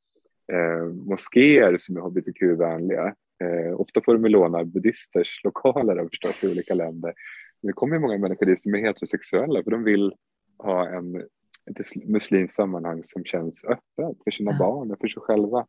eh, 0.53 0.85
moskéer 0.85 1.77
som 1.77 1.97
är 1.97 2.01
hbtq-vänliga. 2.01 3.15
Eh, 3.43 3.79
ofta 3.79 4.01
får 4.01 4.17
de 4.17 4.29
låna 4.29 4.65
buddhisters 4.65 5.43
lokaler 5.43 6.07
förstås 6.09 6.43
i 6.43 6.51
olika 6.51 6.73
länder. 6.73 7.13
Men 7.61 7.67
det 7.67 7.73
kommer 7.73 7.99
många 7.99 8.17
människor 8.17 8.45
dit 8.45 8.61
som 8.61 8.75
är 8.75 8.79
heterosexuella 8.79 9.63
för 9.63 9.71
de 9.71 9.83
vill 9.83 10.13
ha 10.57 10.87
en, 10.87 11.15
ett 11.15 12.05
muslimskt 12.05 12.55
sammanhang 12.55 13.03
som 13.03 13.25
känns 13.25 13.63
öppet 13.63 14.23
för 14.23 14.31
sina 14.31 14.57
barn 14.59 14.91
och 14.91 14.99
för 14.99 15.07
sig 15.07 15.21
själva. 15.21 15.59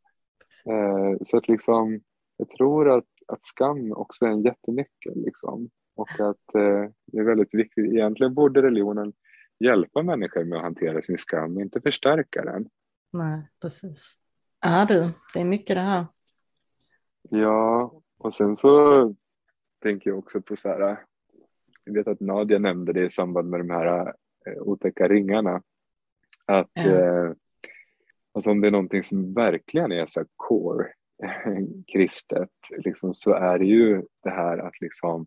Eh, 0.71 1.17
så 1.25 1.37
att 1.37 1.49
liksom, 1.49 2.01
jag 2.37 2.49
tror 2.49 2.99
att, 2.99 3.09
att 3.27 3.45
skam 3.45 3.93
också 3.93 4.25
är 4.25 4.31
en 4.31 4.43
jättenyckel. 4.43 5.25
Liksom. 5.25 5.71
Och 5.97 6.11
att 6.11 6.55
eh, 6.55 6.91
det 7.07 7.19
är 7.19 7.25
väldigt 7.25 7.55
viktigt. 7.55 7.93
Egentligen 7.93 8.35
borde 8.35 8.63
religionen 8.63 9.13
hjälpa 9.61 10.03
människor 10.03 10.45
med 10.45 10.59
att 10.59 10.65
hantera 10.65 11.03
sin 11.03 11.19
skam, 11.19 11.61
inte 11.61 11.81
förstärka 11.81 12.45
den. 12.45 12.69
Nej, 13.13 13.43
precis. 13.61 14.24
Ja 14.65 14.87
du, 14.89 15.11
det 15.35 15.41
är 15.41 15.45
mycket 15.45 15.77
det 15.77 15.81
här. 15.81 16.07
Ja, 17.31 17.93
och 18.19 18.35
sen 18.35 18.57
så 18.57 19.15
tänker 19.83 20.11
jag 20.11 20.19
också 20.19 20.43
på 20.43 20.57
så 20.57 20.69
här, 20.69 21.05
jag 21.85 21.95
vet 21.95 22.09
att 22.09 22.21
Nadia 22.21 22.59
nämnde 22.59 22.93
det 22.93 23.05
i 23.05 23.11
samband 23.11 23.49
med 23.49 23.61
de 23.61 23.71
här 23.71 24.07
eh, 24.47 24.63
otäcka 24.63 25.09
ringarna, 25.09 25.63
att 26.47 26.77
eh, 26.77 27.33
alltså 28.35 28.51
om 28.51 28.61
det 28.61 28.69
är 28.69 28.73
någonting 28.73 29.03
som 29.03 29.35
verkligen 29.35 29.93
är 29.93 30.07
så 30.07 30.25
core 30.37 30.87
kristet, 31.93 32.51
liksom, 32.79 33.15
så 33.15 33.33
är 33.33 33.59
det 33.59 33.67
ju 33.67 34.03
det 34.23 34.31
här 34.31 34.59
att 34.59 34.81
liksom 34.81 35.27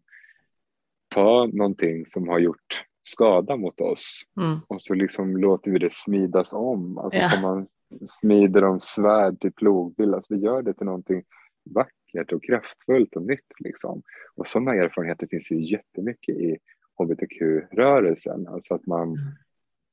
ta 1.08 1.50
någonting 1.54 2.06
som 2.06 2.28
har 2.28 2.40
gjort 2.40 2.86
skada 3.04 3.56
mot 3.56 3.82
oss 3.82 4.24
mm. 4.40 4.60
och 4.68 4.82
så 4.82 4.94
liksom 4.94 5.38
låter 5.38 5.72
vi 5.72 5.80
det 5.80 5.94
smidas 5.94 6.54
om. 6.54 6.98
Alltså 6.98 7.20
ja. 7.20 7.30
som 7.30 7.42
man 7.42 7.68
smider 8.08 8.64
om 8.64 8.80
svärd 8.80 9.40
till 9.40 9.54
plogbill. 9.54 10.14
Alltså 10.14 10.34
vi 10.34 10.40
gör 10.40 10.62
det 10.62 10.74
till 10.74 10.86
någonting 10.86 11.24
vackert 11.70 12.32
och 12.32 12.44
kraftfullt 12.44 13.16
och 13.16 13.26
nytt. 13.26 13.52
Liksom. 13.60 14.02
Och 14.36 14.48
sådana 14.48 14.74
erfarenheter 14.74 15.28
finns 15.28 15.52
ju 15.52 15.72
jättemycket 15.72 16.36
i 16.36 16.58
hbtq-rörelsen. 16.98 18.48
Alltså 18.48 18.74
att 18.74 18.86
man, 18.86 19.08
mm. 19.08 19.20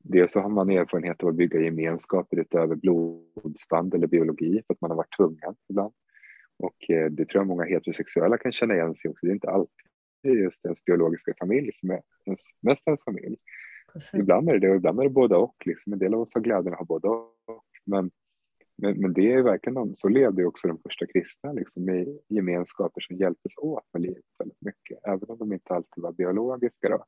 Dels 0.07 0.32
så 0.32 0.40
har 0.40 0.49
man 0.49 0.70
erfarenhet 0.70 1.22
av 1.22 1.28
att 1.28 1.34
bygga 1.34 1.61
gemenskaper 1.61 2.36
utöver 2.36 2.76
blodsband 2.76 3.95
eller 3.95 4.07
biologi 4.07 4.62
för 4.66 4.74
att 4.74 4.80
man 4.80 4.90
har 4.90 4.97
varit 4.97 5.16
tvungen 5.16 5.55
ibland. 5.68 5.92
Och 6.59 6.90
eh, 6.90 7.11
det 7.11 7.24
tror 7.24 7.40
jag 7.40 7.47
många 7.47 7.64
heterosexuella 7.64 8.38
kan 8.38 8.53
känna 8.53 8.74
igen 8.74 8.95
sig 8.95 9.11
också. 9.11 9.26
Det 9.26 9.30
är 9.30 9.34
inte 9.34 9.51
alltid 9.51 10.42
just 10.42 10.64
ens 10.64 10.84
biologiska 10.84 11.34
familj 11.38 11.70
som 11.72 11.90
är 11.90 12.01
ens, 12.26 12.40
mest 12.61 12.86
ens 12.86 13.05
familj. 13.05 13.36
Precis. 13.92 14.14
Ibland 14.14 14.49
är 14.49 14.53
det 14.53 14.59
det 14.59 14.70
och 14.70 14.76
ibland 14.76 15.01
är 15.01 15.05
det 15.05 15.11
båda 15.11 15.36
och. 15.36 15.57
Liksom. 15.64 15.92
En 15.92 15.99
del 15.99 16.14
av 16.14 16.20
oss 16.20 16.34
har 16.34 16.40
glädjen 16.40 16.72
att 16.72 16.78
ha 16.78 16.86
båda 16.86 17.09
och. 17.09 17.64
Men, 17.87 18.11
men, 18.82 19.01
men 19.01 19.12
det 19.12 19.32
är 19.32 19.43
verkligen 19.43 19.95
så 19.95 20.09
levde 20.09 20.45
också 20.45 20.68
de 20.68 20.78
första 20.78 21.07
kristna 21.07 21.53
liksom, 21.53 21.91
i 21.91 22.18
gemenskaper 22.28 23.01
som 23.01 23.16
hjälptes 23.16 23.53
åt 23.57 23.85
med 23.93 24.03
livet 24.03 24.24
väldigt 24.39 24.62
mycket. 24.62 24.99
Även 25.05 25.30
om 25.30 25.39
de 25.39 25.53
inte 25.53 25.74
alltid 25.74 26.03
var 26.03 26.12
biologiska. 26.12 26.89
Då. 26.89 27.05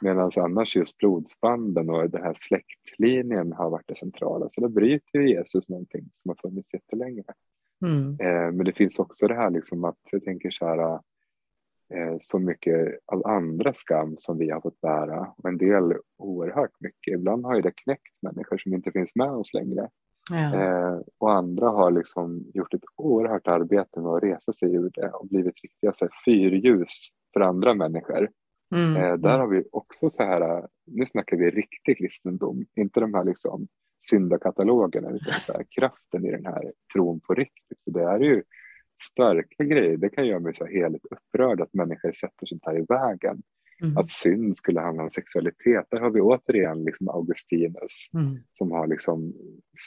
Medan 0.00 0.30
annars 0.36 0.76
just 0.76 0.98
blodsbanden 0.98 1.90
och 1.90 2.10
den 2.10 2.22
här 2.22 2.34
släktlinjen 2.36 3.52
har 3.52 3.70
varit 3.70 3.88
det 3.88 3.98
centrala. 3.98 4.48
Så 4.48 4.60
då 4.60 4.68
bryter 4.68 5.18
Jesus 5.18 5.68
någonting 5.68 6.10
som 6.14 6.28
har 6.28 6.50
funnits 6.50 6.74
jättelänge. 6.74 7.22
Mm. 7.82 8.16
Eh, 8.20 8.52
men 8.52 8.64
det 8.64 8.72
finns 8.72 8.98
också 8.98 9.28
det 9.28 9.34
här 9.34 9.50
liksom 9.50 9.84
att 9.84 9.98
jag 10.10 10.24
tänker 10.24 10.50
så 10.50 10.66
här 10.66 11.00
så 12.20 12.38
mycket 12.38 12.98
av 13.06 13.26
andra 13.26 13.74
skam 13.74 14.14
som 14.18 14.38
vi 14.38 14.50
har 14.50 14.60
fått 14.60 14.80
bära 14.80 15.34
och 15.36 15.48
en 15.48 15.58
del 15.58 15.92
oerhört 16.18 16.80
mycket. 16.80 17.14
Ibland 17.14 17.44
har 17.44 17.56
ju 17.56 17.62
det 17.62 17.72
knäckt 17.76 18.22
människor 18.22 18.58
som 18.58 18.74
inte 18.74 18.92
finns 18.92 19.14
med 19.14 19.30
oss 19.30 19.54
längre. 19.54 19.88
Ja. 20.30 20.54
Eh, 20.54 21.00
och 21.18 21.32
andra 21.32 21.68
har 21.68 21.90
liksom 21.90 22.44
gjort 22.54 22.74
ett 22.74 22.84
oerhört 22.96 23.46
arbete 23.46 24.00
med 24.00 24.12
att 24.12 24.22
resa 24.22 24.52
sig 24.52 24.74
ur 24.74 24.90
det 24.94 25.08
och 25.08 25.28
blivit 25.28 25.62
riktiga 25.62 25.92
så 25.92 26.04
här, 26.04 26.12
fyrljus 26.24 27.08
för 27.32 27.40
andra 27.40 27.74
människor. 27.74 28.30
Mm. 28.74 28.96
Eh, 28.96 29.14
där 29.14 29.38
har 29.38 29.48
vi 29.48 29.64
också 29.72 30.10
så 30.10 30.22
här, 30.22 30.66
nu 30.86 31.06
snackar 31.06 31.36
vi 31.36 31.50
riktig 31.50 31.98
kristendom, 31.98 32.64
inte 32.76 33.00
de 33.00 33.14
här 33.14 33.24
liksom 33.24 33.68
syndakatalogerna 34.10 35.10
utan 35.10 35.40
så 35.40 35.52
här, 35.52 35.64
kraften 35.70 36.24
i 36.24 36.30
den 36.30 36.46
här 36.46 36.72
tron 36.92 37.20
på 37.20 37.34
riktigt. 37.34 37.78
För 37.84 37.90
det 37.90 38.02
är 38.02 38.20
ju 38.20 38.42
starka 39.02 39.64
grejer, 39.64 39.96
det 39.96 40.08
kan 40.08 40.26
göra 40.26 40.40
mig 40.40 40.54
så 40.54 40.66
helt 40.66 41.02
upprörd 41.10 41.60
att 41.60 41.74
människor 41.74 42.12
sätter 42.12 42.46
sånt 42.46 42.62
här 42.64 42.78
i 42.78 42.84
vägen. 42.88 43.42
Mm. 43.82 43.96
Att 43.96 44.10
synd 44.10 44.56
skulle 44.56 44.80
handla 44.80 45.02
om 45.02 45.10
sexualitet. 45.10 45.86
Där 45.90 46.00
har 46.00 46.10
vi 46.10 46.20
återigen 46.20 46.84
liksom 46.84 47.08
Augustinus 47.08 48.10
mm. 48.14 48.38
som 48.52 48.70
har 48.70 48.86
liksom 48.86 49.34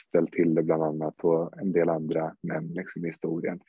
ställt 0.08 0.32
till 0.32 0.54
det 0.54 0.62
bland 0.62 0.82
annat 0.82 1.20
och 1.20 1.60
en 1.60 1.72
del 1.72 1.88
andra 1.88 2.34
män 2.42 2.66
liksom 2.66 3.04
i 3.04 3.08
historien. 3.08 3.60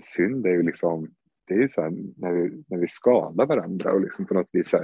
Synd 0.00 0.46
är 0.46 0.50
ju 0.50 0.62
liksom, 0.62 1.10
det 1.46 1.54
är 1.54 1.58
ju 1.58 1.68
så 1.68 1.82
här, 1.82 1.90
när 2.16 2.32
vi, 2.32 2.64
när 2.68 2.78
vi 2.78 2.88
skadar 2.88 3.46
varandra 3.46 3.92
och 3.92 4.00
liksom 4.00 4.26
på 4.26 4.34
något 4.34 4.50
vis 4.52 4.74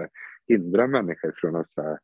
hindrar 0.49 0.87
människor 0.87 1.33
från 1.37 1.57
att 1.57 2.01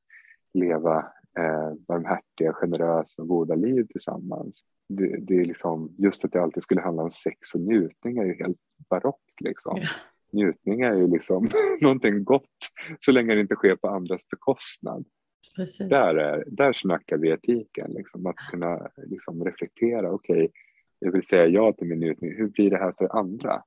leva 0.54 1.12
eh, 1.38 1.74
barmhärtiga, 1.88 2.52
generösa 2.52 3.22
och 3.22 3.28
goda 3.28 3.54
liv 3.54 3.86
tillsammans. 3.90 4.62
Det, 4.88 5.20
det, 5.20 5.34
är 5.34 5.44
liksom, 5.44 5.94
just 5.98 6.24
att 6.24 6.32
det 6.32 6.42
alltid 6.42 6.62
skulle 6.62 6.80
handla 6.80 7.02
om 7.02 7.10
sex 7.10 7.54
och 7.54 7.60
njutning 7.60 8.18
är 8.18 8.24
ju 8.24 8.34
helt 8.34 8.58
barockt. 8.90 9.40
Liksom. 9.40 9.78
Ja. 9.82 9.88
Njutning 10.32 10.80
är 10.80 10.94
ju 10.94 11.06
liksom 11.06 11.48
någonting 11.80 12.24
gott 12.24 12.44
så 12.98 13.12
länge 13.12 13.34
det 13.34 13.40
inte 13.40 13.54
sker 13.54 13.76
på 13.76 13.88
andras 13.88 14.28
bekostnad. 14.28 15.04
Precis. 15.56 15.88
Där, 15.88 16.14
är, 16.14 16.44
där 16.46 16.72
snackar 16.72 17.16
vi 17.16 17.28
etiken, 17.30 17.90
liksom, 17.90 18.26
att 18.26 18.36
kunna 18.50 18.88
liksom, 18.96 19.44
reflektera. 19.44 20.10
Okej, 20.10 20.36
okay, 20.36 20.48
jag 20.98 21.12
vill 21.12 21.22
säga 21.22 21.46
ja 21.46 21.72
till 21.72 21.86
min 21.86 21.98
njutning. 21.98 22.36
Hur 22.36 22.48
blir 22.48 22.70
det 22.70 22.78
här 22.78 22.94
för 22.98 23.16
andra? 23.18 23.62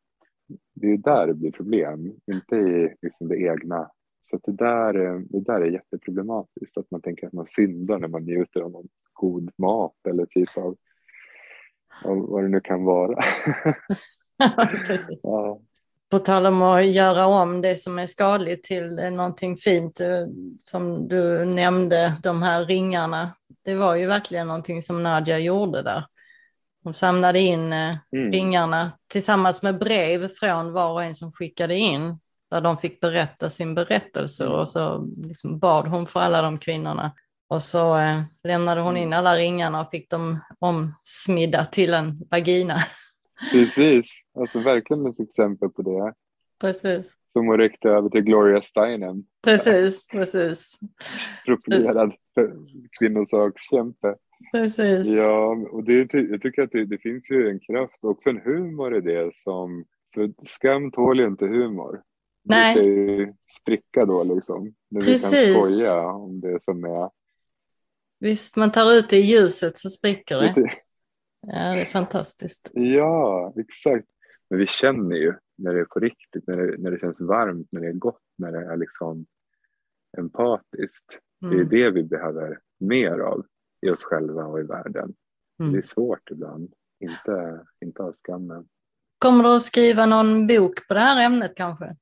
Det 0.73 0.87
är 0.87 0.97
där 0.97 1.27
det 1.27 1.33
blir 1.33 1.51
problem, 1.51 2.13
inte 2.31 2.55
i 2.55 2.95
liksom, 3.01 3.27
det 3.27 3.37
egna 3.37 3.91
så 4.31 4.39
det, 4.43 4.51
där, 4.51 4.93
det 5.29 5.39
där 5.39 5.61
är 5.61 5.71
jätteproblematiskt, 5.71 6.77
att 6.77 6.91
man 6.91 7.01
tänker 7.01 7.27
att 7.27 7.33
man 7.33 7.45
syndar 7.45 7.99
när 7.99 8.07
man 8.07 8.23
njuter 8.23 8.61
av 8.61 8.71
någon 8.71 8.87
god 9.13 9.51
mat 9.57 9.95
eller 10.09 10.25
typ 10.25 10.57
av, 10.57 10.75
av 12.05 12.17
vad 12.17 12.43
det 12.43 12.49
nu 12.49 12.61
kan 12.61 12.83
vara. 12.83 13.23
Precis. 14.87 15.19
Ja. 15.23 15.59
På 16.09 16.19
tal 16.19 16.45
om 16.45 16.61
att 16.61 16.87
göra 16.87 17.25
om 17.25 17.61
det 17.61 17.75
som 17.75 17.99
är 17.99 18.05
skadligt 18.05 18.63
till 18.63 18.95
någonting 18.95 19.57
fint, 19.57 19.99
eh, 19.99 20.27
som 20.63 21.07
du 21.07 21.45
nämnde, 21.45 22.13
de 22.23 22.41
här 22.41 22.65
ringarna. 22.65 23.35
Det 23.65 23.75
var 23.75 23.95
ju 23.95 24.05
verkligen 24.05 24.47
någonting 24.47 24.81
som 24.81 25.03
Nadja 25.03 25.39
gjorde 25.39 25.81
där. 25.81 26.05
Hon 26.83 26.93
samlade 26.93 27.39
in 27.39 27.73
eh, 27.73 27.95
mm. 28.11 28.31
ringarna 28.31 28.91
tillsammans 29.07 29.61
med 29.63 29.79
brev 29.79 30.27
från 30.27 30.73
var 30.73 30.91
och 30.91 31.03
en 31.03 31.15
som 31.15 31.31
skickade 31.31 31.77
in 31.77 32.19
där 32.51 32.61
de 32.61 32.77
fick 32.77 32.99
berätta 32.99 33.49
sin 33.49 33.75
berättelse 33.75 34.47
och 34.47 34.69
så 34.69 35.07
liksom 35.27 35.59
bad 35.59 35.87
hon 35.87 36.07
för 36.07 36.19
alla 36.19 36.41
de 36.41 36.59
kvinnorna. 36.59 37.11
Och 37.47 37.63
så 37.63 37.97
eh, 37.97 38.21
lämnade 38.43 38.81
hon 38.81 38.97
in 38.97 39.13
alla 39.13 39.35
ringarna 39.35 39.81
och 39.81 39.89
fick 39.89 40.09
dem 40.09 40.39
omsmidda 40.59 41.65
till 41.65 41.93
en 41.93 42.19
vagina. 42.31 42.75
Precis, 43.51 44.21
alltså 44.39 44.59
verkligen 44.59 45.05
ett 45.05 45.19
exempel 45.19 45.69
på 45.69 45.81
det. 45.81 46.13
Precis. 46.61 47.13
Som 47.33 47.47
hon 47.47 47.57
räckte 47.57 47.89
över 47.89 48.09
till 48.09 48.21
Gloria 48.21 48.61
Steinem. 48.61 49.23
Precis, 49.43 50.07
precis. 50.07 50.79
Profilerad 51.45 52.13
kvinnosakskämpe. 52.99 54.15
Precis. 54.51 55.07
Ja, 55.07 55.57
och 55.71 55.83
det, 55.83 56.13
jag 56.13 56.41
tycker 56.41 56.61
att 56.61 56.71
det, 56.71 56.85
det 56.85 56.97
finns 56.97 57.31
ju 57.31 57.49
en 57.49 57.59
kraft 57.59 58.03
och 58.03 58.09
också 58.09 58.29
en 58.29 58.41
humor 58.41 58.97
i 58.97 59.01
det 59.01 59.35
som, 59.35 59.85
för 60.13 60.31
skam 60.47 60.91
tål 60.91 61.19
ju 61.19 61.27
inte 61.27 61.47
humor. 61.47 62.01
Nej. 62.43 62.85
Ju 62.85 63.33
spricka 63.61 64.05
då 64.05 64.23
liksom. 64.23 64.73
När 64.89 65.01
Precis. 65.01 65.33
vi 65.33 65.53
kan 65.53 65.63
skoja 65.63 66.01
om 66.01 66.41
det 66.41 66.63
som 66.63 66.83
är. 66.83 67.09
Visst, 68.19 68.55
man 68.55 68.71
tar 68.71 68.93
ut 68.93 69.09
det 69.09 69.17
i 69.17 69.21
ljuset 69.21 69.77
så 69.77 69.89
spricker 69.89 70.37
det. 70.37 70.71
Ja, 71.41 71.75
det 71.75 71.81
är 71.81 71.85
fantastiskt. 71.85 72.69
Ja, 72.73 73.53
exakt. 73.57 74.07
Men 74.49 74.59
vi 74.59 74.67
känner 74.67 75.15
ju 75.15 75.33
när 75.57 75.73
det 75.73 75.79
är 75.79 75.85
på 75.85 75.99
riktigt, 75.99 76.47
när 76.47 76.57
det, 76.57 76.77
när 76.77 76.91
det 76.91 76.99
känns 76.99 77.21
varmt, 77.21 77.67
när 77.71 77.81
det 77.81 77.87
är 77.87 77.93
gott, 77.93 78.21
när 78.37 78.51
det 78.51 78.65
är 78.73 78.77
liksom 78.77 79.25
empatiskt. 80.17 81.19
Mm. 81.43 81.55
Det 81.55 81.61
är 81.61 81.61
mm. 81.61 81.69
det 81.69 82.01
vi 82.01 82.07
behöver 82.07 82.59
mer 82.79 83.19
av 83.19 83.45
i 83.81 83.89
oss 83.89 84.03
själva 84.03 84.45
och 84.45 84.59
i 84.59 84.63
världen. 84.63 85.13
Mm. 85.59 85.73
Det 85.73 85.77
är 85.77 85.83
svårt 85.83 86.31
ibland, 86.31 86.73
inte, 86.99 87.65
inte 87.85 88.03
av 88.03 88.13
skammen. 88.13 88.67
Kommer 89.17 89.43
du 89.43 89.55
att 89.55 89.61
skriva 89.61 90.05
någon 90.05 90.47
bok 90.47 90.87
på 90.87 90.93
det 90.93 90.99
här 90.99 91.25
ämnet 91.25 91.55
kanske? 91.55 91.95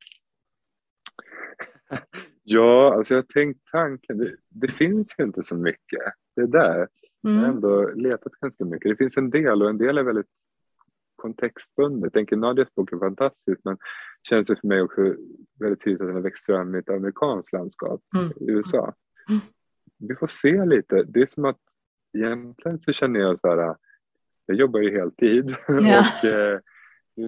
Ja, 2.43 2.93
alltså 2.93 3.13
jag 3.13 3.17
har 3.17 3.27
tänkt 3.33 3.59
tanken. 3.71 4.17
Det, 4.17 4.35
det, 4.49 4.67
finns 4.67 5.15
ju 5.17 5.23
inte 5.23 5.41
så 5.41 5.55
mycket. 5.55 6.01
Det 6.35 6.41
är 6.41 6.47
där. 6.47 6.75
Mm. 6.75 6.87
Jag 7.21 7.31
har 7.31 7.43
mm. 7.43 7.55
ändå 7.55 7.91
letat 7.95 8.33
ganska 8.33 8.65
mycket. 8.65 8.91
Det 8.91 8.95
finns 8.95 9.17
en 9.17 9.29
del 9.29 9.61
och 9.61 9.69
en 9.69 9.77
del 9.77 9.97
är 9.97 10.03
väldigt 10.03 10.29
kontextbundet. 11.15 12.03
Jag 12.03 12.13
tänker 12.13 12.35
Nadias 12.35 12.75
bok 12.75 12.91
är 12.91 12.97
fantastisk 12.97 13.61
men 13.63 13.77
känns 14.29 14.47
det 14.47 14.55
för 14.55 14.67
mig 14.67 14.81
också 14.81 15.15
väldigt 15.59 15.83
tydligt 15.83 16.01
att 16.01 16.07
den 16.07 16.15
har 16.15 16.21
växt 16.21 16.45
fram 16.45 16.75
i 16.75 16.77
ett 16.77 16.89
amerikanskt 16.89 17.53
landskap 17.53 18.01
Mm. 18.15 18.31
i 18.39 18.51
USA. 18.51 18.93
Mm. 19.29 19.41
Vi 19.97 20.15
får 20.15 20.27
se 20.27 20.65
lite. 20.65 21.03
Det 21.03 21.21
är 21.21 21.25
som 21.25 21.45
att 21.45 21.61
egentligen 22.17 22.81
så 22.81 22.93
känner 22.93 23.19
jag 23.19 23.39
så 23.39 23.47
här, 23.47 23.75
jag 24.45 24.57
jobbar 24.57 24.79
ju 24.79 24.97
heltid 24.99 25.55
Ja. 25.67 25.99
och 26.23 26.29
eh, 26.29 26.59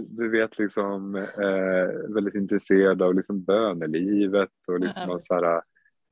du, 0.09 0.29
vet 0.29 0.57
liksom 0.59 1.15
eh, 1.15 2.13
väldigt 2.13 2.35
intresserad 2.35 3.01
av 3.01 3.15
liksom 3.15 3.43
bönelivet 3.43 4.49
och 4.67 4.79
liksom 4.79 5.03
Ja. 5.07 5.13
av 5.13 5.19
så 5.23 5.33
här, 5.35 5.55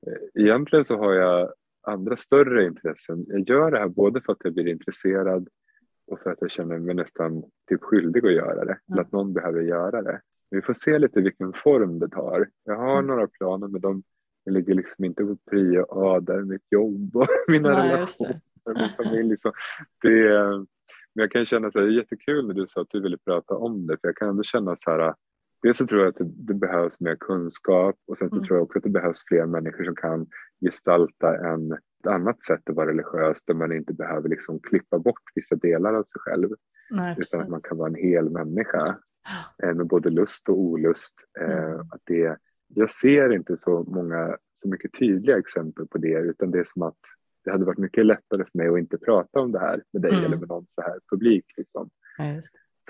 eh, 0.07 0.41
egentligen 0.43 0.85
så 0.85 0.97
har 0.97 1.13
jag 1.13 1.53
andra 1.87 2.15
större 2.17 2.65
intressen. 2.65 3.25
Jag 3.27 3.49
gör 3.49 3.71
det 3.71 3.79
här 3.79 3.87
både 3.87 4.21
för 4.21 4.33
att 4.33 4.39
jag 4.43 4.53
blir 4.53 4.67
intresserad 4.67 5.47
och 6.07 6.19
för 6.19 6.31
att 6.31 6.41
jag 6.41 6.51
känner 6.51 6.79
mig 6.79 6.95
nästan 6.95 7.43
typ 7.69 7.81
skyldig 7.83 8.25
att 8.25 8.33
göra 8.33 8.55
det. 8.55 8.61
Eller 8.61 8.77
Ja. 8.85 9.01
att 9.01 9.11
någon 9.11 9.33
behöver 9.33 9.61
göra 9.61 10.01
det. 10.01 10.21
Vi 10.51 10.61
får 10.61 10.73
se 10.73 10.99
lite 10.99 11.21
vilken 11.21 11.53
form 11.63 11.99
det 11.99 12.09
tar. 12.09 12.47
Jag 12.63 12.75
har 12.75 12.93
Mm. 12.93 13.07
några 13.07 13.27
planer 13.27 13.67
men 13.67 13.81
de 13.81 14.03
ligger 14.49 14.73
liksom 14.73 15.05
inte 15.05 15.23
på 15.25 15.37
prio 15.49 15.85
A 15.89 16.19
där 16.19 16.41
mitt 16.41 16.65
jobb 16.71 17.15
och 17.15 17.27
mina 17.47 17.99
just 17.99 18.21
relationer 18.21 18.41
med 18.65 18.75
min 18.75 19.05
familj. 19.05 19.29
Liksom. 19.29 19.51
Det, 20.01 20.27
är- 20.27 20.65
men 21.19 21.23
jag 21.23 21.31
kan 21.31 21.45
känna 21.45 21.67
att 21.67 21.73
det 21.73 21.79
är 21.79 21.87
jättekul 21.87 22.47
när 22.47 22.53
du 22.53 22.67
sa 22.67 22.81
att 22.81 22.89
du 22.89 23.01
ville 23.01 23.17
prata 23.17 23.55
om 23.55 23.87
det 23.87 23.97
för 24.01 24.07
jag 24.07 24.15
kan 24.15 24.29
ändå 24.29 24.43
känna 24.43 24.75
så 24.75 24.91
här 24.91 25.13
Dels 25.61 25.77
så 25.77 25.87
tror 25.87 26.01
jag 26.01 26.09
att 26.09 26.15
det, 26.17 26.25
det 26.25 26.53
behövs 26.53 26.99
mer 26.99 27.15
kunskap 27.15 27.95
och 28.07 28.17
sen 28.17 28.29
så 28.29 28.35
Mm. 28.35 28.45
tror 28.47 28.57
jag 28.57 28.63
också 28.63 28.77
att 28.77 28.83
det 28.83 28.89
behövs 28.89 29.23
fler 29.27 29.45
människor 29.45 29.83
som 29.83 29.95
kan 29.95 30.27
gestalta 30.61 31.37
en, 31.37 31.71
ett 31.71 32.07
annat 32.07 32.43
sätt 32.43 32.69
att 32.69 32.75
vara 32.75 32.89
religiös 32.89 33.43
där 33.43 33.53
man 33.53 33.71
inte 33.71 33.93
behöver 33.93 34.29
liksom 34.29 34.59
klippa 34.59 34.99
bort 34.99 35.21
vissa 35.35 35.55
delar 35.55 35.93
av 35.93 36.03
sig 36.03 36.19
själv 36.21 36.49
Nej, 36.89 37.15
utan 37.19 37.41
att 37.41 37.49
man 37.49 37.61
kan 37.61 37.77
vara 37.77 37.89
en 37.89 37.95
hel 37.95 38.29
människa 38.29 38.97
eh, 39.63 39.73
med 39.73 39.87
både 39.87 40.09
lust 40.09 40.49
och 40.49 40.59
olust. 40.59 41.15
Eh, 41.39 41.63
Mm. 41.63 41.79
Att 41.79 42.01
det, 42.03 42.37
jag 42.67 42.91
ser 42.91 43.33
inte 43.33 43.57
så 43.57 43.83
många, 43.83 44.37
så 44.53 44.67
mycket 44.67 44.93
tydliga 44.99 45.37
exempel 45.37 45.87
på 45.87 45.97
det 45.97 46.19
utan 46.19 46.51
det 46.51 46.59
är 46.59 46.63
som 46.63 46.81
att 46.81 46.97
det 47.49 47.53
hade 47.53 47.65
varit 47.65 47.77
mycket 47.77 48.05
lättare 48.05 48.43
för 48.43 48.57
mig 48.57 48.67
att 48.67 48.79
inte 48.79 48.97
prata 48.97 49.39
om 49.39 49.51
det 49.51 49.59
här 49.59 49.83
med 49.93 50.01
dig 50.01 50.11
Mm. 50.11 50.25
eller 50.25 50.37
med 50.37 50.47
någon 50.49 50.67
så 50.67 50.81
här 50.81 50.99
publik 51.11 51.45
liksom, 51.57 51.89
Ja, 52.17 52.39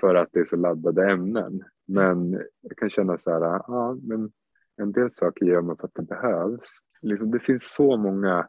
för 0.00 0.14
att 0.14 0.28
det 0.32 0.40
är 0.40 0.44
så 0.44 0.56
laddade 0.56 1.10
ämnen. 1.10 1.62
Men 1.86 2.32
jag 2.60 2.76
kan 2.76 2.90
känna 2.90 3.18
så 3.18 3.30
här, 3.30 3.40
ja 3.40 3.98
men 4.02 4.32
en 4.76 4.92
del 4.92 5.12
saker 5.12 5.46
gör 5.46 5.60
man 5.62 5.76
för 5.76 5.84
att 5.86 5.94
det 5.94 6.02
behövs. 6.02 6.78
Liksom, 7.02 7.30
det 7.30 7.40
finns 7.40 7.74
så 7.74 7.96
många 7.96 8.48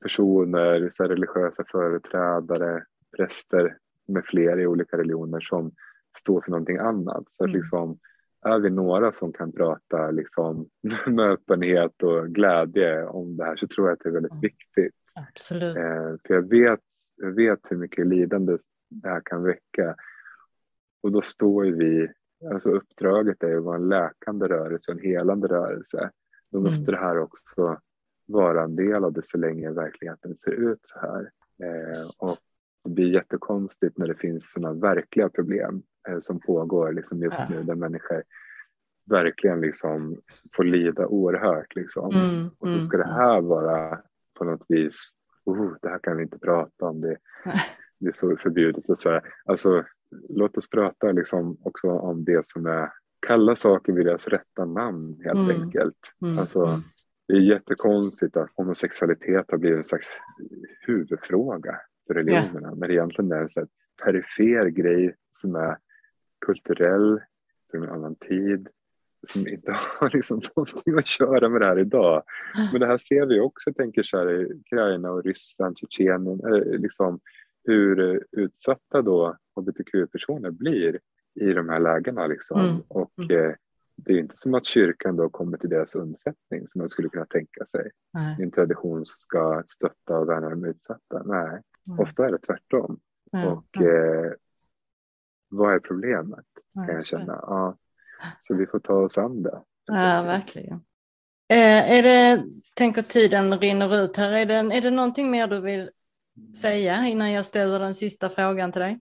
personer, 0.00 0.88
så 0.92 1.04
religiösa 1.04 1.64
företrädare, 1.72 2.84
präster 3.16 3.76
med 4.08 4.24
fler 4.24 4.60
i 4.60 4.66
olika 4.66 4.96
religioner 4.98 5.40
som 5.40 5.72
står 6.16 6.40
för 6.40 6.50
någonting 6.50 6.76
annat. 6.78 7.24
Så 7.30 7.44
att 7.44 7.48
Mm. 7.48 7.56
liksom, 7.60 7.98
är 8.44 8.58
vi 8.58 8.70
några 8.70 9.12
som 9.12 9.32
kan 9.32 9.52
prata 9.52 10.10
liksom, 10.10 10.68
med 11.06 11.30
öppenhet 11.30 12.02
och 12.02 12.28
glädje 12.28 13.04
om 13.06 13.36
det 13.36 13.44
här 13.44 13.56
så 13.56 13.66
tror 13.66 13.88
jag 13.88 13.92
att 13.94 14.00
det 14.02 14.08
är 14.08 14.12
väldigt 14.12 14.32
Mm. 14.32 14.40
viktigt. 14.40 14.94
Absolut. 15.14 15.76
Eh, 15.76 16.14
för 16.26 16.34
jag 16.34 16.48
vet, 16.48 16.80
jag 17.16 17.30
vet 17.32 17.60
hur 17.68 17.76
mycket 17.76 18.06
lidande 18.06 18.58
det 18.88 19.08
här 19.08 19.22
kan 19.24 19.42
väcka. 19.42 19.96
Och 21.02 21.12
då 21.12 21.22
står 21.22 21.66
ju 21.66 21.74
vi, 21.76 22.08
alltså 22.52 22.70
uppdraget 22.70 23.42
är 23.42 23.48
ju 23.48 23.58
att 23.58 23.64
vara 23.64 23.76
en 23.76 23.88
läkande 23.88 24.46
rörelse, 24.48 24.92
en 24.92 24.98
helande 24.98 25.48
rörelse. 25.48 26.10
Då 26.50 26.58
Mm. 26.58 26.70
måste 26.70 26.90
det 26.90 26.96
här 26.98 27.18
också 27.18 27.78
vara 28.26 28.62
en 28.62 28.76
del 28.76 29.04
av 29.04 29.12
det 29.12 29.24
så 29.26 29.38
länge 29.38 29.70
verkligheten 29.70 30.36
ser 30.36 30.50
ut 30.52 30.80
så 30.82 30.98
här. 30.98 31.30
Eh, 31.62 32.06
och 32.18 32.36
det 32.84 32.90
blir 32.90 33.12
jättekonstigt 33.14 33.98
när 33.98 34.06
det 34.06 34.14
finns 34.14 34.52
sådana 34.52 34.72
verkliga 34.80 35.28
problem 35.28 35.82
eh, 36.08 36.18
som 36.20 36.40
pågår 36.40 36.92
liksom 36.92 37.22
just 37.22 37.48
nu 37.48 37.62
där 37.62 37.74
människor 37.74 38.22
verkligen 39.10 39.60
liksom 39.60 40.20
får 40.56 40.64
lida 40.64 41.06
oerhört. 41.06 41.74
Liksom. 41.76 42.14
Mm, 42.14 42.50
Och 42.58 42.68
så 42.68 42.78
ska 42.78 42.96
det 42.96 43.04
mm, 43.04 43.16
här 43.16 43.40
vara 43.40 44.02
på 44.44 44.50
något 44.50 44.64
vis, 44.68 45.10
oh, 45.44 45.74
det 45.82 45.88
här 45.88 45.98
kan 45.98 46.16
vi 46.16 46.22
inte 46.22 46.38
prata 46.38 46.84
om, 46.86 47.00
det, 47.00 47.16
det 48.00 48.08
är 48.08 48.12
så 48.12 48.36
förbjudet 48.36 48.88
och 48.88 48.98
så 48.98 49.10
här. 49.10 49.22
Alltså, 49.44 49.84
låt 50.28 50.56
oss 50.56 50.68
prata 50.70 51.12
liksom 51.12 51.56
också 51.64 51.88
om 51.90 52.24
det 52.24 52.46
som 52.46 52.66
är 52.66 52.92
kalla 53.26 53.56
saker 53.56 53.92
vid 53.92 54.06
deras 54.06 54.28
rätta 54.28 54.64
namn 54.64 55.20
helt 55.24 55.38
Mm. 55.50 55.62
enkelt. 55.62 55.96
mm, 56.22 56.38
Alltså, 56.38 56.66
det 57.28 57.34
är 57.34 57.40
jättekonstigt 57.40 58.36
att 58.36 58.50
homosexualitet 58.54 59.50
har 59.50 59.58
blivit 59.58 59.78
en 59.78 59.84
slags 59.84 60.06
huvudfråga 60.86 61.80
för 62.06 62.14
religionerna 62.14 62.74
när 62.74 62.88
det 62.88 62.94
egentligen 62.94 63.32
är 63.32 63.36
en 63.40 63.48
så 63.48 63.60
här 63.60 63.68
perifer 64.04 64.66
grej 64.66 65.14
som 65.30 65.54
är 65.54 65.78
kulturell, 66.46 67.20
från 67.70 67.82
en 67.82 67.88
annan 67.90 68.14
tid, 68.16 68.68
som 69.28 69.48
inte 69.48 69.72
har 69.98 70.10
liksom 70.10 70.40
någonting 70.56 70.94
att 70.98 71.20
göra 71.20 71.48
med 71.48 71.60
det 71.60 71.66
här 71.66 71.78
idag. 71.78 72.22
Men 72.72 72.80
det 72.80 72.86
här 72.86 72.98
ser 72.98 73.26
vi 73.26 73.40
också, 73.40 73.70
jag 73.70 73.76
tänker 73.76 74.02
så 74.02 74.18
här 74.18 74.30
i 74.30 74.52
Ukraina 74.52 75.10
och 75.10 75.24
Ryssland, 75.24 75.78
Tjetjenien, 75.78 76.40
eh, 76.44 76.80
liksom 76.80 77.20
hur 77.64 78.00
eh, 78.14 78.20
utsatta 78.32 79.02
då 79.02 79.36
hbtq-personer 79.56 80.50
blir 80.50 81.00
i 81.40 81.52
de 81.52 81.68
här 81.68 81.80
lägena. 81.80 82.26
Liksom. 82.26 82.60
Mm. 82.60 82.80
Och 82.88 83.12
Mm. 83.18 83.44
eh, 83.50 83.54
det 83.96 84.12
är 84.12 84.18
inte 84.18 84.36
som 84.36 84.54
att 84.54 84.66
kyrkan 84.66 85.16
då 85.16 85.28
kommer 85.28 85.58
till 85.58 85.70
deras 85.70 85.94
undsättning 85.94 86.68
som 86.68 86.78
man 86.78 86.88
skulle 86.88 87.08
kunna 87.08 87.26
tänka 87.26 87.64
sig. 87.66 87.90
Nej, 88.12 88.36
en 88.42 88.50
tradition 88.50 89.04
som 89.04 89.16
ska 89.18 89.62
stötta 89.66 90.18
och 90.18 90.28
värna 90.28 90.50
de 90.50 90.64
utsatta. 90.64 91.22
Nej, 91.24 91.60
nej. 91.86 91.98
ofta 91.98 92.26
är 92.26 92.32
det 92.32 92.38
tvärtom. 92.38 93.00
Ja, 93.30 93.52
Och 93.52 93.82
eh, 93.82 94.32
vad 95.48 95.74
är 95.74 95.78
problemet 95.78 96.46
kan 96.74 96.88
jag 96.94 97.06
känna. 97.06 97.38
Ja, 97.42 97.76
så 98.40 98.54
vi 98.54 98.66
får 98.66 98.78
ta 98.78 98.94
oss 98.94 99.18
an 99.18 99.42
det. 99.42 99.62
Ja, 99.86 100.22
verkligen. 100.22 100.84
Eh, 101.48 101.92
är 101.92 102.02
det, 102.02 102.44
tänker 102.74 103.02
tiden 103.02 103.58
rinner 103.58 104.04
ut 104.04 104.16
här, 104.16 104.32
är 104.32 104.46
det, 104.46 104.54
är 104.54 104.80
det 104.80 104.90
någonting 104.90 105.30
mer 105.30 105.46
du 105.46 105.60
vill 105.60 105.90
säga 106.62 107.06
innan 107.06 107.32
jag 107.32 107.44
ställer 107.44 107.78
den 107.78 107.94
sista 107.94 108.28
frågan 108.28 108.72
till 108.72 108.80
dig? 108.80 109.00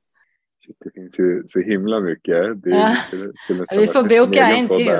Det 0.83 0.91
finns 0.93 1.19
ju 1.19 1.43
så 1.47 1.59
himla 1.59 1.99
mycket. 1.99 2.63
Det 2.63 2.69
Ja. 2.69 2.93
skulle 2.95 3.25
nästan 3.25 3.67
Vi 3.71 3.77
varit 3.77 3.93
får 3.93 4.03
boka 4.03 4.47
en 4.47 4.67
till 4.67 4.85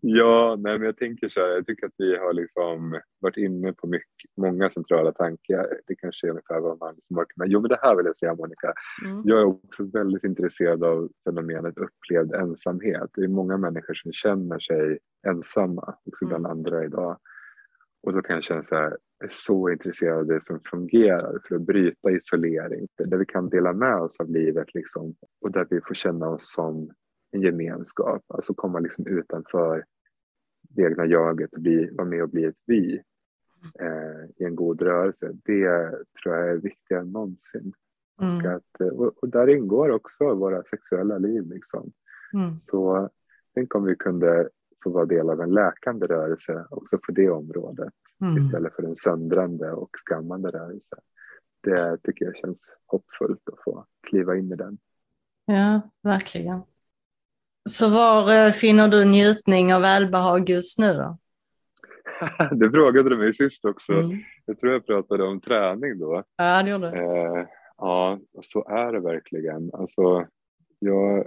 ja, 0.00 0.56
nej, 0.58 0.78
men 0.78 0.86
jag 0.86 0.96
tänker 0.96 1.28
så 1.28 1.40
här. 1.40 1.48
Jag 1.48 1.66
tycker 1.66 1.86
att 1.86 1.92
vi 1.98 2.16
har 2.16 2.32
liksom 2.32 3.00
varit 3.20 3.36
inne 3.36 3.72
på 3.72 3.86
mycket, 3.86 4.30
många 4.36 4.70
centrala 4.70 5.12
tankar. 5.12 5.66
Det 5.86 5.94
kanske 5.94 6.26
är 6.26 6.30
ungefär 6.30 6.60
vad 6.60 6.78
man 6.78 6.94
liksom 6.94 7.18
orkar 7.18 7.34
med. 7.36 7.48
Jo, 7.50 7.60
men 7.60 7.68
det 7.68 7.78
här 7.82 7.94
vill 7.96 8.06
jag 8.06 8.16
säga 8.16 8.34
Monica. 8.34 8.72
Mm. 9.04 9.22
Jag 9.24 9.40
är 9.40 9.44
också 9.44 9.84
väldigt 9.84 10.24
intresserad 10.24 10.84
av 10.84 11.08
fenomenet 11.24 11.78
upplevd 11.78 12.32
ensamhet. 12.32 13.10
Det 13.14 13.24
är 13.24 13.28
många 13.28 13.56
människor 13.56 13.94
som 13.94 14.12
känner 14.12 14.58
sig 14.58 14.98
ensamma, 15.26 15.94
också 16.04 16.26
bland 16.26 16.46
Mm. 16.46 16.58
andra 16.58 16.84
idag. 16.84 17.18
Och 18.02 18.12
då 18.12 18.22
kan 18.22 18.34
jag 18.34 18.44
känna 18.44 18.62
så 18.62 18.74
här, 18.74 18.96
är 19.24 19.28
så 19.30 19.70
intresserad 19.70 20.18
av 20.18 20.26
det 20.26 20.42
som 20.44 20.60
fungerar 20.70 21.38
för 21.48 21.54
att 21.54 21.62
bryta 21.62 22.10
isolering. 22.10 22.86
Där 22.98 23.16
vi 23.16 23.26
kan 23.26 23.48
dela 23.48 23.72
med 23.72 23.96
oss 23.96 24.20
av 24.20 24.30
livet 24.30 24.74
liksom, 24.74 25.14
och 25.40 25.50
där 25.50 25.66
vi 25.70 25.80
får 25.80 25.94
känna 25.94 26.28
oss 26.28 26.52
som 26.52 26.90
en 27.30 27.42
gemenskap. 27.42 28.22
Alltså 28.28 28.54
komma 28.54 28.78
liksom 28.78 29.06
utanför 29.06 29.84
det 30.68 30.82
egna 30.82 31.06
jaget 31.06 31.52
och 31.52 31.60
bli, 31.60 31.90
vara 31.92 32.08
med 32.08 32.22
och 32.22 32.30
bli 32.30 32.44
ett 32.44 32.62
vi 32.66 33.02
eh, 33.80 34.30
i 34.36 34.44
en 34.44 34.56
god 34.56 34.82
rörelse. 34.82 35.32
Det 35.44 35.90
tror 36.22 36.34
jag 36.36 36.50
är 36.50 36.56
viktigare 36.56 37.02
än 37.02 37.12
någonsin. 37.12 37.72
Och, 38.18 38.24
Mm. 38.24 38.56
att, 38.56 38.80
eh, 38.80 38.86
och, 38.86 39.22
och 39.22 39.28
där 39.28 39.48
ingår 39.48 39.90
också 39.90 40.34
våra 40.34 40.62
sexuella 40.62 41.18
liv. 41.18 41.46
Liksom. 41.46 41.92
Mm. 42.34 42.54
Så 42.64 43.10
tänk 43.54 43.74
om 43.74 43.84
vi 43.84 43.96
kunde 43.96 44.48
få 44.90 44.94
vara 44.94 45.06
del 45.06 45.30
av 45.30 45.40
en 45.40 45.54
läkande 45.54 46.06
rörelse 46.06 46.66
också 46.70 46.98
på 46.98 47.12
det 47.12 47.30
området 47.30 47.92
Mm. 48.20 48.46
istället 48.46 48.74
för 48.74 48.82
en 48.82 48.96
söndrande 48.96 49.72
och 49.72 49.90
skammande 50.08 50.48
rörelse. 50.48 50.96
Det 51.62 51.98
tycker 52.02 52.24
jag 52.24 52.36
känns 52.36 52.58
hoppfullt 52.86 53.48
att 53.52 53.62
få 53.64 53.84
kliva 54.02 54.36
in 54.36 54.52
i 54.52 54.56
den. 54.56 54.78
Ja, 55.46 55.80
verkligen. 56.02 56.60
Så 57.68 57.88
var 57.88 58.46
eh, 58.46 58.52
finner 58.52 58.88
du 58.88 59.04
njutning 59.04 59.74
och 59.74 59.82
välbehag 59.82 60.48
just 60.48 60.78
nu 60.78 60.94
då? 60.94 61.18
Det 62.56 62.70
frågade 62.70 63.10
du 63.10 63.16
mig 63.16 63.34
sist 63.34 63.64
också. 63.64 63.92
Mm. 63.92 64.18
Jag 64.44 64.60
tror 64.60 64.72
jag 64.72 64.86
pratade 64.86 65.24
om 65.24 65.40
träning 65.40 65.98
då. 65.98 66.22
Ja, 66.36 66.62
det 66.62 66.70
gjorde 66.70 66.90
du. 66.90 66.96
Eh, 66.96 67.46
ja, 67.76 68.18
så 68.42 68.68
är 68.68 68.92
det 68.92 69.00
verkligen. 69.00 69.70
Alltså, 69.72 70.26
jag 70.78 71.26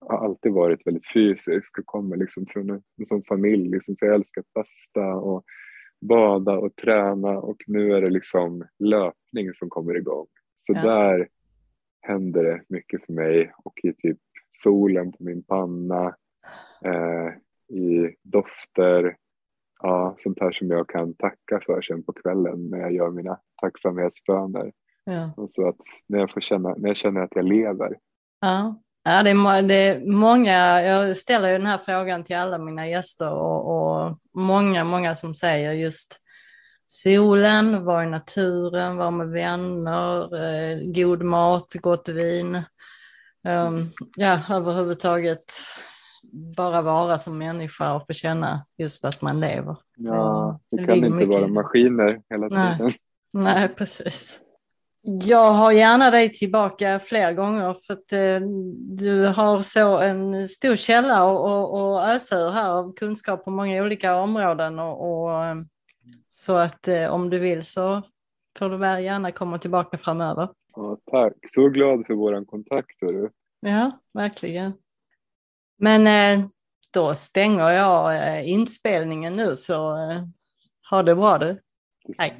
har 0.00 0.24
alltid 0.24 0.52
varit 0.52 0.86
väldigt 0.86 1.12
fysisk 1.12 1.78
och 1.78 1.86
kommer 1.86 2.16
liksom 2.16 2.46
från 2.46 2.70
en, 2.70 2.82
en 2.98 3.06
sån 3.06 3.22
familj. 3.22 3.68
Liksom, 3.68 3.96
så 3.96 4.04
jag 4.06 4.14
älskar 4.14 4.40
att 4.40 4.52
basta 4.54 5.14
och 5.14 5.44
bada 6.00 6.52
och 6.58 6.76
träna 6.76 7.38
och 7.38 7.56
nu 7.66 7.92
är 7.92 8.00
det 8.02 8.10
liksom 8.10 8.64
löpning 8.78 9.54
som 9.54 9.68
kommer 9.68 9.96
igång. 9.96 10.26
Så 10.66 10.72
Ja. 10.72 10.82
där 10.82 11.28
händer 12.00 12.42
det 12.44 12.62
mycket 12.68 13.04
för 13.06 13.12
mig 13.12 13.52
och 13.64 13.78
i 13.82 13.92
typ 13.92 14.18
solen 14.52 15.12
på 15.12 15.24
min 15.24 15.42
panna, 15.42 16.16
eh, 16.84 17.28
i 17.76 18.14
dofter, 18.22 19.16
ja, 19.82 20.16
sånt 20.18 20.40
här 20.40 20.52
som 20.52 20.70
jag 20.70 20.88
kan 20.88 21.14
tacka 21.14 21.60
för 21.66 21.82
sen 21.82 22.02
på 22.02 22.12
kvällen 22.12 22.70
när 22.70 22.78
jag 22.78 22.92
gör 22.92 23.10
mina 23.10 23.40
tacksamhetsböner. 23.60 24.72
Ja. 25.04 25.32
Och 25.36 25.50
så 25.50 25.68
att 25.68 25.76
när 26.06 26.18
jag, 26.18 26.30
får 26.30 26.40
känna, 26.40 26.74
när 26.74 26.88
jag 26.88 26.96
känner 26.96 27.20
att 27.20 27.34
jag 27.36 27.44
lever, 27.44 27.98
Ja, 28.40 28.82
ja 29.08 29.22
det, 29.22 29.30
är, 29.30 29.62
det 29.62 29.74
är 29.74 30.00
många, 30.06 30.82
jag 30.82 31.16
ställer 31.16 31.48
ju 31.48 31.58
den 31.58 31.66
här 31.66 31.78
frågan 31.78 32.24
till 32.24 32.36
alla 32.36 32.58
mina 32.58 32.88
gäster 32.88 33.32
och, 33.32 33.76
och 33.76 34.18
många, 34.34 34.84
många 34.84 35.14
som 35.14 35.34
säger 35.34 35.72
just 35.72 36.20
solen, 36.86 37.84
vara 37.84 38.04
i 38.04 38.10
naturen, 38.10 38.96
vara 38.96 39.10
med 39.10 39.28
vänner, 39.28 40.36
eh, 40.44 40.78
god 40.84 41.22
mat, 41.22 41.74
gott 41.80 42.08
vin. 42.08 42.62
Um, 43.48 43.90
ja, 44.16 44.40
överhuvudtaget 44.50 45.52
bara 46.56 46.82
vara 46.82 47.18
som 47.18 47.38
människa 47.38 47.94
och 47.94 48.06
få 48.06 48.12
känna 48.12 48.66
just 48.78 49.04
att 49.04 49.22
man 49.22 49.40
lever. 49.40 49.76
Ja, 49.96 50.60
vi 50.70 50.86
kan 50.86 50.96
inte 50.96 51.10
mycket. 51.10 51.34
vara 51.34 51.48
maskiner 51.48 52.20
hela 52.30 52.48
tiden. 52.48 52.76
Nej, 52.80 52.98
Nej, 53.34 53.68
precis. 53.68 54.40
Jag 55.02 55.52
har 55.52 55.72
gärna 55.72 56.10
dig 56.10 56.32
tillbaka 56.32 57.00
fler 57.00 57.32
gånger 57.32 57.74
för 57.86 57.94
att 57.94 58.12
eh, 58.12 58.48
du 58.98 59.26
har 59.26 59.62
så 59.62 59.98
en 59.98 60.48
stor 60.48 60.76
källa 60.76 61.24
och, 61.24 62.04
ösa 62.04 62.36
ur 62.36 62.50
här 62.50 62.70
av 62.70 62.92
kunskap 62.92 63.44
på 63.44 63.50
många 63.50 63.82
olika 63.82 64.16
områden 64.16 64.78
och, 64.78 65.24
och 65.24 65.44
eh, 65.44 65.56
så 66.28 66.54
att 66.54 66.88
eh, 66.88 67.14
om 67.14 67.30
du 67.30 67.38
vill 67.38 67.62
så 67.62 68.02
får 68.58 68.70
du 68.70 68.76
väl 68.76 69.04
gärna 69.04 69.32
komma 69.32 69.58
tillbaka 69.58 69.98
framöver. 69.98 70.48
Ja, 70.76 70.98
tack, 71.10 71.32
så 71.48 71.68
glad 71.68 72.06
för 72.06 72.14
våran 72.14 72.46
kontakt. 72.46 72.96
Du. 73.00 73.30
Ja, 73.60 74.00
verkligen. 74.12 74.72
Men 75.78 76.06
eh, 76.06 76.46
då 76.94 77.14
stänger 77.14 77.70
jag 77.70 78.16
eh, 78.16 78.48
inspelningen 78.48 79.36
nu 79.36 79.56
så 79.56 79.96
eh, 79.96 80.22
ha 80.90 81.02
det 81.02 81.14
bra 81.14 81.38
du. 81.38 81.60
Hej. 82.18 82.38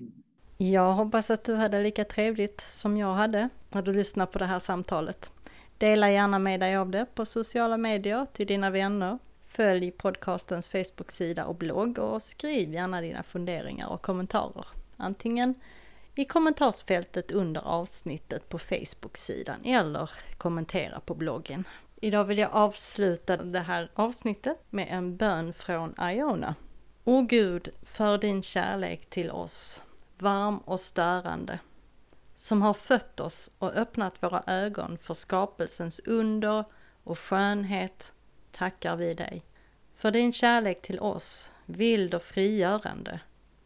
Jag 0.60 0.92
hoppas 0.92 1.30
att 1.30 1.44
du 1.44 1.54
hade 1.54 1.82
lika 1.82 2.04
trevligt 2.04 2.60
som 2.60 2.96
jag 2.96 3.14
hade 3.14 3.48
när 3.70 3.82
du 3.82 3.92
lyssnade 3.92 4.32
på 4.32 4.38
det 4.38 4.44
här 4.44 4.58
samtalet. 4.58 5.32
Dela 5.78 6.10
gärna 6.10 6.38
med 6.38 6.60
dig 6.60 6.76
av 6.76 6.90
det 6.90 7.06
på 7.14 7.26
sociala 7.26 7.76
medier 7.76 8.26
till 8.32 8.46
dina 8.46 8.70
vänner. 8.70 9.18
Följ 9.42 9.90
podcastens 9.90 10.68
Facebook-sida 10.68 11.44
och 11.44 11.54
blogg 11.54 11.98
och 11.98 12.22
skriv 12.22 12.74
gärna 12.74 13.00
dina 13.00 13.22
funderingar 13.22 13.88
och 13.88 14.02
kommentarer. 14.02 14.66
Antingen 14.96 15.54
i 16.14 16.24
kommentarsfältet 16.24 17.30
under 17.30 17.60
avsnittet 17.60 18.48
på 18.48 18.58
Facebook-sidan 18.58 19.64
eller 19.64 20.10
kommentera 20.38 21.00
på 21.00 21.14
bloggen. 21.14 21.64
Idag 22.00 22.24
vill 22.24 22.38
jag 22.38 22.50
avsluta 22.52 23.36
det 23.36 23.60
här 23.60 23.90
avsnittet 23.94 24.58
med 24.70 24.86
en 24.90 25.16
bön 25.16 25.52
från 25.52 25.94
Iona. 26.00 26.54
O 27.04 27.22
Gud, 27.22 27.68
för 27.82 28.18
din 28.18 28.42
kärlek 28.42 29.10
till 29.10 29.30
oss, 29.30 29.82
varm 30.22 30.58
och 30.58 30.80
störande, 30.80 31.58
som 32.34 32.62
har 32.62 32.74
fött 32.74 33.20
oss 33.20 33.50
och 33.58 33.72
öppnat 33.72 34.22
våra 34.22 34.42
ögon 34.46 34.98
för 34.98 35.14
skapelsens 35.14 35.98
under 36.04 36.64
och 37.04 37.18
skönhet, 37.18 38.12
tackar 38.52 38.96
vi 38.96 39.14
dig. 39.14 39.44
För 39.94 40.10
din 40.10 40.32
kärlek 40.32 40.82
till 40.82 41.00
oss, 41.00 41.52
vild 41.66 42.14
och 42.14 42.22
frigörande, 42.22 43.20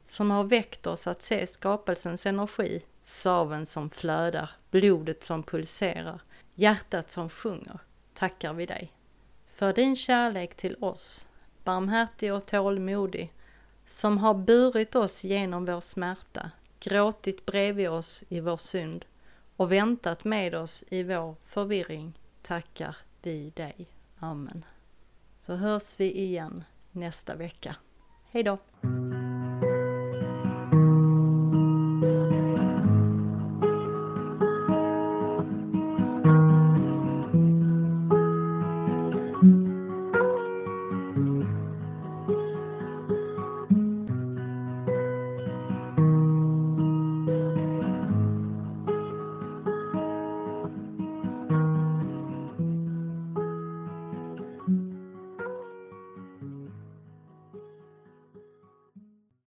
som 0.04 0.30
har 0.30 0.44
väckt 0.44 0.86
oss 0.86 1.06
att 1.06 1.22
se 1.22 1.46
skapelsens 1.46 2.26
energi, 2.26 2.82
saven 3.02 3.66
som 3.66 3.90
flödar, 3.90 4.50
blodet 4.70 5.24
som 5.24 5.42
pulserar, 5.42 6.22
hjärtat 6.54 7.10
som 7.10 7.28
sjunger 7.28 7.78
tackar 8.14 8.52
vi 8.52 8.66
dig. 8.66 8.92
För 9.46 9.72
din 9.72 9.96
kärlek 9.96 10.56
till 10.56 10.76
oss, 10.80 11.28
barmhärtig 11.64 12.34
och 12.34 12.46
tålmodig, 12.46 13.32
som 13.92 14.18
har 14.18 14.34
burit 14.34 14.94
oss 14.94 15.24
genom 15.24 15.64
vår 15.64 15.80
smärta, 15.80 16.50
gråtit 16.80 17.46
bredvid 17.46 17.90
oss 17.90 18.24
i 18.28 18.40
vår 18.40 18.56
synd 18.56 19.04
och 19.56 19.72
väntat 19.72 20.24
med 20.24 20.54
oss 20.54 20.84
i 20.88 21.02
vår 21.02 21.36
förvirring, 21.44 22.18
tackar 22.42 22.96
vi 23.22 23.50
dig. 23.50 23.86
Amen. 24.18 24.64
Så 25.40 25.54
hörs 25.54 26.00
vi 26.00 26.18
igen 26.18 26.64
nästa 26.92 27.36
vecka. 27.36 27.76
Hej 28.30 28.42
då! 28.42 28.58